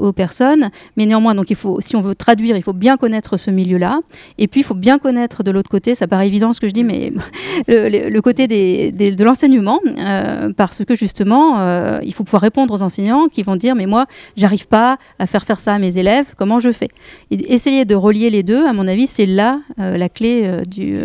aux 0.00 0.12
personnes. 0.12 0.70
Mais 0.96 1.06
néanmoins, 1.06 1.34
donc 1.34 1.50
il 1.50 1.56
faut, 1.56 1.80
si 1.80 1.96
on 1.96 2.00
veut 2.00 2.14
traduire, 2.14 2.56
il 2.56 2.62
faut 2.62 2.72
bien 2.72 2.96
connaître 2.96 3.36
ce 3.36 3.50
milieu-là. 3.50 4.00
Et 4.38 4.48
puis, 4.48 4.60
il 4.60 4.64
faut 4.64 4.74
bien 4.74 4.98
connaître 4.98 5.42
de 5.42 5.50
l'autre 5.50 5.70
côté, 5.70 5.94
ça 5.94 6.06
paraît 6.06 6.26
évident 6.26 6.52
ce 6.52 6.60
que 6.60 6.68
je 6.68 6.72
dis, 6.72 6.84
mais 6.84 7.12
le, 7.68 8.08
le 8.08 8.22
côté 8.22 8.46
des, 8.46 8.92
de 8.92 9.24
l'enseignement. 9.24 9.80
Euh, 9.98 10.52
parce 10.56 10.84
que 10.84 10.94
justement, 10.96 11.60
euh, 11.60 12.00
il 12.04 12.14
faut 12.14 12.24
pouvoir 12.24 12.42
répondre 12.42 12.72
aux 12.74 12.82
enseignants 12.82 13.28
qui 13.28 13.42
vont 13.42 13.56
dire 13.56 13.74
mais 13.74 13.86
moi, 13.86 14.06
j'arrive 14.36 14.66
pas 14.68 14.98
à 15.18 15.26
faire 15.26 15.44
faire 15.44 15.60
ça 15.60 15.74
à 15.74 15.78
mes 15.78 15.98
élèves, 15.98 16.34
comment 16.36 16.60
je 16.60 16.70
fais? 16.70 16.88
Essayer 17.30 17.84
de 17.84 17.94
relier 17.94 18.30
les 18.30 18.42
deux, 18.42 18.66
à 18.66 18.72
mon 18.72 18.86
avis, 18.86 19.06
c'est 19.06 19.26
là 19.26 19.60
euh, 19.78 19.96
la 19.96 20.08
clé 20.08 20.62
du, 20.66 20.98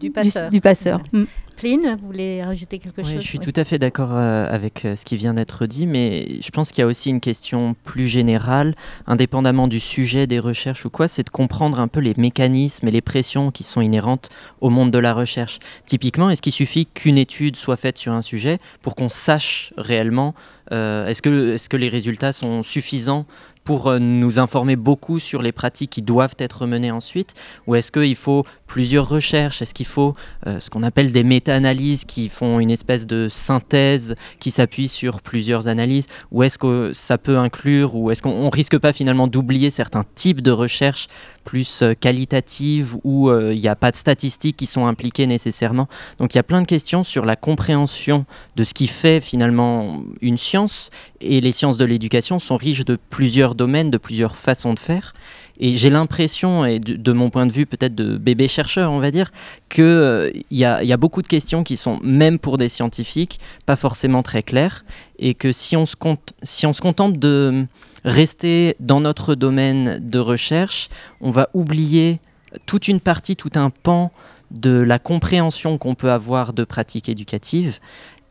du, 0.00 0.10
passeur. 0.10 0.50
Du, 0.50 0.60
passeur. 0.60 1.00
Mm. 1.12 1.24
Pline, 1.56 1.96
vous 2.00 2.06
voulez 2.06 2.42
rajouter 2.42 2.78
quelque 2.78 3.02
chose 3.02 3.12
Je 3.14 3.18
suis 3.18 3.38
tout 3.38 3.52
à 3.56 3.64
fait 3.64 3.78
d'accord 3.78 4.10
euh, 4.12 4.46
avec 4.48 4.84
euh, 4.84 4.96
ce 4.96 5.04
qui 5.04 5.16
vient 5.16 5.34
d'être 5.34 5.66
dit, 5.66 5.86
mais 5.86 6.40
je 6.40 6.50
pense 6.50 6.70
qu'il 6.70 6.82
y 6.82 6.84
a 6.84 6.86
aussi 6.86 7.10
une 7.10 7.20
question 7.20 7.74
plus 7.84 8.08
générale, 8.08 8.74
indépendamment 9.06 9.68
du 9.68 9.80
sujet 9.80 10.26
des 10.26 10.38
recherches 10.38 10.84
ou 10.84 10.90
quoi, 10.90 11.08
c'est 11.08 11.24
de 11.24 11.30
comprendre 11.30 11.80
un 11.80 11.88
peu 11.88 12.00
les 12.00 12.14
mécanismes 12.16 12.88
et 12.88 12.90
les 12.90 13.00
pressions 13.00 13.50
qui 13.50 13.62
sont 13.62 13.80
inhérentes 13.80 14.30
au 14.60 14.70
monde 14.70 14.90
de 14.90 14.98
la 14.98 15.14
recherche. 15.14 15.58
Typiquement, 15.86 16.30
est-ce 16.30 16.42
qu'il 16.42 16.52
suffit 16.52 16.86
qu'une 16.86 17.18
étude 17.18 17.56
soit 17.56 17.76
faite 17.76 17.98
sur 17.98 18.12
un 18.12 18.22
sujet 18.22 18.58
pour 18.82 18.96
qu'on 18.96 19.08
sache 19.08 19.72
réellement 19.76 20.34
euh, 20.72 21.06
est-ce 21.06 21.20
que, 21.20 21.54
est 21.54 21.68
que 21.68 21.76
les 21.76 21.88
résultats 21.88 22.32
sont 22.32 22.62
suffisants 22.62 23.26
pour 23.64 23.88
euh, 23.88 23.98
nous 23.98 24.38
informer 24.38 24.76
beaucoup 24.76 25.18
sur 25.18 25.42
les 25.42 25.52
pratiques 25.52 25.90
qui 25.90 26.02
doivent 26.02 26.34
être 26.38 26.66
menées 26.66 26.90
ensuite 26.90 27.34
Ou 27.66 27.74
est-ce 27.74 27.90
qu'il 27.90 28.16
faut 28.16 28.44
plusieurs 28.66 29.08
recherches? 29.08 29.62
Est-ce 29.62 29.74
qu'il 29.74 29.86
faut 29.86 30.14
euh, 30.46 30.58
ce 30.60 30.70
qu'on 30.70 30.82
appelle 30.82 31.12
des 31.12 31.24
méta-analyses 31.24 32.04
qui 32.04 32.28
font 32.28 32.60
une 32.60 32.70
espèce 32.70 33.06
de 33.06 33.28
synthèse 33.28 34.14
qui 34.38 34.50
s'appuie 34.50 34.88
sur 34.88 35.22
plusieurs 35.22 35.68
analyses? 35.68 36.06
Ou 36.30 36.42
est-ce 36.42 36.58
que 36.58 36.92
ça 36.92 37.18
peut 37.18 37.38
inclure, 37.38 37.94
ou 37.96 38.10
est-ce 38.10 38.22
qu'on 38.22 38.50
risque 38.50 38.78
pas 38.78 38.92
finalement 38.92 39.26
d'oublier 39.26 39.70
certains 39.70 40.04
types 40.14 40.40
de 40.40 40.50
recherches 40.50 41.08
plus 41.44 41.82
euh, 41.82 41.94
qualitatives 41.94 42.96
où 43.04 43.30
il 43.32 43.60
n'y 43.60 43.68
a 43.68 43.76
pas 43.76 43.90
de 43.90 43.96
statistiques 43.96 44.56
qui 44.56 44.66
sont 44.66 44.86
impliquées 44.86 45.26
nécessairement 45.26 45.88
Donc 46.18 46.34
il 46.34 46.38
y 46.38 46.40
a 46.40 46.42
plein 46.42 46.62
de 46.62 46.66
questions 46.66 47.02
sur 47.02 47.24
la 47.24 47.36
compréhension 47.36 48.26
de 48.56 48.64
ce 48.64 48.74
qui 48.74 48.86
fait 48.86 49.20
finalement 49.20 50.02
une 50.20 50.38
science 50.38 50.90
et 51.20 51.40
les 51.40 51.52
sciences 51.52 51.76
de 51.76 51.84
l'éducation 51.84 52.38
sont 52.38 52.56
riches 52.56 52.84
de 52.84 52.98
plusieurs 53.10 53.54
domaines, 53.54 53.90
de 53.90 53.98
plusieurs 53.98 54.36
façons 54.36 54.74
de 54.74 54.78
faire. 54.78 55.14
Et 55.60 55.76
j'ai 55.76 55.90
l'impression, 55.90 56.64
et 56.64 56.80
de, 56.80 57.12
mon 57.12 57.30
point 57.30 57.46
de 57.46 57.52
vue 57.52 57.64
peut-être 57.64 57.94
de 57.94 58.16
bébé 58.16 58.48
chercheur, 58.48 58.90
on 58.90 58.98
va 58.98 59.12
dire, 59.12 59.30
qu'il 59.68 59.84
euh, 59.84 60.30
y, 60.50 60.64
a, 60.64 60.96
beaucoup 60.96 61.22
de 61.22 61.28
questions 61.28 61.62
qui 61.62 61.76
sont, 61.76 62.00
même 62.02 62.40
pour 62.40 62.58
des 62.58 62.68
scientifiques, 62.68 63.38
pas 63.64 63.76
forcément 63.76 64.22
très 64.22 64.42
claires. 64.42 64.84
Et 65.20 65.34
que 65.34 65.52
si 65.52 65.76
on 65.76 65.86
se, 65.86 65.94
compte, 65.94 66.32
si 66.42 66.66
on 66.66 66.72
se 66.72 66.80
contente 66.80 67.18
de 67.20 67.66
rester 68.04 68.76
dans 68.80 69.00
notre 69.00 69.34
domaine 69.34 69.98
de 70.00 70.18
recherche, 70.18 70.88
on 71.20 71.30
va 71.30 71.48
oublier 71.54 72.20
toute 72.66 72.88
une 72.88 73.00
partie, 73.00 73.36
tout 73.36 73.50
un 73.54 73.70
pan 73.70 74.12
de 74.50 74.70
la 74.70 74.98
compréhension 74.98 75.78
qu'on 75.78 75.94
peut 75.94 76.10
avoir 76.10 76.52
de 76.52 76.64
pratiques 76.64 77.08
éducatives 77.08 77.80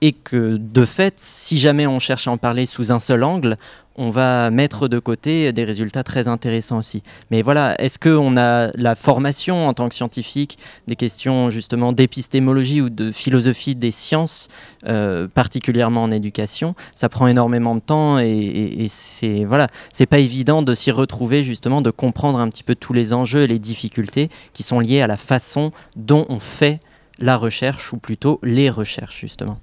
et 0.03 0.11
que 0.11 0.57
de 0.57 0.83
fait, 0.83 1.13
si 1.15 1.57
jamais 1.57 1.87
on 1.87 1.97
cherche 1.97 2.27
à 2.27 2.31
en 2.31 2.37
parler 2.37 2.65
sous 2.65 2.91
un 2.91 2.99
seul 2.99 3.23
angle, 3.23 3.55
on 3.95 4.09
va 4.09 4.51
mettre 4.51 4.89
de 4.89 4.99
côté 4.99 5.53
des 5.53 5.63
résultats 5.63 6.03
très 6.03 6.27
intéressants 6.27 6.79
aussi. 6.79 7.03
Mais 7.31 7.41
voilà, 7.41 7.73
est-ce 7.79 7.97
qu'on 7.99 8.35
a 8.35 8.69
la 8.75 8.95
formation 8.95 9.65
en 9.65 9.73
tant 9.73 9.87
que 9.87 9.95
scientifique, 9.95 10.57
des 10.87 10.97
questions 10.97 11.49
justement 11.49 11.93
d'épistémologie 11.93 12.81
ou 12.81 12.89
de 12.89 13.13
philosophie 13.13 13.75
des 13.75 13.91
sciences, 13.91 14.49
euh, 14.87 15.29
particulièrement 15.33 16.03
en 16.03 16.11
éducation 16.11 16.75
Ça 16.95 17.07
prend 17.07 17.27
énormément 17.27 17.73
de 17.73 17.79
temps 17.79 18.19
et, 18.19 18.87
c'est 18.89 19.45
voilà, 19.45 19.67
c'est 19.93 20.05
pas 20.05 20.19
évident 20.19 20.63
de 20.63 20.73
s'y 20.73 20.91
retrouver 20.91 21.43
justement, 21.43 21.81
de 21.81 21.91
comprendre 21.91 22.41
un 22.41 22.49
petit 22.49 22.63
peu 22.63 22.75
tous 22.75 22.91
les 22.91 23.13
enjeux 23.13 23.43
et 23.43 23.47
les 23.47 23.59
difficultés 23.59 24.29
qui 24.51 24.63
sont 24.63 24.81
liés 24.81 24.99
à 24.99 25.07
la 25.07 25.17
façon 25.17 25.71
dont 25.95 26.25
on 26.27 26.39
fait 26.39 26.81
la 27.19 27.37
recherche 27.37 27.93
ou 27.93 27.97
plutôt 27.97 28.41
les 28.43 28.69
recherches 28.69 29.21
justement 29.21 29.59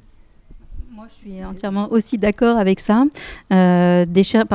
suis 1.20 1.44
entièrement 1.44 1.88
aussi 1.90 2.18
d'accord 2.18 2.56
avec 2.56 2.80
ça. 2.80 3.04
Euh, 3.52 4.04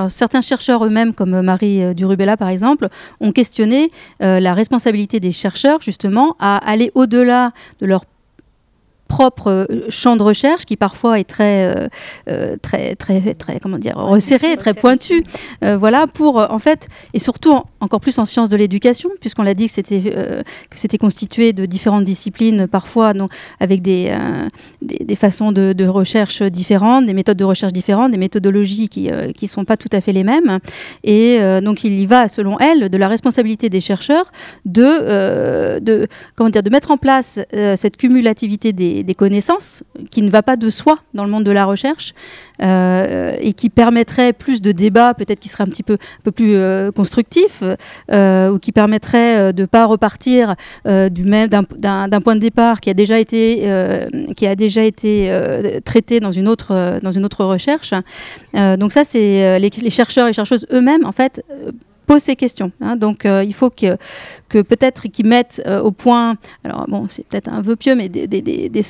certains 0.09 0.41
chercheurs 0.41 0.85
eux-mêmes, 0.85 1.13
comme 1.13 1.41
Marie 1.41 1.83
euh, 1.83 1.93
Durubella 1.93 2.37
par 2.37 2.49
exemple, 2.49 2.89
ont 3.21 3.31
questionné 3.31 3.91
euh, 4.23 4.39
la 4.39 4.53
responsabilité 4.53 5.19
des 5.19 5.31
chercheurs 5.31 5.81
justement 5.81 6.35
à 6.39 6.57
aller 6.57 6.91
au-delà 6.95 7.51
de 7.81 7.85
leur 7.85 8.05
propre 9.07 9.47
euh, 9.47 9.85
champ 9.89 10.17
de 10.17 10.23
recherche 10.23 10.65
qui 10.65 10.77
parfois 10.77 11.19
est 11.19 11.25
très, 11.25 11.65
euh, 11.65 11.87
euh, 12.29 12.55
très, 12.61 12.95
très, 12.95 13.33
très, 13.33 13.59
comment 13.59 13.77
dire, 13.77 13.95
resserré, 13.97 14.57
très 14.57 14.73
pointu. 14.73 15.23
voilà, 15.61 16.07
pour 16.07 16.37
en 16.37 16.59
fait, 16.59 16.87
et 17.13 17.19
surtout 17.19 17.59
encore 17.79 17.99
plus 17.99 18.17
en 18.19 18.25
sciences 18.25 18.49
de 18.49 18.57
l'éducation, 18.57 19.09
puisqu'on 19.19 19.43
l'a 19.43 19.53
dit 19.53 19.67
que 19.67 19.73
c'était 19.73 20.01
que 20.01 20.77
c'était 20.77 20.97
constitué 20.97 21.53
de 21.53 21.65
différentes 21.65 22.03
disciplines, 22.03 22.67
parfois 22.67 23.13
donc, 23.13 23.31
avec 23.59 23.81
des, 23.81 24.15
des, 24.81 25.15
façons 25.15 25.51
de, 25.51 25.73
de, 25.73 25.87
recherche 25.87 26.41
différentes, 26.43 27.05
des 27.05 27.13
méthodes 27.13 27.37
de 27.37 27.43
recherche 27.43 27.73
différentes, 27.73 28.11
des 28.11 28.17
méthodologies 28.17 28.89
qui 28.89 29.09
ne 29.09 29.47
sont 29.47 29.65
pas 29.65 29.77
tout 29.77 29.89
à 29.91 30.01
fait 30.01 30.13
les 30.13 30.23
mêmes. 30.23 30.59
Et 31.03 31.39
donc 31.61 31.83
il 31.83 31.97
y 31.97 32.05
va, 32.05 32.27
selon 32.27 32.59
elle, 32.59 32.89
de 32.89 32.97
la 32.97 33.07
responsabilité 33.07 33.69
des 33.69 33.81
chercheurs 33.81 34.31
de, 34.65 35.79
de, 35.79 36.07
comment 36.35 36.49
dire, 36.49 36.63
de 36.63 36.69
mettre 36.69 36.91
en 36.91 36.97
place 36.97 37.39
cette 37.75 37.97
cumulativité 37.97 38.73
des 38.73 38.94
des, 39.03 39.15
connaissances, 39.15 39.83
qui 40.11 40.21
ne 40.21 40.29
va 40.29 40.43
pas 40.43 40.55
de 40.55 40.69
soi 40.69 40.97
dans 41.13 41.23
le 41.23 41.31
monde 41.31 41.43
de 41.43 41.51
la 41.51 41.65
recherche, 41.65 42.13
euh, 42.61 43.35
et 43.39 43.53
qui 43.53 43.69
permettrait 43.69 44.33
plus 44.33 44.61
de 44.61 44.71
débats, 44.71 45.13
peut-être 45.13 45.39
qui 45.39 45.49
serait 45.49 45.63
un 45.63 45.67
petit 45.67 45.83
peu, 45.83 45.93
un 45.93 46.23
peu 46.23 46.31
plus 46.31 46.55
euh, 46.55 46.91
constructif, 46.91 47.63
euh, 48.11 48.51
ou 48.51 48.59
qui 48.59 48.71
permettrait 48.71 49.53
de 49.53 49.61
ne 49.61 49.65
pas 49.65 49.85
repartir 49.85 50.55
du 50.85 51.23
même 51.23 51.49
d'un 51.49 52.21
point 52.21 52.35
de 52.35 52.39
départ 52.39 52.79
qui 52.81 52.89
a 52.89 52.93
déjà 52.93 53.19
été, 53.19 53.67
qui 54.35 54.47
a 54.47 54.55
déjà 54.55 54.83
été 54.83 55.31
traité 55.83 56.19
dans 56.19 56.31
une 56.31 56.47
autre, 56.47 56.99
dans 57.01 57.11
une 57.11 57.25
autre 57.25 57.43
recherche. 57.45 57.93
donc 58.53 58.91
ça, 58.91 59.03
c'est 59.03 59.59
les, 59.59 59.69
les, 59.69 59.89
chercheurs 59.89 60.27
et 60.27 60.33
chercheuses 60.33 60.67
eux-mêmes, 60.71 61.05
en 61.05 61.11
fait, 61.11 61.43
pose 62.05 62.21
ces 62.21 62.35
questions. 62.35 62.71
Hein. 62.81 62.95
Donc 62.95 63.25
euh, 63.25 63.43
il 63.43 63.53
faut 63.53 63.69
que, 63.69 63.97
peut-être 64.49 65.07
qu'ils 65.07 65.27
mettent 65.27 65.61
euh, 65.65 65.81
au 65.81 65.91
point, 65.91 66.35
alors 66.63 66.85
bon, 66.87 67.07
c'est 67.09 67.25
peut-être 67.25 67.49
un 67.49 67.61
vœu 67.61 67.75
pieux, 67.75 67.95
mais 67.95 68.09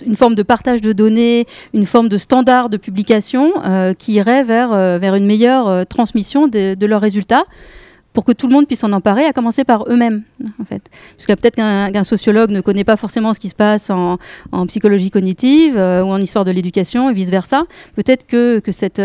une 0.05 0.15
forme 0.15 0.35
de 0.35 0.43
partage 0.43 0.81
de 0.81 0.93
données, 0.93 1.45
une 1.73 1.85
forme 1.85 2.09
de 2.09 2.17
standard 2.17 2.69
de 2.69 2.77
publication 2.77 3.53
euh, 3.65 3.93
qui 3.93 4.13
irait 4.13 4.43
vers, 4.43 4.69
vers 4.99 5.15
une 5.15 5.25
meilleure 5.25 5.85
transmission 5.87 6.47
de, 6.47 6.75
de 6.75 6.85
leurs 6.85 7.01
résultats 7.01 7.45
pour 8.13 8.23
que 8.23 8.31
tout 8.31 8.47
le 8.47 8.53
monde 8.53 8.65
puisse 8.65 8.79
s'en 8.79 8.93
emparer, 8.93 9.25
à 9.25 9.33
commencer 9.33 9.65
par 9.65 9.89
eux-mêmes, 9.89 10.23
en 10.61 10.63
fait. 10.63 10.81
Parce 11.17 11.27
que 11.27 11.33
peut-être 11.33 11.55
qu'un 11.55 12.03
sociologue 12.05 12.49
ne 12.49 12.61
connaît 12.61 12.85
pas 12.85 12.95
forcément 12.95 13.33
ce 13.33 13.41
qui 13.41 13.49
se 13.49 13.55
passe 13.55 13.89
en, 13.89 14.17
psychologie 14.67 15.11
cognitive 15.11 15.75
ou 15.75 15.79
en 15.79 16.17
histoire 16.19 16.45
de 16.45 16.51
l'éducation 16.51 17.09
et 17.09 17.13
vice-versa. 17.13 17.65
Peut-être 17.97 18.25
que, 18.25 18.59
que, 18.59 18.71
cette, 18.71 19.01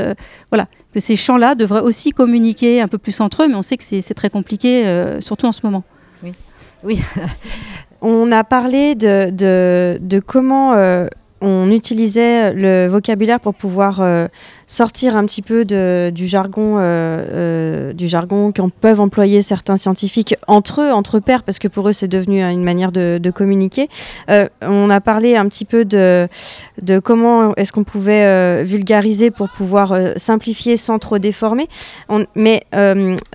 voilà, 0.53 0.69
que 0.93 1.01
ces 1.01 1.17
champs-là 1.17 1.55
devraient 1.55 1.81
aussi 1.81 2.11
communiquer 2.11 2.81
un 2.81 2.89
peu 2.89 2.99
plus 2.99 3.21
entre 3.21 3.45
eux, 3.45 3.49
mais 3.49 3.55
on 3.55 3.63
sait 3.63 3.77
que 3.77 3.85
c'est 3.85 4.15
très 4.15 4.31
compliqué, 4.31 4.87
euh, 4.87 5.21
surtout 5.21 5.47
en 5.47 5.53
ce 5.53 5.61
moment. 5.65 5.85
Oui. 6.23 6.33
oui. 6.83 7.01
on 8.03 8.31
a 8.31 8.45
parlé 8.45 8.95
de, 8.95 9.31
de, 9.31 10.21
comment 10.21 10.75
euh, 10.75 11.07
on 11.41 11.71
utilisait 11.71 12.53
le 12.53 12.87
vocabulaire 12.87 13.41
pour 13.41 13.55
pouvoir 13.55 14.01
euh, 14.01 14.29
sortir 14.67 15.17
un 15.17 15.25
petit 15.25 15.43
peu 15.43 15.65
du 15.65 16.27
jargon, 16.27 16.77
euh, 16.79 16.81
euh, 16.81 17.93
du 17.93 18.09
jargon 18.09 18.53
qu'en 18.53 18.69
peuvent 18.69 19.01
employer 19.01 19.41
certains 19.41 19.77
scientifiques 19.77 20.37
entre 20.47 20.83
eux, 20.83 20.91
entre 20.91 21.19
pairs, 21.19 21.43
parce 21.43 21.59
que 21.59 21.69
pour 21.69 21.89
eux 21.89 21.93
c'est 21.93 22.09
devenu 22.09 22.43
une 22.43 22.65
manière 22.65 22.93
de, 22.93 23.31
communiquer. 23.31 23.89
on 24.61 24.91
a 24.91 25.01
parlé 25.01 25.37
un 25.37 25.47
petit 25.47 25.65
peu 25.65 25.85
de, 25.85 26.29
comment 27.03 27.55
est-ce 27.55 27.73
qu'on 27.73 27.85
pouvait 27.85 28.63
vulgariser 28.65 29.31
pour 29.31 29.49
pouvoir 29.51 29.95
simplifier 30.17 30.77
sans 30.77 30.99
trop 30.99 31.19
déformer. 31.19 31.69
mais 32.35 32.65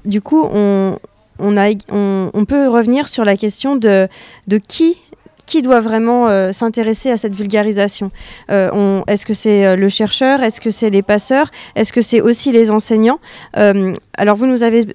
du 0.06 0.22
coup, 0.22 0.46
on, 0.54 0.98
peut 2.48 2.68
revenir 2.68 3.08
sur 3.08 3.26
la 3.26 3.38
question 3.38 3.76
de 3.78 4.08
qui 4.68 4.98
qui 5.46 5.62
doit 5.62 5.80
vraiment 5.80 6.28
euh, 6.28 6.52
s'intéresser 6.52 7.12
à 7.12 7.18
cette 7.18 7.36
vulgarisation 7.36 8.10
euh, 8.52 9.02
Est-ce 9.08 9.26
que 9.26 9.34
c'est 9.34 9.66
euh, 9.66 9.76
le 9.76 9.90
chercheur 9.90 10.44
Est-ce 10.44 10.62
que 10.62 10.72
c'est 10.72 10.90
les 10.90 11.02
passeurs 11.02 11.52
Est-ce 11.76 11.94
que 11.94 12.02
c'est 12.02 12.22
aussi 12.22 12.52
les 12.52 12.72
enseignants 12.72 13.20
Alors 14.18 14.36
vous 14.36 14.46
nous 14.46 14.64
avez 14.64 14.86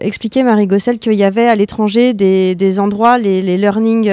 expliqué, 0.00 0.42
Marie 0.42 0.66
Gossel, 0.66 0.98
qu'il 0.98 1.14
y 1.14 1.24
avait 1.24 1.48
à 1.48 1.54
l'étranger 1.54 2.14
des, 2.14 2.54
des, 2.54 2.80
endroits, 2.80 3.18
les, 3.18 3.42
les 3.42 3.56
learning 3.56 4.10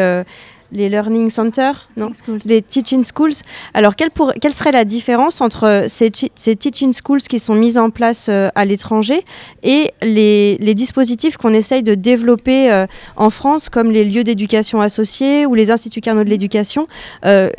les 0.75 0.89
learning 0.89 1.29
centers, 1.29 1.87
non 1.97 2.11
les 2.45 2.61
teaching 2.61 3.03
schools. 3.03 3.33
Alors, 3.73 3.95
quelle, 3.95 4.11
pour, 4.11 4.33
quelle, 4.39 4.53
serait 4.53 4.71
la 4.71 4.85
différence 4.85 5.41
entre 5.41 5.85
ces, 5.87 6.11
ces, 6.35 6.55
teaching 6.55 6.93
schools 6.93 7.21
qui 7.21 7.39
sont 7.39 7.55
mis 7.55 7.77
en 7.77 7.89
place 7.89 8.27
euh, 8.29 8.49
à 8.55 8.65
l'étranger 8.65 9.25
et 9.63 9.91
les, 10.01 10.57
les 10.57 10.73
dispositifs 10.73 11.37
qu'on 11.37 11.53
essaye 11.53 11.83
de 11.83 11.95
développer 11.95 12.71
euh, 12.71 12.85
en 13.15 13.29
France, 13.29 13.69
comme 13.69 13.91
les 13.91 14.05
lieux 14.05 14.23
d'éducation 14.23 14.81
associés 14.81 15.45
ou 15.45 15.55
les 15.55 15.71
instituts 15.71 16.01
Carnot 16.01 16.23
de 16.23 16.29
l'éducation 16.29 16.87
euh, 17.25 17.49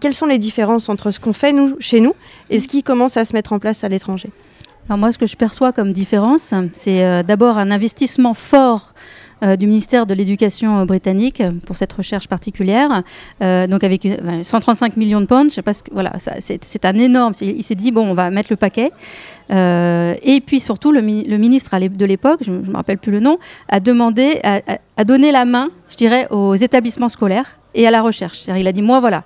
Quelles 0.00 0.14
sont 0.14 0.26
les 0.26 0.38
différences 0.38 0.88
entre 0.88 1.10
ce 1.10 1.20
qu'on 1.20 1.32
fait 1.32 1.52
nous, 1.52 1.76
chez 1.80 2.00
nous 2.00 2.14
et 2.50 2.60
ce 2.60 2.68
qui 2.68 2.82
commence 2.82 3.16
à 3.16 3.24
se 3.24 3.34
mettre 3.34 3.52
en 3.52 3.58
place 3.58 3.84
à 3.84 3.88
l'étranger? 3.88 4.30
Alors 4.88 4.98
moi, 4.98 5.12
ce 5.12 5.18
que 5.18 5.26
je 5.26 5.36
perçois 5.36 5.72
comme 5.72 5.92
différence, 5.92 6.52
c'est 6.74 7.24
d'abord 7.24 7.56
un 7.56 7.70
investissement 7.70 8.34
fort 8.34 8.92
euh, 8.92 9.23
du 9.56 9.66
ministère 9.66 10.06
de 10.06 10.14
l'Éducation 10.14 10.80
euh, 10.80 10.84
britannique 10.84 11.42
pour 11.66 11.76
cette 11.76 11.92
recherche 11.92 12.28
particulière. 12.28 13.02
Euh, 13.42 13.66
donc 13.66 13.84
avec 13.84 14.08
135 14.42 14.96
millions 14.96 15.20
de 15.20 15.26
pounds, 15.26 15.50
je 15.50 15.56
sais 15.56 15.62
pas 15.62 15.74
ce 15.74 15.82
que, 15.82 15.90
voilà, 15.92 16.12
c'est 16.18 16.84
un 16.84 16.94
énorme. 16.94 17.32
Il 17.40 17.62
s'est 17.62 17.74
dit 17.74 17.90
bon, 17.90 18.06
on 18.06 18.14
va 18.14 18.30
mettre 18.30 18.48
le 18.50 18.56
paquet. 18.56 18.90
et 19.50 20.42
puis 20.46 20.60
surtout, 20.60 20.92
le, 20.92 21.00
ministre 21.00 21.78
de 21.78 22.04
l'époque, 22.04 22.40
je 22.42 22.50
ne 22.50 22.58
me 22.58 22.76
rappelle 22.76 22.98
plus 22.98 23.12
le 23.12 23.20
nom, 23.20 23.38
a 23.68 23.80
demandé, 23.80 24.40
a, 24.42 25.04
donné 25.04 25.32
la 25.32 25.44
main, 25.44 25.68
je 25.90 25.96
dirais, 25.96 26.26
aux 26.30 26.54
établissements 26.54 27.08
scolaires 27.08 27.58
et 27.74 27.86
à 27.86 27.90
la 27.90 28.02
recherche. 28.02 28.46
Il 28.46 28.66
a 28.66 28.72
dit 28.72 28.82
moi 28.82 29.00
voilà, 29.00 29.24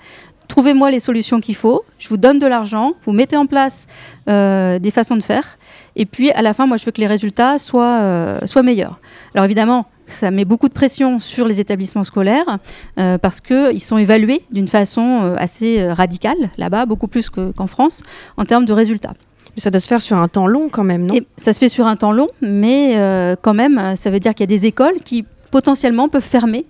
trouvez-moi 0.49 0.91
les 0.91 1.01
solutions 1.01 1.41
qu'il 1.41 1.57
faut, 1.57 1.85
je 1.99 2.09
vous 2.09 2.17
donne 2.17 2.39
de 2.39 2.47
l'argent, 2.47 2.95
vous 3.05 3.13
mettez 3.13 3.37
en 3.37 3.47
place 3.47 3.87
des 4.27 4.91
façons 4.93 5.17
de 5.17 5.23
faire, 5.23 5.59
et 5.97 6.07
puis 6.07 6.31
à 6.31 6.43
la 6.43 6.55
fin, 6.55 6.67
moi 6.67 6.77
je 6.77 6.85
veux 6.85 6.93
que 6.93 7.01
les 7.01 7.07
résultats 7.07 7.59
soient 7.59 8.41
meilleurs. 8.63 8.99
Alors 9.35 9.45
évidemment, 9.45 9.87
ça 10.09 10.31
met 10.31 10.45
beaucoup 10.45 10.69
de 10.69 10.73
pression 10.73 11.21
sur 11.21 11.47
les 11.47 11.61
établissements 11.61 12.05
scolaires 12.05 12.59
euh, 12.99 13.19
parce 13.19 13.41
qu'ils 13.41 13.83
sont 13.83 13.99
évalués 13.99 14.43
d'une 14.51 14.69
façon 14.69 15.21
euh, 15.23 15.35
assez 15.39 15.81
euh, 15.81 15.95
radicale 15.95 16.51
là-bas, 16.57 16.87
beaucoup 16.87 17.09
plus 17.09 17.31
qu'en 17.31 17.67
France, 17.67 18.03
en 18.37 18.45
termes 18.45 18.65
de 18.65 18.73
résultats. 18.73 19.15
Mais 19.55 19.63
ça 19.63 19.71
doit 19.71 19.81
se 19.81 19.89
faire 19.89 20.03
sur 20.03 20.17
un 20.17 20.29
temps 20.29 20.47
long 20.47 20.69
quand 20.69 20.85
même, 20.85 21.05
non? 21.05 21.15
Ça 21.37 21.53
se 21.53 21.59
fait 21.59 21.69
sur 21.69 21.87
un 21.87 21.97
temps 21.97 22.13
long, 22.13 22.29
mais 22.41 22.97
quand 23.43 23.55
même, 23.55 23.97
ça 23.97 24.11
veut 24.11 24.21
dire 24.21 24.35
qu'il 24.35 24.43
y 24.49 24.55
a 24.55 24.59
des 24.59 24.67
écoles 24.67 25.01
qui 25.05 25.25
potentiellement 25.51 26.09
peuvent 26.09 26.23
fermer 26.23 26.67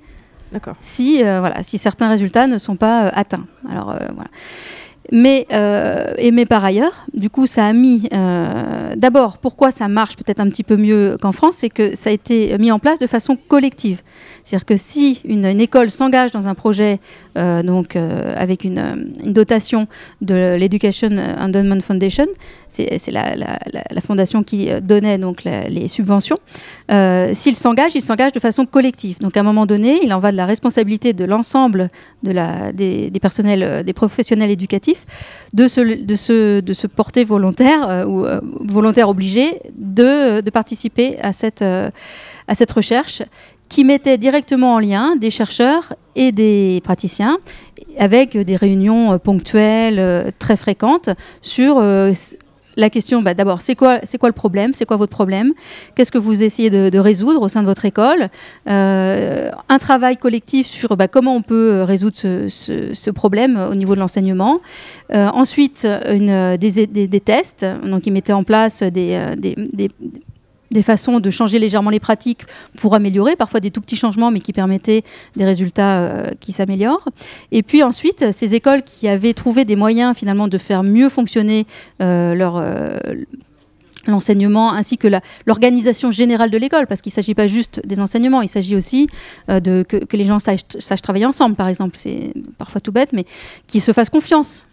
si, 0.80 1.22
voilà, 1.22 1.62
si 1.62 1.76
certains 1.76 2.08
résultats 2.08 2.46
ne 2.46 2.56
sont 2.56 2.76
pas 2.76 3.08
atteints. 3.08 3.46
Alors 3.70 3.86
voilà. 3.86 4.30
Mais, 5.10 5.46
euh, 5.52 6.12
et 6.18 6.30
mais 6.30 6.44
par 6.44 6.64
ailleurs, 6.64 7.06
du 7.14 7.30
coup, 7.30 7.46
ça 7.46 7.66
a 7.66 7.72
mis. 7.72 8.08
Euh, 8.12 8.94
d'abord, 8.96 9.38
pourquoi 9.38 9.70
ça 9.70 9.88
marche 9.88 10.16
peut-être 10.16 10.40
un 10.40 10.48
petit 10.48 10.64
peu 10.64 10.76
mieux 10.76 11.16
qu'en 11.20 11.32
France, 11.32 11.56
c'est 11.58 11.70
que 11.70 11.96
ça 11.96 12.10
a 12.10 12.12
été 12.12 12.56
mis 12.58 12.70
en 12.70 12.78
place 12.78 12.98
de 12.98 13.06
façon 13.06 13.36
collective. 13.36 14.02
C'est-à-dire 14.48 14.64
que 14.64 14.76
si 14.78 15.20
une, 15.26 15.44
école 15.44 15.90
s'engage 15.90 16.30
dans 16.30 16.48
un 16.48 16.54
projet 16.54 17.00
euh, 17.36 17.62
donc, 17.62 17.96
euh, 17.96 18.32
avec 18.34 18.64
une, 18.64 19.12
dotation 19.26 19.86
de 20.22 20.56
l'Education 20.58 21.10
Endowment 21.38 21.80
Foundation, 21.80 22.24
c'est 22.66 23.10
la, 23.10 24.00
fondation 24.00 24.42
qui 24.42 24.70
donnait 24.80 25.18
donc 25.18 25.44
les 25.44 25.86
subventions, 25.88 26.38
euh, 26.90 27.32
s'il 27.34 27.56
s'engage, 27.56 27.94
il 27.94 28.00
s'engage 28.00 28.32
de 28.32 28.40
façon 28.40 28.64
collective. 28.64 29.18
Donc 29.20 29.36
à 29.36 29.40
un 29.40 29.42
moment 29.42 29.66
donné, 29.66 30.00
il 30.02 30.14
en 30.14 30.18
va 30.18 30.32
de 30.32 30.36
la 30.38 30.46
responsabilité 30.46 31.12
de 31.12 31.26
l'ensemble 31.26 31.90
de 32.22 32.32
des, 32.72 33.10
des, 33.10 33.20
personnels, 33.20 33.84
des 33.84 33.92
professionnels 33.92 34.50
éducatifs 34.50 34.97
de 35.52 35.66
se, 35.68 36.86
porter 36.86 37.24
volontaire 37.24 38.06
ou 38.08 38.24
volontaire 38.66 39.08
obligé 39.08 39.60
de, 39.76 40.48
participer 40.50 41.18
à 41.20 41.32
cette, 41.32 41.62
à 41.62 42.54
cette 42.54 42.72
recherche 42.72 43.22
qui 43.68 43.84
mettait 43.84 44.18
directement 44.18 44.74
en 44.74 44.78
lien 44.78 45.16
des 45.16 45.30
chercheurs 45.30 45.94
et 46.16 46.32
des 46.32 46.80
praticiens 46.84 47.38
avec 47.98 48.36
des 48.36 48.56
réunions 48.56 49.12
euh, 49.12 49.18
ponctuelles 49.18 49.98
euh, 49.98 50.30
très 50.38 50.56
fréquentes 50.56 51.10
sur 51.42 51.78
euh, 51.78 52.12
la 52.78 52.90
question, 52.90 53.20
bah, 53.20 53.34
d'abord, 53.34 53.60
c'est 53.60 53.74
quoi, 53.74 54.00
le 54.00 54.32
problème? 54.32 54.72
C'est 54.72 54.86
quoi 54.86 54.96
votre 54.96 55.12
problème? 55.12 55.52
Qu'est-ce 55.94 56.12
que 56.12 56.18
vous 56.18 56.42
essayez 56.42 56.70
de, 56.70 56.98
résoudre 56.98 57.42
au 57.42 57.48
sein 57.48 57.60
de 57.60 57.66
votre 57.66 57.84
école? 57.84 58.28
Un 58.66 59.78
travail 59.78 60.16
collectif 60.16 60.66
sur 60.66 60.96
bah, 60.96 61.08
comment 61.08 61.34
on 61.34 61.42
peut 61.42 61.82
résoudre 61.82 62.16
ce, 62.16 63.10
problème 63.10 63.58
au 63.70 63.74
niveau 63.74 63.94
de 63.94 64.00
l'enseignement. 64.00 64.60
ensuite, 65.12 65.86
des, 65.86 67.22
tests. 67.24 67.66
Donc, 67.84 68.06
ils 68.06 68.12
mettaient 68.12 68.32
en 68.32 68.44
place 68.44 68.82
des 68.82 69.18
façons 70.82 71.20
de 71.20 71.30
changer 71.30 71.58
légèrement 71.58 71.90
les 71.90 72.00
pratiques 72.00 72.42
pour 72.76 72.94
améliorer, 72.94 73.36
parfois 73.36 73.60
des 73.60 73.70
tout 73.70 73.80
petits 73.80 73.96
changements, 73.96 74.30
mais 74.30 74.40
qui 74.40 74.52
permettaient 74.52 75.02
des 75.36 75.44
résultats 75.44 75.98
euh, 75.98 76.30
qui 76.40 76.52
s'améliorent. 76.52 77.08
Et 77.52 77.62
puis 77.62 77.82
ensuite, 77.82 78.32
ces 78.32 78.54
écoles 78.54 78.82
qui 78.82 79.08
avaient 79.08 79.34
trouvé 79.34 79.64
des 79.64 79.76
moyens 79.76 80.16
finalement 80.16 80.48
de 80.48 80.58
faire 80.58 80.82
mieux 80.82 81.08
fonctionner 81.08 81.66
euh, 82.02 82.34
leur 82.34 82.56
euh, 82.56 82.98
l'enseignement 84.06 84.72
ainsi 84.72 84.96
que 84.96 85.08
l'organisation 85.44 86.10
générale 86.10 86.50
de 86.50 86.56
l'école, 86.56 86.86
parce 86.86 87.02
qu'il 87.02 87.10
ne 87.10 87.14
s'agit 87.14 87.34
pas 87.34 87.46
juste 87.46 87.82
des 87.86 88.00
enseignements, 88.00 88.40
il 88.40 88.48
s'agit 88.48 88.74
aussi 88.74 89.06
de, 89.48 89.82
que, 89.82 89.98
que, 89.98 90.16
les 90.16 90.24
gens 90.24 90.38
sachent, 90.38 90.62
sachent, 90.78 91.02
travailler 91.02 91.26
ensemble, 91.26 91.56
par 91.56 91.68
exemple. 91.68 91.98
C'est 92.00 92.32
parfois 92.56 92.80
tout 92.80 92.92
bête, 92.92 93.12
mais 93.12 93.26
qu'ils 93.66 93.82
se 93.82 93.92
fassent 93.92 94.08
confiance. 94.08 94.64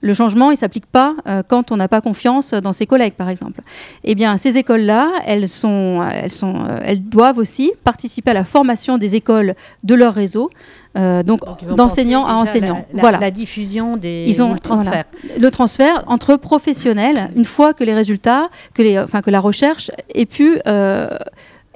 Le 0.00 0.14
changement, 0.14 0.50
il 0.50 0.54
ne 0.54 0.58
s'applique 0.58 0.86
pas 0.86 1.16
euh, 1.26 1.42
quand 1.46 1.72
on 1.72 1.76
n'a 1.76 1.88
pas 1.88 2.00
confiance 2.00 2.54
dans 2.54 2.72
ses 2.72 2.86
collègues, 2.86 3.14
par 3.14 3.28
exemple. 3.28 3.60
Eh 4.04 4.14
bien, 4.14 4.36
ces 4.38 4.56
écoles-là, 4.56 5.10
elles, 5.26 5.48
sont, 5.48 6.06
elles, 6.12 6.32
sont, 6.32 6.54
euh, 6.66 6.78
elles 6.84 7.02
doivent 7.02 7.38
aussi 7.38 7.72
participer 7.84 8.30
à 8.30 8.34
la 8.34 8.44
formation 8.44 8.98
des 8.98 9.14
écoles 9.14 9.54
de 9.82 9.94
leur 9.94 10.14
réseau, 10.14 10.50
euh, 10.96 11.22
donc, 11.22 11.40
d'enseignants 11.74 12.26
à 12.26 12.34
enseignants. 12.34 12.86
La, 12.92 13.00
voilà. 13.00 13.18
La 13.18 13.30
diffusion 13.30 13.96
des 13.96 14.24
Ils 14.28 14.42
ont, 14.42 14.54
le 14.54 14.58
transfert. 14.58 15.04
Voilà, 15.22 15.38
le 15.38 15.50
transfert 15.50 16.04
entre 16.06 16.36
professionnels, 16.36 17.30
une 17.36 17.44
fois 17.44 17.74
que 17.74 17.84
les 17.84 17.94
résultats, 17.94 18.48
que, 18.74 18.82
les, 18.82 18.98
enfin, 18.98 19.20
que 19.20 19.30
la 19.30 19.40
recherche 19.40 19.90
ait 20.14 20.26
pu 20.26 20.58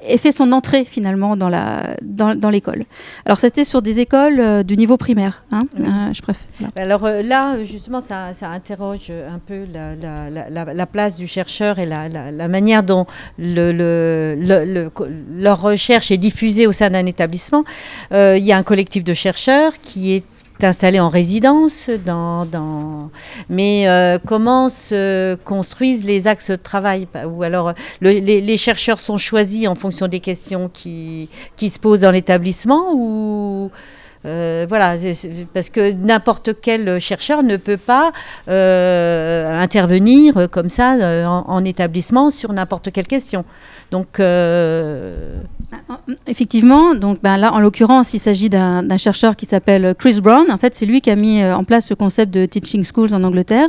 et 0.07 0.19
fait 0.19 0.33
son 0.33 0.53
entrée 0.53 0.85
finalement 0.85 1.37
dans 1.37 1.49
la 1.49 1.97
dans, 2.03 2.35
dans 2.35 2.51
l'école. 2.51 2.85
Alors 3.25 3.39
c'était 3.39 3.65
sur 3.65 3.83
des 3.83 4.01
écoles 4.01 4.41
euh, 4.41 4.63
du 4.63 4.77
niveau 4.77 4.97
primaire, 4.97 5.45
hein, 5.53 5.65
oui. 5.79 5.87
euh, 5.87 6.13
je 6.13 6.23
préfère. 6.23 6.49
Alors 6.77 7.05
euh, 7.05 7.23
là 7.23 7.63
justement 7.65 8.01
ça, 8.01 8.33
ça, 8.33 8.49
interroge 8.49 9.11
un 9.11 9.39
peu 9.39 9.65
la, 9.73 9.95
la, 9.95 10.51
la, 10.51 10.75
la 10.75 10.87
place 10.87 11.17
du 11.17 11.27
chercheur 11.27 11.79
et 11.79 11.87
la, 11.87 12.49
manière 12.49 12.83
dont 12.83 13.07
le, 13.39 13.73
le, 13.73 14.35
le, 14.39 14.91
leur 15.37 15.61
recherche 15.61 16.11
est 16.11 16.19
diffusée 16.19 16.67
au 16.67 16.73
sein 16.73 16.91
d'un 16.91 17.07
établissement. 17.07 17.65
Il 18.11 18.45
y 18.45 18.53
a 18.53 18.57
un 18.57 18.63
collectif 18.63 19.05
de 19.05 19.15
chercheurs 19.15 19.73
qui 19.83 20.13
est 20.13 20.25
installé 20.65 21.01
en 21.01 21.09
résidence, 21.09 21.91
dans, 22.05 23.11
mais 23.49 23.89
euh, 23.89 24.19
comment 24.25 24.69
se 24.69 25.37
construisent 25.45 26.05
les 26.05 26.27
axes 26.27 26.51
de 26.51 26.57
travail? 26.57 27.09
Ou 27.27 27.43
alors 27.43 27.75
le, 28.01 28.11
les, 28.11 28.57
chercheurs 28.57 29.01
sont 29.01 29.19
choisis 29.19 29.69
en 29.69 29.75
fonction 29.75 30.09
des 30.09 30.21
questions 30.21 30.71
qui, 30.73 31.29
qui 31.57 31.71
se 31.71 31.79
posent 31.79 32.01
dans 32.01 32.11
l'établissement 32.11 32.93
ou 32.95 33.71
euh, 34.25 34.67
voilà, 34.69 34.95
parce 35.53 35.69
que 35.69 35.93
n'importe 35.93 36.61
quel 36.61 37.01
chercheur 37.01 37.43
ne 37.43 37.57
peut 37.57 37.77
pas 37.77 38.13
euh, 38.49 39.61
intervenir 39.61 40.49
comme 40.51 40.69
ça 40.69 41.27
en, 41.27 41.65
établissement 41.65 42.31
sur 42.31 42.53
n'importe 42.53 42.93
quelle 42.93 43.09
question. 43.09 43.45
Donc, 43.93 44.21
euh, 44.21 45.37
effectivement, 46.27 46.95
donc 46.95 47.19
ben 47.23 47.37
là, 47.37 47.53
en 47.53 47.61
l'occurrence, 47.61 48.15
il 48.15 48.21
s'agit 48.21 48.49
d'un 48.49 48.97
chercheur 48.97 49.37
qui 49.37 49.45
s'appelle 49.45 49.95
Chris 49.99 50.21
Brown. 50.23 50.51
En 50.51 50.57
fait, 50.57 50.75
c'est 50.75 50.87
lui 50.87 51.03
qui 51.03 51.11
a 51.11 51.15
mis 51.15 51.45
en 51.45 51.63
place 51.63 51.89
ce 51.89 51.95
concept 51.95 52.33
de 52.33 52.47
teaching 52.47 52.85
schools 52.85 53.15
en 53.15 53.23
Angleterre, 53.23 53.69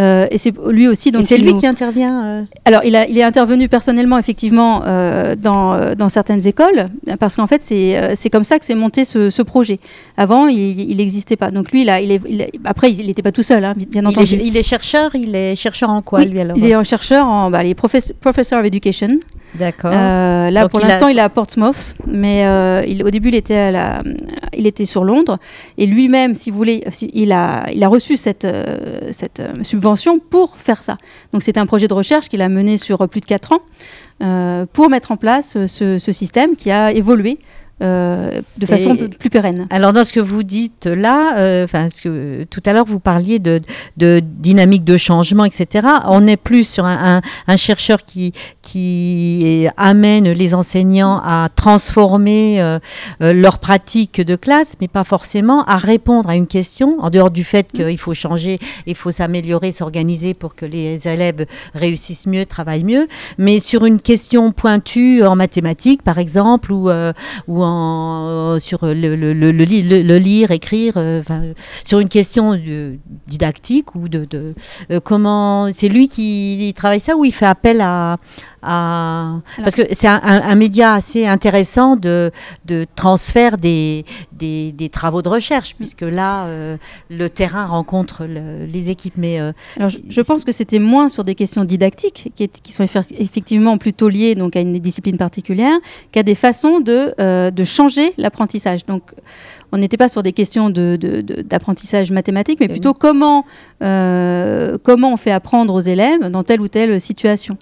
euh, 0.00 0.26
et 0.30 0.38
c'est 0.38 0.52
lui 0.70 0.88
aussi. 0.88 1.10
Donc, 1.10 1.24
c'est 1.26 1.36
lui 1.36 1.52
nous... 1.52 1.60
qui 1.60 1.66
intervient. 1.66 2.24
Euh... 2.24 2.42
Alors, 2.64 2.82
il, 2.84 2.96
a, 2.96 3.06
il 3.06 3.18
est 3.18 3.22
intervenu 3.22 3.68
personnellement, 3.68 4.16
effectivement, 4.18 4.82
euh, 4.86 5.36
dans, 5.36 5.94
dans 5.94 6.08
certaines 6.08 6.46
écoles, 6.46 6.86
parce 7.18 7.36
qu'en 7.36 7.46
fait, 7.46 7.62
c'est 7.62 8.30
comme 8.30 8.44
ça 8.44 8.58
que 8.58 8.64
s'est 8.64 8.74
monté 8.74 9.04
ce, 9.04 9.30
ce, 9.30 9.42
projet. 9.42 9.78
Avant, 10.16 10.46
il 10.48 10.96
n'existait 10.96 11.36
pas. 11.36 11.50
Donc 11.50 11.70
lui, 11.70 11.84
là, 11.84 12.00
il 12.00 12.12
est, 12.12 12.20
il 12.28 12.40
est 12.40 12.52
après, 12.64 12.92
il 12.92 13.06
n'était 13.06 13.22
pas 13.22 13.32
tout 13.32 13.42
seul, 13.42 13.64
hein, 13.64 13.74
bien 13.76 14.06
entendu. 14.06 14.34
Il 14.34 14.40
est, 14.40 14.46
il 14.46 14.56
est, 14.56 14.62
chercheur. 14.62 15.10
Il 15.14 15.34
est 15.34 15.56
chercheur 15.56 15.90
en 15.90 16.02
quoi, 16.02 16.20
oui, 16.20 16.26
lui 16.28 16.40
alors 16.40 16.56
Il 16.56 16.64
est 16.64 16.74
un 16.74 16.84
chercheur 16.84 17.26
en, 17.26 17.50
bah, 17.50 17.64
il 17.64 17.70
est 17.70 17.74
professeur, 17.74 18.16
professor 18.20 18.60
of 18.60 18.66
education. 18.66 19.18
D'accord. 19.54 19.90
Là, 19.90 20.62
Donc 20.62 20.70
pour 20.70 20.80
l'instant, 20.80 21.06
a... 21.06 21.10
il 21.10 21.18
est 21.18 21.22
à 21.22 21.28
Portsmouth, 21.28 21.96
mais 22.06 22.46
au 23.04 23.10
début, 23.10 23.28
il 23.28 23.34
était, 23.34 23.56
à 23.56 23.70
la, 23.70 24.02
il 24.56 24.66
était 24.66 24.84
sur 24.84 25.04
Londres. 25.04 25.38
Et 25.76 25.86
lui-même, 25.86 26.34
si 26.34 26.50
vous 26.50 26.56
voulez, 26.56 26.84
il 27.12 27.32
a, 27.32 27.66
il 27.72 27.82
a 27.82 27.88
reçu 27.88 28.16
cette, 28.16 28.46
cette 29.10 29.42
subvention 29.62 29.89
pour 30.30 30.56
faire 30.56 30.82
ça. 30.82 30.96
Donc, 31.32 31.42
c'est 31.42 31.58
un 31.58 31.66
projet 31.66 31.88
de 31.88 31.94
recherche 31.94 32.28
qu'il 32.28 32.42
a 32.42 32.48
mené 32.48 32.76
sur 32.76 33.08
plus 33.08 33.20
de 33.20 33.26
4 33.26 33.52
ans 33.52 33.60
euh, 34.22 34.66
pour 34.72 34.90
mettre 34.90 35.12
en 35.12 35.16
place 35.16 35.66
ce, 35.66 35.98
ce 35.98 36.12
système 36.12 36.56
qui 36.56 36.70
a 36.70 36.92
évolué 36.92 37.38
euh, 37.82 38.42
de 38.58 38.66
façon 38.66 38.94
et, 38.94 39.08
plus 39.08 39.30
pérenne. 39.30 39.66
Alors 39.70 39.94
dans 39.94 40.04
ce 40.04 40.12
que 40.12 40.20
vous 40.20 40.42
dites 40.42 40.84
là, 40.84 41.62
enfin 41.64 41.86
euh, 41.86 41.88
ce 41.88 42.02
que 42.02 42.44
tout 42.44 42.60
à 42.66 42.74
l'heure 42.74 42.84
vous 42.84 43.00
parliez 43.00 43.38
de, 43.38 43.62
de, 43.96 44.20
dynamique 44.22 44.84
de 44.84 44.98
changement, 44.98 45.46
etc. 45.46 45.88
On 46.06 46.26
est 46.26 46.36
plus 46.36 46.68
sur 46.68 46.84
un, 46.84 47.16
un, 47.16 47.22
un 47.46 47.56
chercheur 47.56 48.04
qui 48.04 48.34
qui 48.60 49.66
amène 49.78 50.30
les 50.30 50.54
enseignants 50.54 51.22
à 51.24 51.48
transformer 51.56 52.60
euh, 52.60 52.78
leur 53.20 53.58
pratique 53.58 54.20
de 54.20 54.36
classe, 54.36 54.74
mais 54.80 54.88
pas 54.88 55.04
forcément 55.04 55.64
à 55.64 55.76
répondre 55.76 56.28
à 56.28 56.36
une 56.36 56.46
question. 56.46 56.96
En 57.00 57.08
dehors 57.08 57.30
du 57.30 57.44
fait 57.44 57.72
qu'il 57.72 57.98
faut 57.98 58.14
changer, 58.14 58.58
il 58.86 58.94
faut 58.94 59.10
s'améliorer, 59.10 59.72
s'organiser 59.72 60.34
pour 60.34 60.54
que 60.54 60.66
les 60.66 61.08
élèves 61.08 61.46
réussissent 61.72 62.26
mieux, 62.26 62.44
travaillent 62.44 62.84
mieux, 62.84 63.08
mais 63.38 63.58
sur 63.58 63.86
une 63.86 64.00
question 64.00 64.52
pointue 64.52 65.22
en 65.24 65.34
mathématiques 65.34 66.02
par 66.02 66.18
exemple 66.18 66.72
ou 66.72 66.90
ou 67.48 67.62
en 67.62 67.69
euh, 67.70 68.60
sur 68.60 68.80
le, 68.82 70.16
lire, 70.18 70.50
écrire, 70.50 70.94
euh, 70.96 71.22
sur 71.84 71.98
une 72.00 72.08
question 72.08 72.58
didactique 73.26 73.94
ou 73.94 74.08
de, 74.08 74.24
de 74.24 74.54
euh, 74.90 75.00
comment 75.00 75.70
c'est 75.72 75.88
lui 75.88 76.08
qui 76.08 76.72
travaille 76.76 77.00
ça 77.00 77.16
ou 77.16 77.24
il 77.24 77.32
fait 77.32 77.46
appel 77.46 77.80
à, 77.80 78.18
à... 78.62 79.40
parce 79.62 79.74
que 79.74 79.82
c'est 79.92 80.08
un, 80.08 80.20
un, 80.22 80.42
un, 80.42 80.54
média 80.54 80.94
assez 80.94 81.26
intéressant 81.26 81.96
de, 81.96 82.30
de 82.66 82.84
transfert 82.94 83.56
des, 83.56 84.04
des, 84.32 84.72
des, 84.72 84.88
travaux 84.88 85.22
de 85.22 85.28
recherche, 85.28 85.74
puisque 85.76 86.02
là, 86.02 86.44
euh, 86.44 86.76
le 87.08 87.28
terrain 87.30 87.66
rencontre 87.66 88.26
le, 88.26 88.66
les 88.66 88.90
équipes. 88.90 89.14
Mais 89.16 89.40
euh, 89.40 89.52
Alors, 89.76 89.90
je, 89.90 90.20
pense 90.20 90.44
que 90.44 90.52
c'était 90.52 90.78
moins 90.78 91.08
sur 91.08 91.24
des 91.24 91.34
questions 91.34 91.64
didactiques, 91.64 92.32
qui, 92.34 92.42
est, 92.42 92.60
qui, 92.60 92.72
sont 92.72 92.84
effectivement 93.18 93.78
plutôt 93.78 94.08
liées 94.08 94.34
donc, 94.34 94.56
à 94.56 94.60
une 94.60 94.78
discipline 94.78 95.18
particulière, 95.18 95.76
qu'à 96.12 96.22
des 96.22 96.34
façons 96.34 96.80
de, 96.80 97.14
euh, 97.20 97.50
de 97.50 97.64
changer 97.64 98.12
l'apprentissage. 98.18 98.84
Donc, 98.86 99.02
on 99.72 99.78
n'était 99.78 99.96
pas 99.96 100.08
sur 100.08 100.22
des 100.22 100.32
questions 100.32 100.70
d'apprentissage 100.70 102.08
de, 102.08 102.12
de, 102.12 102.14
mathématique, 102.14 102.58
mais 102.60 102.68
plutôt 102.68 102.94
comment, 102.94 103.44
euh, 103.82 104.78
comment 104.82 105.12
on 105.12 105.16
fait 105.16 105.30
apprendre 105.30 105.74
aux 105.74 105.80
élèves 105.80 106.30
dans 106.30 106.42
telle 106.42 106.60
ou 106.60 106.68
telle 106.68 107.00
situation. 107.00 107.56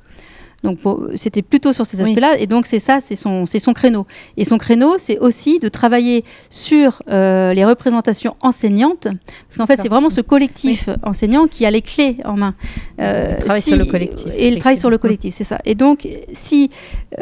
Donc 0.64 0.78
c'était 1.14 1.42
plutôt 1.42 1.72
sur 1.72 1.86
ces 1.86 2.00
aspects-là. 2.00 2.32
Oui. 2.34 2.42
Et 2.42 2.46
donc 2.46 2.66
c'est 2.66 2.80
ça, 2.80 3.00
c'est 3.00 3.14
son, 3.14 3.46
son 3.46 3.72
créneau. 3.72 4.06
Et 4.36 4.44
son 4.44 4.58
créneau, 4.58 4.96
c'est 4.98 5.18
aussi 5.18 5.58
de 5.60 5.68
travailler 5.68 6.24
sur 6.50 7.02
euh, 7.10 7.54
les 7.54 7.64
représentations 7.64 8.34
enseignantes. 8.40 9.04
Parce 9.04 9.56
qu'en 9.56 9.66
fait, 9.66 9.80
c'est 9.80 9.88
vraiment 9.88 10.10
ce 10.10 10.20
collectif 10.20 10.88
oui. 10.88 10.94
enseignant 11.04 11.46
qui 11.46 11.64
a 11.64 11.70
les 11.70 11.82
clés 11.82 12.16
en 12.24 12.36
main. 12.36 12.54
Euh, 13.00 13.34
il 13.38 13.44
travaille 13.44 13.62
si, 13.62 13.70
sur 13.70 13.78
le 13.78 13.84
collectif. 13.84 14.32
Et 14.36 14.48
il 14.48 14.58
travaille 14.58 14.78
sur 14.78 14.90
le 14.90 14.98
collectif, 14.98 15.34
c'est 15.34 15.44
ça. 15.44 15.60
Et 15.64 15.74
donc, 15.76 16.08
si 16.32 16.70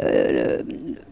euh, 0.01 0.63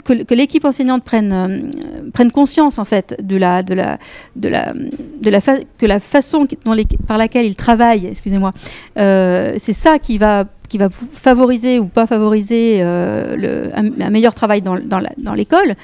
que, 0.03 0.23
que 0.23 0.33
l'équipe 0.33 0.65
enseignante 0.65 1.03
prenne, 1.03 1.33
euh, 1.33 2.09
prenne 2.11 2.31
conscience 2.31 2.79
en 2.79 2.85
fait 2.85 3.15
de 3.21 3.37
la, 3.37 3.61
de 3.63 3.73
la, 3.73 3.99
de 4.35 4.49
la, 4.49 4.73
de 4.73 5.29
la 5.29 5.41
que 5.41 5.85
la 5.85 5.99
façon 5.99 6.47
dont 6.63 6.73
les, 6.73 6.85
par 7.07 7.17
laquelle 7.17 7.45
il 7.45 7.55
travaille, 7.55 8.07
excusez-moi, 8.07 8.51
euh, 8.97 9.55
c'est 9.57 9.73
ça 9.73 9.99
qui 9.99 10.17
va 10.17 10.45
qui 10.75 10.79
va 10.79 10.89
favoriser 10.89 11.79
ou 11.79 11.85
pas 11.85 12.05
favoriser 12.05 12.79
euh, 12.81 13.69
un, 13.73 14.09
meilleur 14.09 14.35
travail 14.35 14.61
dans, 14.61 15.33
l'école. 15.33 15.75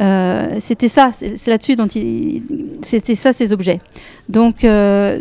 Euh, 0.00 0.56
c'était 0.60 0.86
ça, 0.86 1.10
c'est 1.12 1.48
là-dessus 1.48 1.74
dont 1.74 1.88
c'était 2.80 3.16
ça 3.16 3.32
ces 3.32 3.52
objets. 3.52 3.80
Donc 4.28 4.62
euh, 4.62 5.18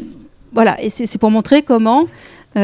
voilà, 0.51 0.80
et 0.84 0.91
c'est 0.91 1.18
pour 1.18 1.32
montrer 1.32 1.63
comment 1.63 2.05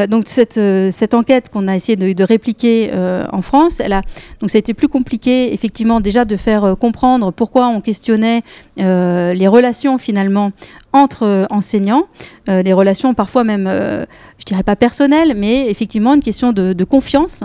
donc 0.09 0.25
cette, 0.27 1.13
enquête 1.13 1.49
qu'on 1.49 1.67
a 1.67 1.75
essayé 1.75 1.95
de, 1.95 2.23
répliquer 2.23 2.91
en 3.31 3.41
France, 3.41 3.79
elle 3.79 3.93
a, 3.93 4.01
donc 4.39 4.49
ça 4.49 4.57
a 4.57 4.59
été 4.59 4.73
plus 4.73 4.87
compliqué 4.87 5.53
effectivement 5.53 6.01
déjà 6.01 6.25
de 6.25 6.35
faire 6.35 6.75
comprendre 6.79 7.31
pourquoi 7.31 7.67
on 7.67 7.79
questionnait 7.79 8.41
les 8.77 9.47
relations 9.47 9.99
finalement 9.99 10.51
entre 10.93 11.47
enseignants, 11.49 12.03
euh, 12.47 12.61
des 12.61 12.71
relations 12.71 13.13
parfois 13.15 13.43
même, 13.43 13.65
euh, 13.67 14.05
je 14.37 14.45
dirais 14.45 14.61
pas 14.61 14.75
personnelles, 14.75 15.33
mais 15.35 15.69
effectivement 15.69 16.13
une 16.13 16.21
question 16.21 16.53
de, 16.53 16.83
confiance, 16.83 17.41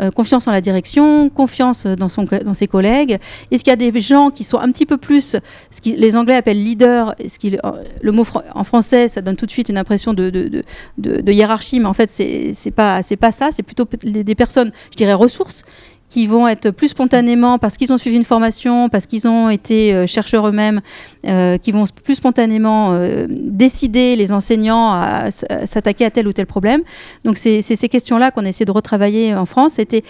euh, 0.00 0.10
confiance 0.10 0.48
en 0.48 0.52
la 0.52 0.62
direction, 0.62 1.28
confiance 1.28 1.86
dans, 1.86 2.08
son, 2.08 2.24
dans 2.24 2.54
ses 2.54 2.66
collègues. 2.66 3.18
Est-ce 3.50 3.62
qu'il 3.62 3.70
y 3.70 3.74
a 3.74 3.76
des 3.90 4.00
gens 4.00 4.30
qui 4.30 4.44
sont 4.44 4.58
un 4.58 4.72
petit 4.72 4.86
peu 4.86 4.96
plus, 4.96 5.36
ce 5.70 5.80
que 5.82 5.90
les 5.94 6.16
Anglais 6.16 6.36
appellent 6.36 6.62
leader, 6.62 7.14
ce 7.28 7.38
qui, 7.38 7.58
le 8.02 8.12
mot 8.12 8.24
en 8.54 8.64
français, 8.64 9.08
ça 9.08 9.20
donne 9.20 9.36
tout 9.36 9.46
de 9.46 9.50
suite 9.50 9.68
une 9.68 9.78
impression 9.78 10.14
de, 10.14 10.30
de, 10.30 10.62
de, 10.96 11.20
de 11.20 11.32
hiérarchie, 11.32 11.78
mais 11.80 11.86
en 11.86 11.92
fait 11.92 12.10
c'est 12.10 12.70
pas, 12.74 13.02
pas 13.20 13.32
ça, 13.32 13.50
c'est 13.52 13.62
plutôt 13.62 13.86
des 14.02 14.34
personnes, 14.34 14.72
je 14.90 14.96
dirais, 14.96 15.12
ressources 15.12 15.64
qui 16.08 16.26
vont 16.26 16.46
être 16.46 16.70
plus 16.70 16.88
spontanément, 16.88 17.58
parce 17.58 17.76
qu'ils 17.76 17.92
ont 17.92 17.98
suivi 17.98 18.16
une 18.16 18.24
formation, 18.24 18.88
parce 18.88 19.06
qu'ils 19.06 19.26
ont 19.26 19.50
été 19.50 19.92
euh, 19.92 20.06
chercheurs 20.06 20.46
eux-mêmes, 20.46 20.80
euh, 21.26 21.58
qui 21.58 21.72
vont 21.72 21.84
plus 22.04 22.14
spontanément 22.14 22.92
euh, 22.92 23.26
décider, 23.28 24.14
les 24.16 24.32
enseignants, 24.32 24.92
à, 24.92 25.30
s'attaquer 25.30 26.04
à 26.04 26.10
tel 26.10 26.28
ou 26.28 26.32
tel 26.32 26.46
problème. 26.46 26.82
Donc 27.24 27.36
c'est 27.36 27.60
ces 27.62 27.88
questions-là 27.88 28.30
qu'on 28.30 28.44
essaie 28.44 28.64
de 28.64 28.70
retravailler 28.70 29.34
en 29.34 29.46
France. 29.46 29.74
C'était 29.74 30.02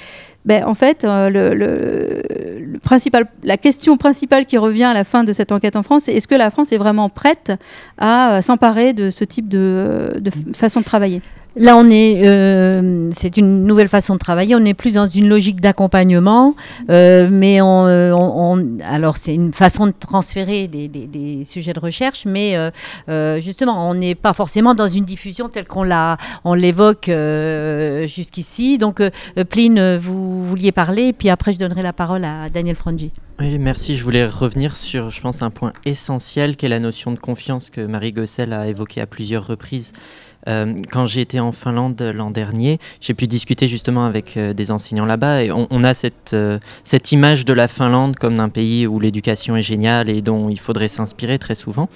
ben, 0.44 0.64
en 0.64 0.74
fait, 0.74 1.05
la 3.42 3.57
question 3.57 3.97
principale 3.97 4.47
qui 4.47 4.59
revient 4.59 4.84
à 4.84 4.94
la 4.94 5.03
fin 5.03 5.24
de 5.24 5.32
cette 5.32 5.51
enquête 5.51 5.74
en 5.74 5.82
France, 5.82 6.05
c'est 6.05 6.12
est-ce 6.12 6.28
que 6.28 6.36
la 6.36 6.53
France 6.53 6.70
est 6.70 6.76
vraiment 6.76 7.09
prête 7.09 7.53
à 7.99 8.40
s'emparer 8.42 8.92
de 8.92 9.11
ce 9.11 9.24
type 9.24 9.49
de 9.49 10.12
façon 10.53 10.80
de 10.80 10.84
travailler? 10.84 11.20
Là, 11.59 11.78
on 11.78 11.88
est, 11.88 12.26
euh, 12.26 13.09
c'est 13.12 13.38
une 13.38 13.64
nouvelle 13.64 13.88
façon 13.88 14.12
de 14.12 14.18
travailler. 14.18 14.54
On 14.54 14.61
n'est 14.61 14.74
plus 14.74 14.92
dans 14.92 15.09
une 15.09 15.26
logique 15.26 15.62
d'accompagnement, 15.62 16.54
euh, 16.90 17.28
mais 17.30 17.62
on, 17.62 17.86
euh, 17.86 18.12
on, 18.12 18.78
alors 18.84 19.16
c'est 19.16 19.34
une 19.34 19.54
façon 19.54 19.86
de 19.86 19.94
transférer 19.98 20.68
des, 20.68 21.42
sujets 21.46 21.72
de 21.72 21.80
recherche, 21.80 22.26
mais 22.26 22.57
justement, 23.40 23.88
on 23.88 23.94
n'est 23.94 24.14
pas 24.14 24.34
forcément 24.34 24.74
dans 24.74 24.88
une 24.88 25.07
diffusion 25.07 25.48
telle 25.48 25.66
qu'on 25.66 25.82
l'a, 25.82 26.18
on 26.44 26.52
l'évoque 26.52 27.11
jusqu'ici. 28.07 28.76
Donc, 28.76 29.02
Pline, 29.48 29.96
vous 29.96 30.46
vouliez 30.46 30.72
parler, 30.72 31.14
puis 31.14 31.30
après, 31.30 31.52
je 31.52 31.59
donnerai 31.59 31.80
la 31.80 31.94
parole 31.94 32.24
à 32.24 32.50
Daniel 32.50 32.76
Frangi. 32.76 33.12
Oui, 33.38 33.59
merci. 33.59 33.96
Je 33.96 34.04
voulais 34.04 34.26
revenir 34.26 34.76
sur, 34.76 35.11
je 35.11 35.20
pense, 35.20 35.42
un 35.42 35.50
point 35.50 35.72
essentiel 35.84 36.57
qui 36.57 36.66
est 36.66 36.70
la 36.70 36.80
notion 36.80 37.12
de 37.12 37.18
confiance 37.18 37.68
que 37.68 37.82
Marie 37.82 38.12
Gossel 38.12 38.52
a 38.54 38.66
évoqué 38.66 39.00
à 39.00 39.07
plusieurs 39.07 39.46
reprises. 39.46 39.92
Euh, 40.49 40.74
quand 40.92 41.07
j'ai 41.07 41.20
été 41.20 41.40
en 41.40 41.53
Finlande 41.53 42.01
l'an 42.14 42.30
dernier, 42.30 42.78
j'ai 43.01 43.14
pu 43.14 43.26
discuter 43.26 43.66
justement 43.68 44.07
avec 44.07 44.36
euh, 44.36 44.53
des 44.53 44.70
enseignants 44.70 45.05
là-bas 45.05 45.42
et 45.42 45.51
on, 45.53 45.82
a 45.82 45.94
cette, 45.94 46.34
euh, 46.34 46.59
cette 46.84 47.12
image 47.12 47.44
de 47.44 47.53
la 47.53 47.68
Finlande 47.68 48.16
comme 48.16 48.36
d'un 48.36 48.49
pays 48.49 48.86
où 48.86 49.01
l'éducation 49.01 49.57
est 49.57 49.62
géniale 49.62 50.09
et 50.09 50.22
dont 50.22 50.49
il 50.49 50.61
faudrait 50.61 50.88
s'inspirer 50.88 51.38
très 51.38 51.55
souvent. 51.55 51.88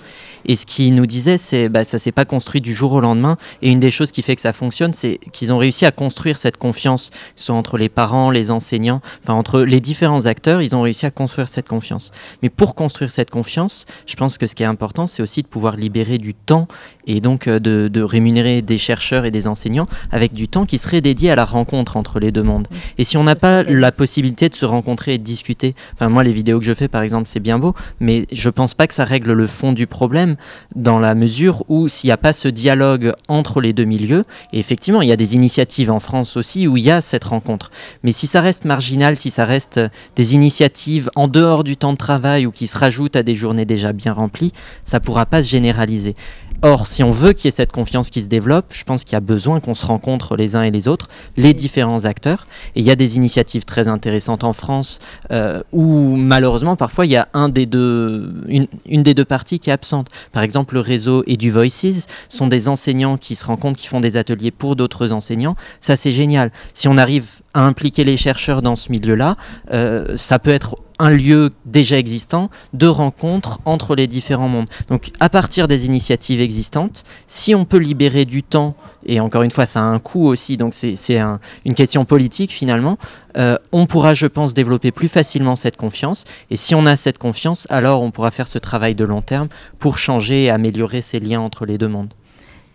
Et 0.47 0.57
ce 0.57 0.67
qu'ils 0.67 0.95
nous 0.95 1.07
disaient, 1.07 1.39
c'est 1.39 1.69
bah, 1.69 1.85
ça 1.85 1.99
s'est 1.99 2.13
pas 2.13 2.25
construit 2.25 2.61
du 2.61 2.75
jour 2.75 2.93
au 2.93 3.01
lendemain. 3.01 3.37
Et 3.63 3.71
une 3.71 3.79
des 3.79 3.91
choses 3.91 4.11
qui 4.11 4.23
fait 4.23 4.35
que 4.35 4.43
ça 4.43 4.53
fonctionne, 4.53 4.95
c'est 4.95 5.21
qu'ils 5.33 5.53
ont 5.53 5.59
réussi 5.59 5.87
à 5.87 5.91
construire 5.91 6.39
cette 6.39 6.57
confiance, 6.57 7.11
soit 7.37 7.55
entre 7.55 7.79
les 7.79 7.89
parents, 7.89 8.31
les 8.31 8.51
enseignants, 8.51 9.01
enfin 9.23 9.35
entre 9.35 9.61
les 9.61 9.81
différents 9.81 10.27
acteurs, 10.27 10.63
ils 10.63 10.75
ont 10.75 10.83
réussi 10.83 11.07
à 11.07 11.11
construire 11.11 11.49
cette 11.49 11.69
confiance. 11.69 12.11
Mais 12.43 12.49
pour 12.49 12.75
construire 12.75 13.13
cette 13.13 13.31
confiance, 13.31 13.87
je 14.07 14.17
pense 14.17 14.39
que 14.39 14.47
ce 14.47 14.55
qui 14.55 14.63
est 14.63 14.67
important, 14.67 15.07
c'est 15.07 15.23
aussi 15.23 15.43
de 15.43 15.47
pouvoir 15.47 15.77
libérer 15.77 16.19
du 16.19 16.35
temps 16.35 16.67
et 17.07 17.21
donc 17.21 17.49
de 17.49 18.03
rémunérer 18.03 18.40
des 18.43 18.79
chercheurs 18.79 19.25
et 19.25 19.31
des 19.31 19.47
enseignants 19.47 19.89
avec 20.11 20.33
du 20.33 20.49
temps 20.49 20.67
qui 20.67 20.79
serait 20.79 21.01
dédié 21.01 21.31
à 21.31 21.35
la 21.35 21.45
rencontre 21.45 21.97
entre 21.97 22.21
les 22.21 22.33
deux 22.33 22.43
mondes. 22.43 22.69
Et 22.99 23.05
si 23.05 23.17
on 23.17 23.25
n'a 23.25 23.37
pas 23.37 23.63
la 23.63 23.93
possibilité 23.93 24.49
de 24.49 24.55
se 24.55 24.65
rencontrer 24.65 25.15
et 25.15 25.19
de 25.19 25.25
discuter, 25.25 25.75
enfin 25.95 26.09
moi 26.09 26.25
les 26.25 26.33
vidéos 26.33 26.59
que 26.59 26.65
je 26.65 26.75
fais 26.75 26.89
par 26.89 27.03
exemple 27.03 27.29
c'est 27.29 27.41
bien 27.41 27.59
beau, 27.59 27.75
mais 28.01 28.27
je 28.33 28.51
pense 28.51 28.75
pas 28.75 28.87
que 28.87 28.95
ça 28.95 29.05
règle 29.05 29.33
le 29.33 29.47
fond 29.47 29.73
du 29.73 29.87
problème 29.87 30.37
dans 30.75 30.99
la 30.99 31.15
mesure 31.15 31.65
où 31.69 31.89
s'il 31.89 32.09
n'y 32.09 32.13
a 32.13 32.17
pas 32.17 32.33
ce 32.33 32.49
dialogue 32.49 33.13
entre 33.29 33.61
les 33.61 33.73
deux 33.73 33.85
milieux, 33.85 34.25
et 34.53 34.59
effectivement 34.59 35.03
il 35.03 35.09
y 35.09 35.13
a 35.13 35.17
des 35.17 35.35
initiatives 35.35 35.91
en 35.91 36.01
France 36.01 36.37
aussi 36.37 36.67
où 36.67 36.77
il 36.77 36.85
y 36.85 36.91
a 36.91 37.01
cette 37.01 37.25
rencontre, 37.25 37.71
mais 38.03 38.13
si 38.13 38.27
ça 38.27 38.41
reste 38.41 38.65
marginal, 38.65 39.17
si 39.17 39.31
ça 39.31 39.45
reste 39.45 39.81
des 40.17 40.35
initiatives 40.35 41.11
en 41.15 41.29
dehors 41.29 41.65
du 41.65 41.77
temps 41.77 41.93
de 41.93 41.99
travail 41.99 42.47
ou 42.47 42.51
qui 42.51 42.67
se 42.67 42.79
rajoutent 42.79 43.17
à 43.17 43.23
des 43.23 43.35
journées 43.35 43.65
déjà 43.65 43.93
bien 43.93 44.13
remplies, 44.13 44.53
ça 44.85 45.01
pourra 45.01 45.27
pas 45.27 45.43
se 45.43 45.49
généraliser. 45.49 46.15
Or, 46.63 46.87
si 46.87 47.03
on 47.03 47.11
veut 47.11 47.33
qu'il 47.33 47.47
y 47.47 47.49
ait 47.49 47.57
cette 47.57 47.73
confiance 47.73 48.11
qui 48.11 48.21
se 48.21 48.29
développe, 48.29 48.67
je 48.71 48.85
pense 48.85 49.05
qu'il 49.05 49.15
y 49.15 49.17
a 49.17 49.21
besoin 49.21 49.61
qu'on 49.61 49.73
se 49.73 49.87
rencontre 49.87 50.37
les 50.37 50.57
uns 50.57 50.63
et 50.63 50.71
les 50.71 50.89
autres, 50.89 51.09
les 51.39 51.55
différents 51.55 52.05
acteurs. 52.05 52.47
Et 52.77 52.81
il 52.81 52.85
y 52.85 52.91
a 52.91 52.97
des 52.97 53.17
initiatives 53.17 53.65
très 53.65 53.89
intéressantes 53.89 54.45
en 54.45 54.53
France 54.53 54.99
euh, 55.31 55.63
où 55.73 56.17
malheureusement 56.17 56.77
parfois 56.77 57.07
il 57.07 57.13
y 57.13 57.17
a 57.17 57.29
un 57.33 57.49
des 57.49 57.65
deux, 57.65 58.45
une, 58.47 58.67
une, 58.87 59.03
des 59.03 59.15
deux 59.15 59.25
parties 59.25 59.59
qui 59.59 59.71
est 59.71 59.73
absente. 59.73 60.09
Par 60.33 60.43
exemple, 60.43 60.75
le 60.75 60.81
réseau 60.81 61.25
et 61.27 61.39
du 61.39 61.51
Voices 61.51 62.07
sont 62.29 62.47
des 62.47 62.69
enseignants 62.69 63.17
qui 63.17 63.37
se 63.37 63.47
rencontrent, 63.47 63.81
qui 63.81 63.89
font 63.89 64.01
des 64.01 64.19
ateliers 64.19 64.51
pour 64.51 64.77
d'autres 64.77 65.13
enseignants. 65.13 65.55
Ça 65.81 65.97
c'est 65.97 66.13
génial. 66.13 66.53
Si 66.75 66.89
on 66.89 66.99
arrive 66.99 67.41
à 67.55 67.65
impliquer 67.65 68.05
les 68.05 68.17
chercheurs 68.17 68.63
dans 68.63 68.77
ce 68.77 68.93
milieu-là, 68.93 69.37
euh, 69.73 70.17
ça 70.17 70.39
peut 70.39 70.53
être 70.53 70.77
un 71.01 71.11
lieu 71.11 71.51
déjà 71.65 71.99
existant 71.99 72.51
de 72.75 72.87
rencontre 72.87 73.59
entre 73.65 73.97
les 73.97 74.07
différents 74.07 74.49
mondes. 74.49 74.69
Donc 74.89 75.11
à 75.19 75.31
partir 75.31 75.67
des 75.67 75.87
initiatives 75.87 76.43
existantes, 76.43 77.05
si 77.27 77.55
on 77.55 77.65
peut 77.65 77.79
libérer 77.79 78.27
du 78.27 78.43
temps, 78.43 78.75
et 79.07 79.19
encore 79.19 79.43
une 79.43 79.51
fois 79.51 79.65
ça 79.65 79.81
a 79.81 79.85
un 79.85 79.99
coût 79.99 80.27
aussi, 80.27 80.59
donc 80.59 80.75
c'est 80.75 81.19
un, 81.19 81.41
une 81.65 81.75
question 81.75 82.05
politique 82.05 82.53
finalement, 82.53 82.99
euh, 83.39 83.57
on 83.73 83.87
pourra 83.87 84.13
je 84.13 84.27
pense 84.27 84.53
développer 84.53 84.93
plus 84.93 85.09
facilement 85.09 85.57
cette 85.57 85.79
confiance, 85.79 86.25
et 86.51 86.57
si 86.57 86.75
on 86.75 86.85
a 86.85 86.97
cette 86.97 87.17
confiance, 87.17 87.67
alors 87.71 88.03
on 88.03 88.11
pourra 88.11 88.31
faire 88.31 88.47
ce 88.47 88.59
travail 88.59 88.95
de 88.95 89.05
long 89.05 89.23
terme 89.23 89.49
pour 89.79 89.97
changer 89.97 90.45
et 90.45 90.51
améliorer 90.51 91.01
ces 91.01 91.19
liens 91.19 91.41
entre 91.41 91.65
les 91.65 91.79
deux 91.79 91.89
mondes. 91.89 92.13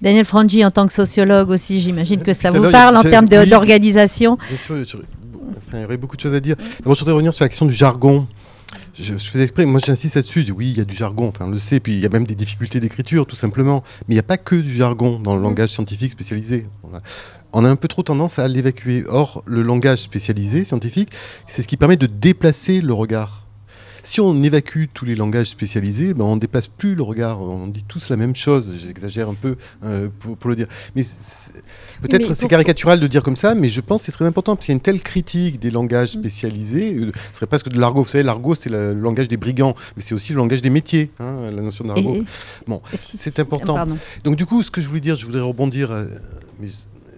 Daniel 0.06 0.24
Frangi, 0.24 0.64
en 0.64 0.70
tant 0.70 0.86
que 0.86 0.94
sociologue 0.94 1.50
aussi, 1.50 1.82
j'imagine 1.82 2.22
que 2.22 2.34
ça 2.34 2.52
vous 2.52 2.70
parle 2.70 2.96
en 2.96 3.02
termes 3.02 3.28
d'organisation. 3.28 4.38
Il 4.70 5.82
y 5.82 5.84
aurait 5.84 5.98
beaucoup 5.98 6.16
de 6.16 6.22
choses 6.22 6.36
à 6.36 6.40
dire. 6.40 6.56
D'abord, 6.78 6.94
je 6.94 7.00
voudrais 7.00 7.14
revenir 7.14 7.34
sur 7.34 7.44
la 7.44 7.50
question 7.50 7.66
du 7.66 7.74
jargon. 7.74 8.28
Je, 8.94 9.16
fais 9.16 9.42
exprès, 9.42 9.66
moi 9.66 9.82
j'insiste 9.84 10.16
là-dessus, 10.16 10.46
oui, 10.56 10.70
il 10.70 10.78
y 10.78 10.82
a 10.82 10.86
du 10.86 10.96
jargon, 10.96 11.30
enfin 11.30 11.46
on 11.46 11.50
le 11.50 11.58
sait, 11.58 11.80
puis 11.80 11.94
il 11.94 12.00
y 12.02 12.06
a 12.06 12.10
même 12.10 12.26
des 12.26 12.36
difficultés 12.36 12.80
d'écriture, 12.80 13.26
tout 13.26 13.36
simplement. 13.36 13.84
Mais 14.08 14.14
il 14.14 14.18
n'y 14.18 14.20
a 14.20 14.24
pas 14.24 14.38
que 14.38 14.56
du 14.56 14.76
jargon 14.76 15.20
dans 15.20 15.36
le 15.36 15.42
langage 15.42 15.70
scientifique 15.70 16.12
spécialisé. 16.12 16.68
On 17.52 17.66
a 17.66 17.70
un 17.70 17.76
peu 17.76 17.88
trop 17.88 18.04
tendance 18.04 18.38
à 18.38 18.48
l'évacuer. 18.48 19.06
Or, 19.10 19.42
le 19.48 19.64
langage 19.64 20.00
spécialisé, 20.00 20.66
scientifique, 20.66 21.10
c'est 21.48 21.64
ce 21.64 21.68
qui 21.68 21.78
permet 21.78 21.98
de 21.98 22.06
déplacer 22.06 22.80
le 22.80 22.94
regard 22.94 23.45
si 24.06 24.22
on 24.22 24.42
évacue 24.44 24.86
tous 24.94 25.06
les 25.06 25.16
langages 25.16 25.48
spécialisés, 25.48 26.14
ben 26.14 26.24
on 26.26 26.36
ne 26.36 26.40
déplace 26.40 26.68
plus 26.68 26.96
le 26.96 27.04
regard. 27.04 27.42
On 27.42 27.68
dit 27.68 27.84
tous 27.88 28.10
la 28.10 28.18
même 28.18 28.36
chose. 28.36 28.72
J'exagère 28.76 29.30
un 29.30 29.34
peu 29.34 29.56
euh, 29.84 30.10
pour, 30.20 30.50
le 30.50 30.56
dire. 30.56 30.68
Mais 30.96 31.02
peut-être 32.02 32.34
c'est 32.34 32.48
caricatural 32.48 33.00
de 33.00 33.08
dire 33.08 33.24
comme 33.24 33.36
ça, 33.36 33.56
mais 33.56 33.70
je 33.70 33.82
pense 33.82 34.02
que 34.02 34.06
c'est 34.06 34.12
très 34.12 34.26
important 34.26 34.56
parce 34.56 34.66
qu'il 34.66 34.74
y 34.74 34.76
a 34.76 34.78
une 34.78 34.82
telle 34.82 35.02
critique 35.02 35.60
des 35.60 35.72
langages 35.72 36.16
mm. 36.16 36.20
spécialisés. 36.20 36.96
Euh, 36.96 37.12
ce 37.32 37.38
serait 37.38 37.48
presque 37.48 37.70
de 37.70 37.80
l'argot. 37.80 38.04
Vous 38.04 38.10
savez, 38.10 38.24
l'argot, 38.24 38.56
c'est 38.56 38.70
le 38.70 38.94
langage 38.94 39.28
des 39.28 39.38
brigands, 39.38 39.76
mais 39.96 40.04
c'est 40.04 40.14
aussi 40.14 40.34
le 40.34 40.38
langage 40.38 40.62
des 40.62 40.70
métiers, 40.70 41.12
hein, 41.20 41.50
la 41.52 41.62
notion 41.62 41.86
d'argot. 41.86 42.24
Bon, 42.68 42.82
c'est 42.94 43.40
important. 43.40 43.88
Donc 44.24 44.36
du 44.36 44.46
coup, 44.46 44.62
ce 44.62 44.72
que 44.72 44.82
je 44.82 44.88
voulais 44.88 45.02
dire, 45.02 45.16
je 45.16 45.26
voudrais 45.26 45.42
rebondir. 45.42 45.92
Euh, 45.92 46.06
mais 46.60 46.70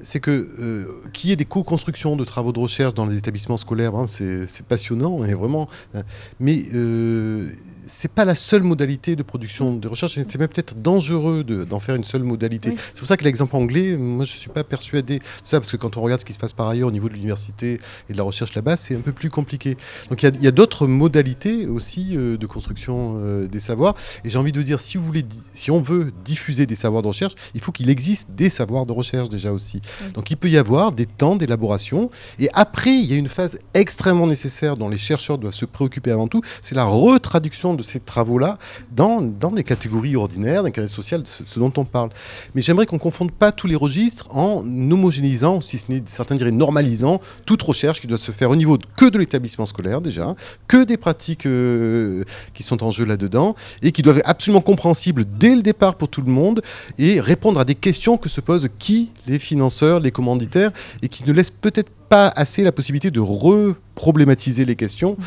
c'est 0.07 0.21
que 0.21 0.31
euh, 0.31 0.85
qu'il 1.11 1.29
y 1.29 1.33
ait 1.33 1.35
des 1.35 1.43
co-constructions 1.43 2.15
de 2.15 2.23
travaux 2.23 2.53
de 2.53 2.59
recherche 2.59 2.93
dans 2.93 3.05
les 3.05 3.17
établissements 3.17 3.57
scolaires, 3.57 3.93
hein, 3.93 4.07
c'est 4.07 4.63
passionnant 4.65 5.25
et 5.25 5.33
vraiment. 5.33 5.67
Hein. 5.93 6.03
mais 6.39 6.63
euh, 6.73 7.49
c'est 7.87 8.11
pas 8.11 8.25
la 8.25 8.35
seule 8.35 8.63
modalité 8.63 9.15
de 9.15 9.23
production 9.23 9.73
de 9.73 9.87
recherche. 9.87 10.13
C'est 10.15 10.37
même 10.37 10.47
peut-être 10.47 10.81
dangereux 10.81 11.43
d'en 11.43 11.79
faire 11.79 11.95
une 11.95 12.03
seule 12.03 12.23
modalité. 12.23 12.73
C'est 12.93 12.99
pour 12.99 13.07
ça 13.07 13.17
que 13.17 13.23
l'exemple 13.23 13.55
anglais, 13.55 13.95
moi, 13.97 14.25
je 14.25 14.37
suis 14.37 14.49
pas 14.49 14.63
persuadé 14.63 15.19
de 15.19 15.23
ça, 15.45 15.59
parce 15.59 15.71
que 15.71 15.77
quand 15.77 15.97
on 15.97 16.01
regarde 16.01 16.21
ce 16.21 16.25
qui 16.25 16.33
se 16.33 16.39
passe 16.39 16.53
par 16.53 16.67
ailleurs 16.67 16.89
au 16.89 16.91
niveau 16.91 17.09
de 17.09 17.13
l'université 17.13 17.79
et 18.09 18.13
de 18.13 18.17
la 18.17 18.23
recherche 18.23 18.53
là-bas, 18.55 18.77
c'est 18.77 18.95
un 18.95 18.99
peu 18.99 19.11
plus 19.11 19.29
compliqué. 19.29 19.77
Donc 20.09 20.23
il 20.23 20.43
y 20.43 20.47
a, 20.47 20.51
d'autres 20.51 20.87
modalités 20.87 21.67
aussi 21.67 22.15
euh, 22.15 22.37
de 22.37 22.45
construction 22.45 23.17
euh, 23.19 23.47
des 23.47 23.59
savoirs. 23.59 23.95
Et 24.23 24.29
j'ai 24.29 24.37
envie 24.37 24.51
de 24.51 24.61
dire, 24.61 24.79
si 24.79 24.97
vous 24.97 25.03
voulez, 25.03 25.23
si 25.53 25.71
on 25.71 25.81
veut 25.81 26.11
diffuser 26.25 26.65
des 26.65 26.75
savoirs 26.75 27.01
de 27.01 27.07
recherche, 27.07 27.33
il 27.53 27.61
faut 27.61 27.71
qu'il 27.71 27.89
existe 27.89 28.29
des 28.31 28.49
savoirs 28.49 28.85
de 28.85 28.91
recherche 28.91 29.29
déjà 29.29 29.51
aussi. 29.51 29.81
Donc 30.13 30.31
il 30.31 30.37
peut 30.37 30.49
y 30.49 30.57
avoir 30.57 30.91
des 30.91 31.05
temps 31.05 31.35
d'élaboration. 31.35 32.09
Et 32.39 32.49
après, 32.53 32.93
il 32.93 33.05
y 33.05 33.13
a 33.13 33.17
une 33.17 33.27
phase 33.27 33.57
extrêmement 33.73 34.27
nécessaire 34.27 34.77
dont 34.77 34.89
les 34.89 34.97
chercheurs 34.97 35.37
doivent 35.37 35.53
se 35.53 35.65
préoccuper 35.65 36.11
avant 36.11 36.27
tout, 36.27 36.41
c'est 36.61 36.75
la 36.75 36.85
retraduction 36.85 37.76
de 37.77 37.83
ces 37.83 37.99
travaux-là 37.99 38.57
dans, 38.91 39.21
dans 39.21 39.51
des 39.51 39.63
catégories 39.63 40.15
ordinaires, 40.15 40.63
des 40.63 40.71
catégories 40.71 40.93
sociales, 40.93 41.23
ce, 41.25 41.59
dont 41.59 41.71
on 41.77 41.85
parle. 41.85 42.09
Mais 42.55 42.61
j'aimerais 42.61 42.85
qu'on 42.85 42.97
ne 42.97 43.01
confonde 43.01 43.31
pas 43.31 43.51
tous 43.51 43.67
les 43.67 43.75
registres 43.75 44.27
en 44.35 44.63
homogénéisant, 44.91 45.61
si 45.61 45.77
ce 45.77 45.91
n'est 45.91 46.03
certains 46.07 46.35
diraient 46.35 46.51
normalisant, 46.51 47.21
toute 47.45 47.61
recherche 47.61 48.01
qui 48.01 48.07
doit 48.07 48.17
se 48.17 48.31
faire 48.31 48.49
au 48.49 48.55
niveau 48.55 48.77
que 48.97 49.05
de 49.05 49.17
l'établissement 49.17 49.65
scolaire 49.65 50.01
déjà, 50.01 50.35
que 50.67 50.83
des 50.83 50.97
pratiques 50.97 51.45
euh, 51.45 52.23
qui 52.53 52.63
sont 52.63 52.83
en 52.83 52.91
jeu 52.91 53.05
là-dedans, 53.05 53.55
et 53.81 53.91
qui 53.91 54.01
doivent 54.01 54.19
être 54.19 54.29
absolument 54.29 54.61
compréhensibles 54.61 55.25
dès 55.25 55.55
le 55.55 55.61
départ 55.61 55.95
pour 55.95 56.09
tout 56.09 56.21
le 56.21 56.31
monde, 56.31 56.61
et 56.97 57.21
répondre 57.21 57.59
à 57.59 57.65
des 57.65 57.75
questions 57.75 58.17
que 58.17 58.29
se 58.29 58.41
posent 58.41 58.69
qui 58.79 59.11
Les 59.27 59.39
financeurs, 59.39 59.99
les 59.99 60.11
commanditaires, 60.11 60.71
et 61.01 61.09
qui 61.09 61.23
ne 61.23 61.31
laissent 61.31 61.51
peut-être 61.51 61.91
pas 62.09 62.31
assez 62.35 62.63
la 62.63 62.71
possibilité 62.71 63.11
de 63.11 63.19
reproblématiser 63.19 64.65
les 64.65 64.75
questions 64.75 65.17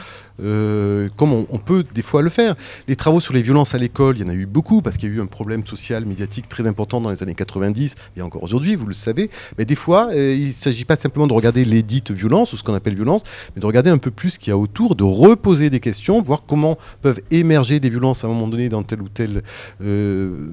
euh, 0.43 1.09
comme 1.17 1.33
on, 1.33 1.59
peut 1.59 1.85
des 1.95 2.03
fois 2.03 2.23
le 2.23 2.31
faire. 2.31 2.55
Les 2.89 2.97
travaux 2.97 3.21
sur 3.21 3.35
les 3.35 3.43
violences 3.43 3.75
à 3.75 3.79
l'école, 3.79 4.17
il 4.17 4.23
y 4.23 4.25
en 4.25 4.31
a 4.31 4.35
eu 4.35 4.47
beaucoup 4.47 4.81
parce 4.81 4.97
qu'il 4.97 5.11
y 5.11 5.13
a 5.13 5.17
eu 5.17 5.21
un 5.21 5.27
problème 5.27 5.67
social, 5.67 6.05
médiatique 6.05 6.49
très 6.49 6.67
important 6.67 7.01
dans 7.01 7.11
les 7.11 7.23
années 7.23 7.35
90 7.35 7.95
et 8.17 8.23
encore 8.23 8.43
aujourd'hui, 8.43 8.75
vous 8.75 8.87
le 8.87 8.95
savez. 8.95 9.31
Mais 9.59 9.65
des 9.65 9.75
fois, 9.75 10.09
euh, 10.13 10.35
il 10.35 10.49
ne 10.49 10.53
s'agit 10.53 10.85
pas 10.85 10.97
simplement 10.97 11.27
de 11.27 11.33
regarder 11.33 11.65
les 11.65 11.83
dites 11.83 12.11
violences 12.11 12.53
ou 12.53 12.57
ce 12.57 12.63
qu'on 12.63 12.75
appelle 12.75 12.95
violence, 12.95 13.23
mais 13.55 13.61
de 13.61 13.67
regarder 13.67 13.91
un 13.91 13.99
peu 13.99 14.11
plus 14.11 14.31
ce 14.31 14.39
qu'il 14.39 14.51
y 14.51 14.53
a 14.53 14.59
autour, 14.59 14.97
de 14.97 15.05
reposer 15.05 15.69
des 15.69 15.81
questions, 15.81 16.23
voir 16.23 16.45
comment 16.47 16.79
peuvent 17.03 17.21
émerger 17.31 17.81
des 17.81 17.91
violences 17.91 18.25
à 18.25 18.27
un 18.27 18.31
moment 18.31 18.49
donné 18.49 18.69
dans 18.69 18.83
telle 18.83 19.03
ou 19.03 19.09
telle 19.09 19.43
euh, 19.83 20.49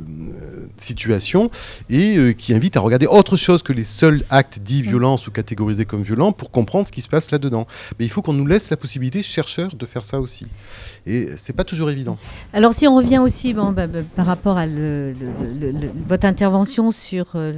situation 0.79 1.49
et 1.89 2.35
qui 2.37 2.53
invite 2.53 2.75
à 2.75 2.81
regarder 2.81 3.07
autre 3.07 3.37
chose 3.37 3.63
que 3.63 3.73
les 3.73 3.83
seuls 3.83 4.23
actes 4.29 4.59
dits 4.59 4.81
violences 4.81 5.27
ou 5.27 5.31
catégorisés 5.31 5.85
comme 5.85 6.01
violences 6.01 6.16
pour 6.31 6.51
comprendre 6.51 6.87
ce 6.87 6.91
qui 6.91 7.01
se 7.01 7.09
passe 7.09 7.31
là-dedans. 7.31 7.67
Mais 7.99 8.05
il 8.05 8.09
faut 8.09 8.21
qu'on 8.21 8.33
nous 8.33 8.47
laisse 8.47 8.69
la 8.69 8.77
possibilité, 8.77 9.23
chercheurs, 9.23 9.75
de 9.75 9.85
faire 9.85 10.05
ça 10.05 10.19
aussi. 10.19 10.47
Et 11.05 11.29
c'est 11.37 11.53
pas 11.53 11.63
toujours 11.63 11.89
évident. 11.89 12.17
Alors 12.53 12.73
si 12.73 12.87
on 12.87 12.95
revient 12.95 13.19
aussi 13.19 13.53
bon, 13.53 13.71
bah, 13.71 13.87
bah, 13.87 13.99
par 14.15 14.25
rapport 14.25 14.57
à 14.57 14.65
votre 14.65 16.25
intervention 16.25 16.91
sur 16.91 17.27
euh, 17.35 17.51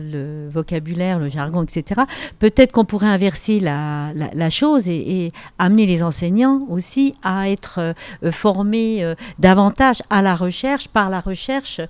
le 0.45 0.49
vocabulaire, 0.49 1.20
le 1.20 1.30
jargon, 1.30 1.64
etc., 1.64 2.01
peut-être 2.39 2.72
qu'on 2.72 2.86
pourrait 2.86 3.07
inverser 3.07 3.60
la, 3.60 4.49
chose 4.49 4.88
et, 4.89 5.32
amener 5.57 5.86
les 5.86 6.03
enseignants 6.03 6.66
aussi 6.70 7.16
à 7.24 7.49
être 7.49 7.80
euh, 7.80 8.32
formés 8.32 9.03
euh, 9.03 9.16
davantage 9.39 10.01
à 10.10 10.22
la 10.22 10.36
recherche, 10.36 10.88
par 10.88 11.10
la 11.10 11.20
recherche, 11.20 11.82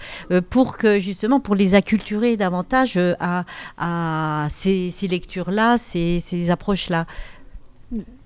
pour 0.49 0.77
que 0.77 0.99
justement, 0.99 1.39
pour 1.39 1.55
les 1.55 1.75
acculturer 1.75 2.37
davantage 2.37 2.99
à, 3.19 3.45
à 3.77 4.47
ces, 4.49 4.91
lectures-là, 5.09 5.77
ces, 5.77 6.19
ces 6.19 6.51
approches-là. 6.59 7.05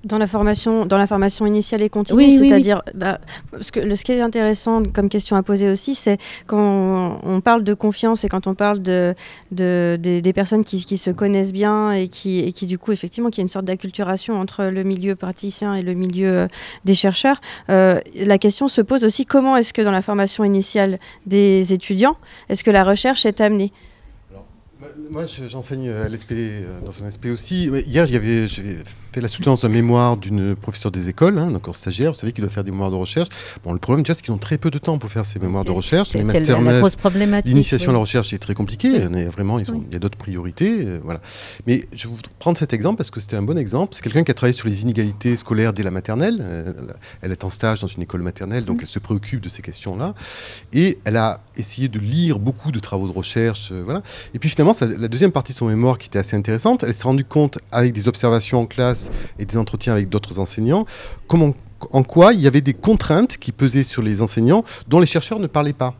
Dans 0.03 0.17
la 0.17 0.27
formation, 0.27 0.85
dans 0.85 0.97
la 0.97 1.07
formation 1.07 1.45
initiale 1.45 1.81
et 1.83 1.87
continue, 1.87 2.29
c'est-à-dire, 2.29 2.81
bah, 2.93 3.21
ce, 3.61 3.71
que, 3.71 3.95
ce 3.95 4.03
qui 4.03 4.11
est 4.11 4.19
intéressant 4.19 4.83
comme 4.83 5.07
question 5.07 5.37
à 5.37 5.43
poser 5.43 5.69
aussi, 5.69 5.95
c'est 5.95 6.17
quand 6.47 7.21
on, 7.23 7.39
parle 7.39 7.63
de 7.63 7.73
confiance 7.73 8.25
et 8.25 8.27
quand 8.27 8.45
on 8.45 8.55
parle 8.55 8.81
de, 8.81 9.15
de 9.51 9.97
des, 9.97 10.33
personnes 10.33 10.65
qui, 10.65 10.83
qui, 10.83 10.97
se 10.97 11.11
connaissent 11.11 11.53
bien 11.53 11.93
et 11.93 12.09
qui, 12.09 12.39
et 12.39 12.51
qui 12.51 12.67
du 12.67 12.77
coup 12.77 12.91
effectivement, 12.91 13.29
qui 13.29 13.39
y 13.39 13.41
a 13.41 13.43
une 13.43 13.47
sorte 13.47 13.63
d'acculturation 13.63 14.37
entre 14.37 14.65
le 14.65 14.83
milieu 14.83 15.15
praticien 15.15 15.75
et 15.75 15.81
le 15.81 15.93
milieu 15.93 16.27
euh, 16.27 16.47
des 16.83 16.95
chercheurs, 16.95 17.39
euh, 17.69 18.01
la 18.25 18.37
question 18.37 18.67
se 18.67 18.81
pose 18.81 19.05
aussi 19.05 19.25
comment 19.25 19.55
est-ce 19.55 19.71
que 19.71 19.81
dans 19.81 19.91
la 19.91 20.01
formation 20.01 20.43
initiale 20.43 20.99
des 21.25 21.71
étudiants, 21.71 22.17
est-ce 22.49 22.65
que 22.65 22.71
la 22.71 22.83
recherche 22.83 23.25
est 23.25 23.39
amenée? 23.39 23.71
Moi, 25.09 25.25
j'enseigne 25.47 25.89
à 25.89 26.09
l'SP, 26.09 26.31
euh, 26.31 26.79
dans 26.85 27.03
un 27.03 27.09
SP 27.11 27.27
aussi. 27.31 27.69
Hier, 27.87 28.05
j'ai 28.07 28.79
fait 29.13 29.21
la 29.21 29.27
soutenance 29.27 29.61
d'un 29.61 29.69
mémoire 29.69 30.17
d'une 30.17 30.55
professeure 30.55 30.91
des 30.91 31.09
écoles, 31.09 31.37
hein, 31.37 31.53
encore 31.53 31.75
stagiaire, 31.75 32.13
vous 32.13 32.19
savez, 32.19 32.33
qui 32.33 32.41
doit 32.41 32.49
faire 32.49 32.63
des 32.63 32.71
mémoires 32.71 32.91
de 32.91 32.95
recherche. 32.95 33.29
Bon, 33.63 33.73
le 33.73 33.79
problème, 33.79 34.03
déjà, 34.03 34.13
c'est 34.13 34.23
qu'ils 34.23 34.33
ont 34.33 34.37
très 34.37 34.57
peu 34.57 34.71
de 34.71 34.79
temps 34.79 34.97
pour 34.97 35.09
faire 35.09 35.25
ces 35.25 35.39
mémoires 35.39 35.63
de 35.63 35.71
recherche. 35.71 36.09
C'est 36.09 36.23
la 36.23 36.79
grosse 36.79 36.95
problématique. 36.95 37.49
L'initiation 37.49 37.91
à 37.91 37.93
la 37.93 37.99
recherche 37.99 38.33
est 38.33 38.39
très 38.39 38.55
compliquée. 38.55 38.99
vraiment, 39.27 39.59
il 39.59 39.67
y 39.91 39.95
a 39.95 39.99
d'autres 39.99 40.17
priorités. 40.17 40.85
Euh, 40.85 40.99
voilà. 41.03 41.21
Mais 41.67 41.85
je 41.93 42.07
vais 42.07 42.13
vous 42.13 42.21
prendre 42.39 42.57
cet 42.57 42.73
exemple 42.73 42.97
parce 42.97 43.11
que 43.11 43.19
c'était 43.19 43.35
un 43.35 43.41
bon 43.41 43.57
exemple. 43.57 43.93
C'est 43.93 44.01
quelqu'un 44.01 44.23
qui 44.23 44.31
a 44.31 44.33
travaillé 44.33 44.55
sur 44.55 44.67
les 44.67 44.81
inégalités 44.81 45.37
scolaires 45.37 45.73
dès 45.73 45.83
la 45.83 45.91
maternelle. 45.91 46.39
Euh, 46.41 46.73
elle 47.21 47.31
est 47.31 47.43
en 47.43 47.49
stage 47.49 47.79
dans 47.79 47.87
une 47.87 48.01
école 48.01 48.21
maternelle, 48.21 48.65
donc 48.65 48.79
elle 48.81 48.87
se 48.87 48.99
préoccupe 48.99 49.41
de 49.41 49.49
ces 49.49 49.61
questions-là. 49.61 50.15
Et 50.73 50.99
elle 51.05 51.17
a 51.17 51.41
essayé 51.55 51.87
de 51.87 51.99
lire 51.99 52.39
beaucoup 52.39 52.71
de 52.71 52.79
travaux 52.79 53.07
de 53.07 53.13
recherche. 53.13 53.71
voilà. 53.71 54.01
Et 54.33 54.39
puis 54.39 54.49
finalement, 54.49 54.72
la 54.81 55.07
deuxième 55.07 55.31
partie 55.31 55.53
de 55.53 55.57
son 55.57 55.67
mémoire 55.67 55.97
qui 55.97 56.07
était 56.07 56.19
assez 56.19 56.35
intéressante, 56.35 56.83
elle 56.83 56.93
s'est 56.93 57.03
rendue 57.03 57.25
compte 57.25 57.59
avec 57.71 57.93
des 57.93 58.07
observations 58.07 58.59
en 58.61 58.65
classe 58.65 59.09
et 59.39 59.45
des 59.45 59.57
entretiens 59.57 59.93
avec 59.93 60.09
d'autres 60.09 60.39
enseignants, 60.39 60.85
en 61.91 62.03
quoi 62.03 62.33
il 62.33 62.39
y 62.39 62.47
avait 62.47 62.61
des 62.61 62.73
contraintes 62.73 63.37
qui 63.37 63.51
pesaient 63.51 63.83
sur 63.83 64.01
les 64.01 64.21
enseignants 64.21 64.63
dont 64.87 64.99
les 64.99 65.05
chercheurs 65.05 65.39
ne 65.39 65.47
parlaient 65.47 65.73
pas 65.73 65.95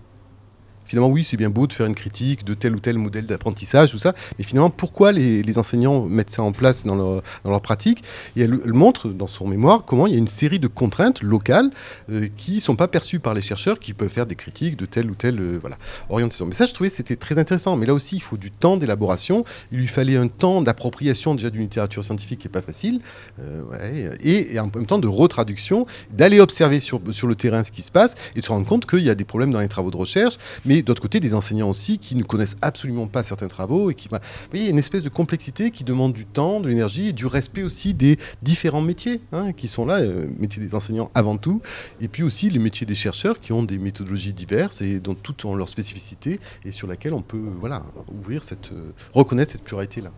finalement, 0.93 1.09
oui, 1.09 1.23
c'est 1.23 1.37
bien 1.37 1.49
beau 1.49 1.65
de 1.65 1.73
faire 1.73 1.87
une 1.87 1.95
critique 1.95 2.45
de 2.45 2.53
tel 2.53 2.75
ou 2.75 2.79
tel 2.79 2.99
modèle 2.99 3.25
d'apprentissage, 3.25 3.89
tout 3.89 3.97
ça, 3.97 4.13
mais 4.37 4.45
finalement, 4.45 4.69
pourquoi 4.69 5.11
les, 5.11 5.57
enseignants 5.57 6.05
mettent 6.05 6.29
ça 6.29 6.43
en 6.43 6.51
place 6.51 6.85
dans 6.85 6.93
leur, 6.93 7.23
dans 7.43 7.49
leur 7.49 7.61
pratique 7.61 8.03
Et 8.35 8.41
elle, 8.41 8.73
montre 8.73 9.07
dans 9.07 9.25
son 9.25 9.47
mémoire 9.47 9.85
comment 9.85 10.05
il 10.05 10.13
y 10.13 10.15
a 10.15 10.19
une 10.19 10.27
série 10.27 10.59
de 10.59 10.67
contraintes 10.67 11.23
locales 11.23 11.71
euh, 12.11 12.27
qui 12.37 12.57
ne 12.57 12.59
sont 12.59 12.75
pas 12.75 12.87
perçues 12.87 13.19
par 13.19 13.33
les 13.33 13.41
chercheurs, 13.41 13.79
qui 13.79 13.93
peuvent 13.95 14.09
faire 14.09 14.27
des 14.27 14.35
critiques 14.35 14.77
de 14.77 14.85
telle 14.85 15.09
ou 15.09 15.15
telle 15.15 15.39
euh, 15.39 15.57
voilà, 15.59 15.77
orientation. 16.09 16.45
Mais 16.45 16.53
ça, 16.53 16.67
je 16.67 16.73
trouvais 16.73 16.91
c'était 16.91 17.15
très 17.15 17.39
intéressant. 17.39 17.75
Mais 17.75 17.87
là 17.87 17.95
aussi, 17.95 18.17
il 18.17 18.21
faut 18.21 18.37
du 18.37 18.51
temps 18.51 18.77
d'élaboration. 18.77 19.45
Il 19.71 19.79
lui 19.79 19.87
fallait 19.87 20.17
un 20.17 20.27
temps 20.27 20.61
d'appropriation 20.61 21.33
déjà 21.33 21.49
d'une 21.49 21.61
littérature 21.61 22.03
scientifique 22.03 22.41
qui 22.41 22.47
n'est 22.47 22.51
pas 22.51 22.61
facile, 22.61 22.99
euh, 23.39 24.13
et, 24.23 24.59
en 24.59 24.69
même 24.75 24.85
temps 24.85 24.99
de 24.99 25.07
retraduction, 25.07 25.87
d'aller 26.11 26.39
observer 26.39 26.79
sur, 26.79 27.01
sur 27.09 27.25
le 27.25 27.33
terrain 27.33 27.63
ce 27.63 27.71
qui 27.71 27.81
se 27.81 27.91
passe 27.91 28.13
et 28.35 28.41
de 28.41 28.45
se 28.45 28.51
rendre 28.51 28.67
compte 28.67 28.85
qu'il 28.85 29.03
y 29.03 29.09
a 29.09 29.15
des 29.15 29.25
problèmes 29.25 29.51
dans 29.51 29.59
les 29.59 29.67
travaux 29.67 29.89
de 29.89 29.97
recherche, 29.97 30.37
mais 30.65 30.82
d'autre 30.83 31.01
côté, 31.01 31.19
des 31.19 31.33
enseignants 31.33 31.69
aussi 31.69 31.97
qui 31.97 32.15
ne 32.15 32.23
connaissent 32.23 32.57
absolument 32.61 33.07
pas 33.07 33.23
certains 33.23 33.47
travaux 33.47 33.91
et 33.91 33.95
qui, 33.95 34.07
vous 34.09 34.17
voyez, 34.51 34.69
une 34.69 34.79
espèce 34.79 35.03
de 35.03 35.09
complexité 35.09 35.71
qui 35.71 35.83
demande 35.83 36.13
du 36.13 36.25
temps, 36.25 36.59
de 36.59 36.67
l'énergie 36.67 37.09
et 37.09 37.13
du 37.13 37.25
respect 37.25 37.63
aussi 37.63 37.93
des 37.93 38.17
différents 38.41 38.81
métiers 38.81 39.21
hein, 39.31 39.53
qui 39.53 39.67
sont 39.67 39.85
là, 39.85 39.99
euh, 39.99 40.27
métier 40.39 40.61
des 40.61 40.75
enseignants 40.75 41.11
avant 41.13 41.37
tout, 41.37 41.61
et 42.01 42.07
puis 42.07 42.23
aussi 42.23 42.49
les 42.49 42.59
métiers 42.59 42.85
des 42.85 42.95
chercheurs 42.95 43.39
qui 43.39 43.53
ont 43.53 43.63
des 43.63 43.77
méthodologies 43.77 44.33
diverses 44.33 44.81
et 44.81 44.99
dont 44.99 45.15
toutes 45.15 45.45
ont 45.45 45.55
leur 45.55 45.69
spécificité 45.69 46.39
et 46.65 46.71
sur 46.71 46.87
laquelle 46.87 47.13
on 47.13 47.21
peut, 47.21 47.43
voilà, 47.59 47.83
ouvrir 48.11 48.43
cette, 48.43 48.71
euh, 48.71 48.93
reconnaître 49.13 49.51
cette 49.51 49.63
pluralité 49.63 50.01
là. 50.01 50.11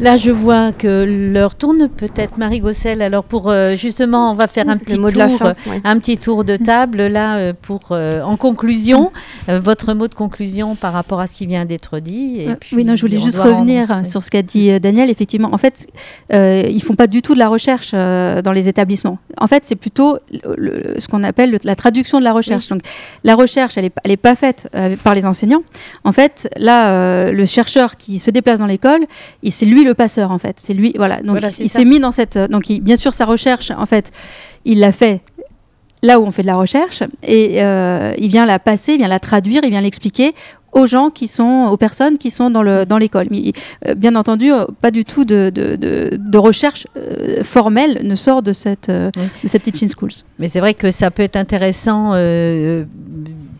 Là, 0.00 0.16
je 0.16 0.30
vois 0.30 0.72
que 0.72 1.04
l'heure 1.04 1.54
tourne 1.54 1.90
peut-être, 1.90 2.38
Marie 2.38 2.60
Gossel. 2.60 3.02
Alors, 3.02 3.22
pour 3.22 3.50
euh, 3.50 3.76
justement, 3.76 4.32
on 4.32 4.34
va 4.34 4.46
faire 4.46 4.66
un 4.66 4.78
petit, 4.78 4.96
tour, 4.96 5.52
un 5.84 5.98
petit 5.98 6.16
tour 6.16 6.42
de 6.42 6.56
table, 6.56 7.06
là, 7.08 7.36
euh, 7.36 7.52
pour, 7.60 7.80
euh, 7.90 8.22
en 8.22 8.36
conclusion, 8.38 9.12
votre 9.46 9.92
mot 9.92 10.08
de 10.08 10.14
conclusion 10.14 10.74
par 10.74 10.94
rapport 10.94 11.20
à 11.20 11.26
ce 11.26 11.34
qui 11.34 11.46
vient 11.46 11.66
d'être 11.66 11.98
dit. 11.98 12.40
Et 12.40 12.54
puis, 12.58 12.76
oui, 12.76 12.84
non, 12.84 12.96
je 12.96 13.02
voulais 13.02 13.18
juste 13.18 13.38
revenir 13.38 14.06
sur 14.06 14.22
ce 14.22 14.30
qu'a 14.30 14.40
dit 14.40 14.80
Daniel. 14.80 15.10
Effectivement, 15.10 15.50
en 15.52 15.58
fait, 15.58 15.86
ils 16.30 16.74
ne 16.74 16.80
font 16.80 16.94
pas 16.94 17.06
du 17.06 17.20
tout 17.20 17.34
de 17.34 17.38
la 17.38 17.48
recherche 17.48 17.92
dans 17.92 18.52
les 18.54 18.68
établissements. 18.68 19.18
En 19.36 19.48
fait, 19.48 19.64
c'est 19.66 19.76
plutôt 19.76 20.18
ce 20.32 21.06
qu'on 21.08 21.24
appelle 21.24 21.58
la 21.62 21.76
traduction 21.76 22.18
de 22.18 22.24
la 22.24 22.32
recherche. 22.32 22.68
Donc, 22.68 22.80
la 23.22 23.34
recherche, 23.34 23.76
elle 23.76 23.84
n'est 23.84 23.92
elle 24.04 24.12
est 24.12 24.16
pas 24.16 24.34
faite 24.34 24.68
par 25.04 25.14
les 25.14 25.26
enseignants. 25.26 25.62
En 26.04 26.12
fait, 26.12 26.48
là, 26.56 27.30
le 27.30 27.44
chercheur 27.44 27.96
qui 27.96 28.18
se 28.18 28.30
déplace 28.30 28.60
dans 28.60 28.66
l'école, 28.66 29.00
c'est 29.50 29.66
lui 29.66 29.84
le 29.84 29.89
passeur 29.94 30.30
en 30.30 30.38
fait. 30.38 30.56
C'est 30.60 30.74
lui, 30.74 30.92
voilà. 30.96 31.20
Donc 31.22 31.38
il, 31.58 31.68
s'est 31.68 31.84
mis 31.84 32.00
dans 32.00 32.12
cette. 32.12 32.38
Donc 32.38 32.66
bien 32.66 32.96
sûr 32.96 33.14
sa 33.14 33.24
recherche 33.24 33.70
en 33.70 33.86
fait, 33.86 34.10
il 34.64 34.80
l'a 34.80 34.92
fait 34.92 35.20
là 36.02 36.18
où 36.18 36.24
on 36.24 36.30
fait 36.30 36.42
de 36.42 36.46
la 36.46 36.56
recherche 36.56 37.02
et 37.22 37.62
euh, 37.62 38.14
il 38.18 38.28
vient 38.28 38.46
la 38.46 38.58
passer, 38.58 38.92
il 38.92 38.98
vient 38.98 39.08
la 39.08 39.20
traduire, 39.20 39.62
il 39.64 39.70
vient 39.70 39.80
l'expliquer 39.80 40.34
aux 40.72 40.86
gens 40.86 41.10
qui 41.10 41.28
sont, 41.28 41.68
aux 41.70 41.76
personnes 41.76 42.18
qui 42.18 42.30
sont 42.30 42.50
dans 42.50 42.62
le 42.62 42.86
dans 42.86 42.98
l'école. 42.98 43.26
Mais 43.30 43.52
euh, 43.86 43.94
bien 43.94 44.14
entendu, 44.16 44.52
euh, 44.52 44.66
pas 44.80 44.90
du 44.90 45.04
tout 45.04 45.24
de, 45.24 45.50
de, 45.50 45.76
de, 45.76 46.38
recherche 46.38 46.86
formelle 47.42 48.00
ne 48.02 48.14
sort 48.14 48.42
de 48.42 48.52
cette 48.52 48.90
de 48.90 49.10
cette 49.44 49.62
teaching 49.62 49.88
schools. 49.88 50.24
Mais 50.38 50.48
c'est 50.48 50.60
vrai 50.60 50.74
que 50.74 50.90
ça 50.90 51.10
peut 51.10 51.22
être 51.22 51.36
intéressant 51.36 52.14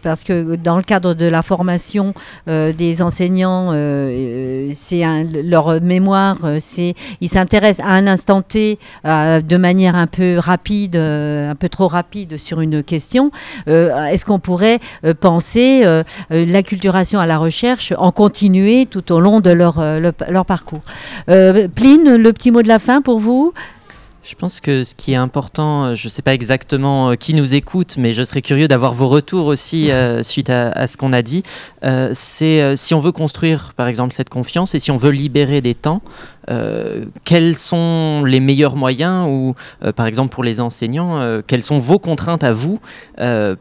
parce 0.02 0.24
que 0.24 0.56
dans 0.56 0.76
le 0.76 0.82
cadre 0.82 1.14
de 1.14 1.26
la 1.26 1.42
formation 1.42 2.14
euh, 2.48 2.72
des 2.72 3.02
enseignants, 3.02 3.70
euh, 3.72 4.70
c'est 4.74 5.02
leur 5.44 5.80
mémoire, 5.80 6.38
euh, 6.44 6.58
c'est 6.60 6.94
ils 7.20 7.28
s'intéressent 7.28 7.86
à 7.86 7.90
un 7.90 8.06
instant 8.06 8.42
T 8.42 8.78
de 9.04 9.56
manière 9.56 9.96
un 9.96 10.06
peu 10.06 10.38
rapide, 10.38 10.96
un 10.96 11.54
peu 11.54 11.68
trop 11.68 11.88
rapide 11.88 12.36
sur 12.36 12.60
une 12.60 12.82
question. 12.82 13.30
Est-ce 13.66 14.24
qu'on 14.24 14.38
pourrait 14.38 14.80
penser 15.20 15.84
l'acculturation 16.30 16.99
à 17.00 17.26
la 17.26 17.38
recherche 17.38 17.92
en 17.98 18.12
continuer 18.12 18.86
tout 18.86 19.12
au 19.12 19.20
long 19.20 19.40
de 19.40 19.50
leur, 19.50 19.80
leur 19.80 20.46
parcours 20.46 20.82
Pline, 21.26 22.16
le 22.16 22.32
petit 22.32 22.50
mot 22.50 22.62
de 22.62 22.68
la 22.68 22.78
fin 22.78 23.02
pour 23.02 23.18
vous? 23.18 23.52
Je 24.22 24.34
pense 24.34 24.60
que 24.60 24.84
ce 24.84 24.94
qui 24.94 25.12
est 25.12 25.16
important, 25.16 25.84
euh, 25.84 25.94
je 25.94 26.06
ne 26.06 26.10
sais 26.10 26.20
pas 26.20 26.34
exactement 26.34 27.10
euh, 27.10 27.14
qui 27.14 27.32
nous 27.32 27.54
écoute, 27.54 27.94
mais 27.96 28.12
je 28.12 28.22
serais 28.22 28.42
curieux 28.42 28.68
d'avoir 28.68 28.92
vos 28.92 29.08
retours 29.08 29.46
aussi 29.46 29.90
euh, 29.90 30.22
suite 30.22 30.50
à, 30.50 30.86
ce 30.86 30.98
qu'on 30.98 31.12
a 31.12 31.22
dit. 31.22 31.42
c'est 32.12 32.76
si 32.76 32.94
on 32.94 33.00
veut 33.00 33.12
construire, 33.12 33.72
par 33.76 33.88
exemple, 33.88 34.12
cette 34.12 34.28
confiance 34.28 34.74
et 34.74 34.78
si 34.78 34.90
on 34.90 34.98
veut 34.98 35.10
libérer 35.10 35.62
des 35.62 35.74
temps, 35.74 36.02
euh, 36.48 37.04
quels 37.24 37.54
sont 37.54 38.24
les 38.24 38.40
meilleurs 38.40 38.76
moyens 38.76 39.28
ou, 39.28 39.54
euh, 39.84 39.92
par 39.92 40.06
exemple, 40.06 40.32
pour 40.34 40.42
les 40.42 40.60
enseignants, 40.60 41.20
euh, 41.20 41.42
quelles 41.46 41.62
sont 41.62 41.78
vos 41.78 41.98
contraintes 41.98 42.44
à 42.44 42.52
vous 42.52 42.80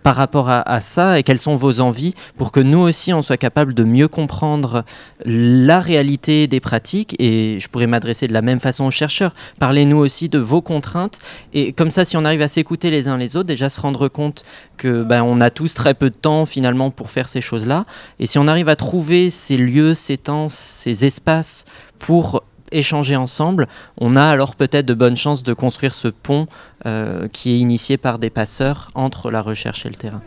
par 0.03 0.15
rapport 0.15 0.49
à, 0.49 0.81
ça 0.81 1.19
et 1.19 1.23
quelles 1.23 1.39
sont 1.39 1.57
vos 1.57 1.81
envies 1.81 2.13
pour 2.37 2.53
que 2.53 2.61
nous 2.61 2.79
aussi, 2.79 3.13
on 3.13 3.21
soit 3.21 3.37
capable 3.37 3.73
de 3.73 3.83
mieux 3.83 4.07
comprendre 4.07 4.85
la 5.25 5.81
réalité 5.81 6.47
des 6.47 6.61
pratiques 6.61 7.15
et 7.19 7.57
je 7.59 7.67
pourrais 7.67 7.87
m'adresser 7.87 8.27
de 8.27 8.33
la 8.33 8.41
même 8.41 8.61
façon 8.61 8.85
aux 8.85 8.91
chercheurs. 8.91 9.33
Parlez-nous 9.59 9.97
aussi 9.97 10.29
de 10.29 10.39
vos 10.39 10.61
contraintes 10.61 11.19
et 11.53 11.73
comme 11.73 11.91
ça, 11.91 12.05
si 12.05 12.15
on 12.15 12.23
arrive 12.23 12.41
à 12.41 12.47
s'écouter 12.47 12.89
les 12.89 13.09
uns 13.09 13.17
les 13.17 13.35
autres, 13.35 13.47
déjà 13.47 13.67
se 13.67 13.81
rendre 13.81 14.07
compte 14.07 14.43
que 14.77 15.03
ben, 15.03 15.23
on 15.23 15.41
a 15.41 15.49
tous 15.49 15.73
très 15.73 15.93
peu 15.93 16.09
de 16.09 16.15
temps 16.15 16.45
finalement 16.45 16.89
pour 16.89 17.09
faire 17.09 17.27
ces 17.27 17.41
choses-là 17.41 17.83
et 18.19 18.27
si 18.27 18.39
on 18.39 18.47
arrive 18.47 18.69
à 18.69 18.77
trouver 18.77 19.29
ces 19.29 19.57
lieux, 19.57 19.93
ces 19.93 20.17
temps, 20.17 20.47
ces 20.47 21.05
espaces 21.05 21.65
pour 21.99 22.43
échanger 22.71 23.15
ensemble, 23.15 23.67
on 23.97 24.15
a 24.15 24.23
alors 24.23 24.55
peut-être 24.55 24.85
de 24.85 24.93
bonnes 24.93 25.17
chances 25.17 25.43
de 25.43 25.53
construire 25.53 25.93
ce 25.93 26.07
pont 26.07 26.47
euh, 26.85 27.27
qui 27.27 27.51
est 27.51 27.59
initié 27.59 27.97
par 27.97 28.19
des 28.19 28.29
passeurs 28.29 28.91
entre 28.95 29.31
la 29.31 29.41
recherche 29.41 29.85
et 29.85 29.89
le 29.89 29.95
terrain. 29.95 30.21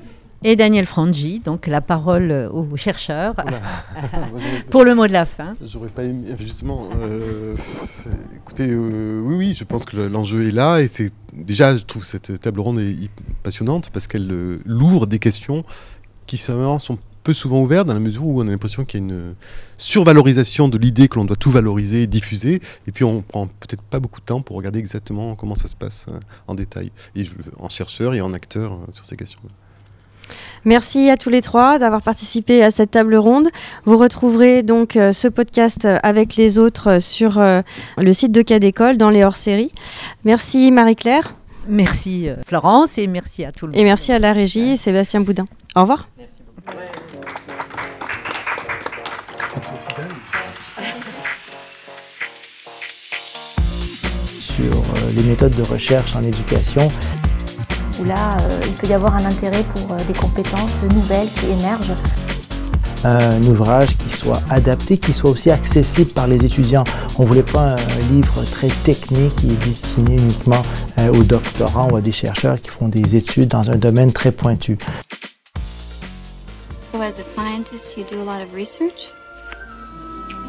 Et 0.44 0.56
Daniel 0.56 0.86
Frangi, 0.86 1.38
donc 1.38 1.68
la 1.68 1.80
parole 1.80 2.50
aux 2.52 2.76
chercheurs 2.76 3.34
pour 4.70 4.84
le 4.84 4.96
mot 4.96 5.06
de 5.06 5.12
la 5.12 5.24
fin. 5.24 5.54
J'aurais 5.64 5.88
pas 5.88 6.02
aimé, 6.02 6.34
justement, 6.36 6.88
euh, 7.00 7.54
écoutez, 8.34 8.68
euh, 8.68 9.20
oui, 9.20 9.36
oui, 9.36 9.54
je 9.54 9.62
pense 9.62 9.84
que 9.84 9.96
l'enjeu 9.96 10.48
est 10.48 10.50
là 10.50 10.80
et 10.80 10.88
c'est 10.88 11.12
déjà, 11.32 11.76
je 11.76 11.84
trouve 11.84 12.04
cette 12.04 12.40
table 12.40 12.58
ronde 12.58 12.80
est 12.80 13.08
passionnante 13.44 13.90
parce 13.90 14.08
qu'elle 14.08 14.58
l'ouvre 14.64 15.06
des 15.06 15.20
questions 15.20 15.64
qui 16.26 16.38
sont 16.38 16.98
peu 17.22 17.32
souvent 17.32 17.60
ouvert 17.60 17.84
dans 17.84 17.94
la 17.94 18.00
mesure 18.00 18.26
où 18.26 18.40
on 18.40 18.46
a 18.46 18.50
l'impression 18.50 18.84
qu'il 18.84 19.00
y 19.00 19.02
a 19.02 19.06
une 19.06 19.34
survalorisation 19.78 20.68
de 20.68 20.78
l'idée 20.78 21.08
que 21.08 21.16
l'on 21.16 21.24
doit 21.24 21.36
tout 21.36 21.50
valoriser, 21.50 22.06
diffuser, 22.06 22.60
et 22.86 22.92
puis 22.92 23.04
on 23.04 23.22
prend 23.22 23.46
peut-être 23.46 23.82
pas 23.82 24.00
beaucoup 24.00 24.20
de 24.20 24.26
temps 24.26 24.40
pour 24.40 24.56
regarder 24.56 24.78
exactement 24.78 25.34
comment 25.34 25.54
ça 25.54 25.68
se 25.68 25.76
passe 25.76 26.06
euh, 26.08 26.18
en 26.46 26.54
détail, 26.54 26.90
et 27.16 27.24
en 27.58 27.68
chercheur 27.68 28.14
et 28.14 28.20
en 28.20 28.32
acteur 28.32 28.72
euh, 28.72 28.92
sur 28.92 29.04
ces 29.04 29.16
questions. 29.16 29.40
Merci 30.64 31.10
à 31.10 31.16
tous 31.16 31.28
les 31.28 31.42
trois 31.42 31.78
d'avoir 31.78 32.00
participé 32.00 32.62
à 32.62 32.70
cette 32.70 32.92
table 32.92 33.16
ronde. 33.16 33.48
Vous 33.84 33.98
retrouverez 33.98 34.62
donc 34.62 34.96
euh, 34.96 35.12
ce 35.12 35.28
podcast 35.28 35.86
avec 36.02 36.36
les 36.36 36.58
autres 36.58 37.00
sur 37.00 37.42
le 37.98 38.12
site 38.12 38.32
de 38.32 38.42
Cas 38.42 38.60
d'école 38.60 38.96
dans 38.96 39.10
les 39.10 39.24
hors-séries. 39.24 39.72
Merci 40.24 40.70
Marie-Claire. 40.70 41.34
Merci 41.68 42.28
Florence 42.46 42.98
et 42.98 43.06
merci 43.06 43.44
à 43.44 43.52
tout 43.52 43.66
le 43.66 43.72
monde. 43.72 43.80
Et 43.80 43.84
merci 43.84 44.12
à 44.12 44.18
la 44.18 44.32
régie, 44.32 44.76
Sébastien 44.76 45.20
Boudin. 45.20 45.44
Au 45.76 45.82
revoir. 45.82 46.08
Sur 54.38 54.64
euh, 54.64 55.10
les 55.16 55.22
méthodes 55.24 55.54
de 55.54 55.62
recherche 55.62 56.14
en 56.14 56.22
éducation. 56.22 56.88
Où 58.00 58.04
là, 58.04 58.36
euh, 58.42 58.60
il 58.64 58.72
peut 58.74 58.86
y 58.86 58.92
avoir 58.92 59.16
un 59.16 59.24
intérêt 59.24 59.64
pour 59.64 59.92
euh, 59.92 59.98
des 60.06 60.12
compétences 60.12 60.82
nouvelles 60.84 61.28
qui 61.32 61.46
émergent. 61.46 61.94
Un 63.04 63.42
ouvrage 63.42 63.96
qui 63.98 64.10
soit 64.10 64.40
adapté, 64.48 64.98
qui 64.98 65.12
soit 65.12 65.30
aussi 65.30 65.50
accessible 65.50 66.12
par 66.12 66.28
les 66.28 66.44
étudiants. 66.44 66.84
On 67.18 67.22
ne 67.22 67.26
voulait 67.26 67.42
pas 67.42 67.74
un 67.74 68.12
livre 68.12 68.44
très 68.44 68.68
technique 68.68 69.34
qui 69.36 69.50
est 69.50 69.64
destiné 69.64 70.14
uniquement 70.14 70.62
aux 71.12 71.24
doctorants 71.24 71.88
ou 71.90 71.96
à 71.96 72.00
des 72.00 72.12
chercheurs 72.12 72.56
qui 72.62 72.70
font 72.70 72.86
des 72.86 73.16
études 73.16 73.48
dans 73.48 73.72
un 73.72 73.76
domaine 73.76 74.12
très 74.12 74.30
pointu. 74.30 74.78
So 76.92 77.00
as 77.00 77.18
a 77.18 77.24
scientist, 77.24 77.96
you 77.96 78.04
do 78.04 78.20
a 78.20 78.22
lot 78.22 78.42
of 78.42 78.52
research? 78.52 79.12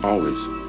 Always. 0.04 0.63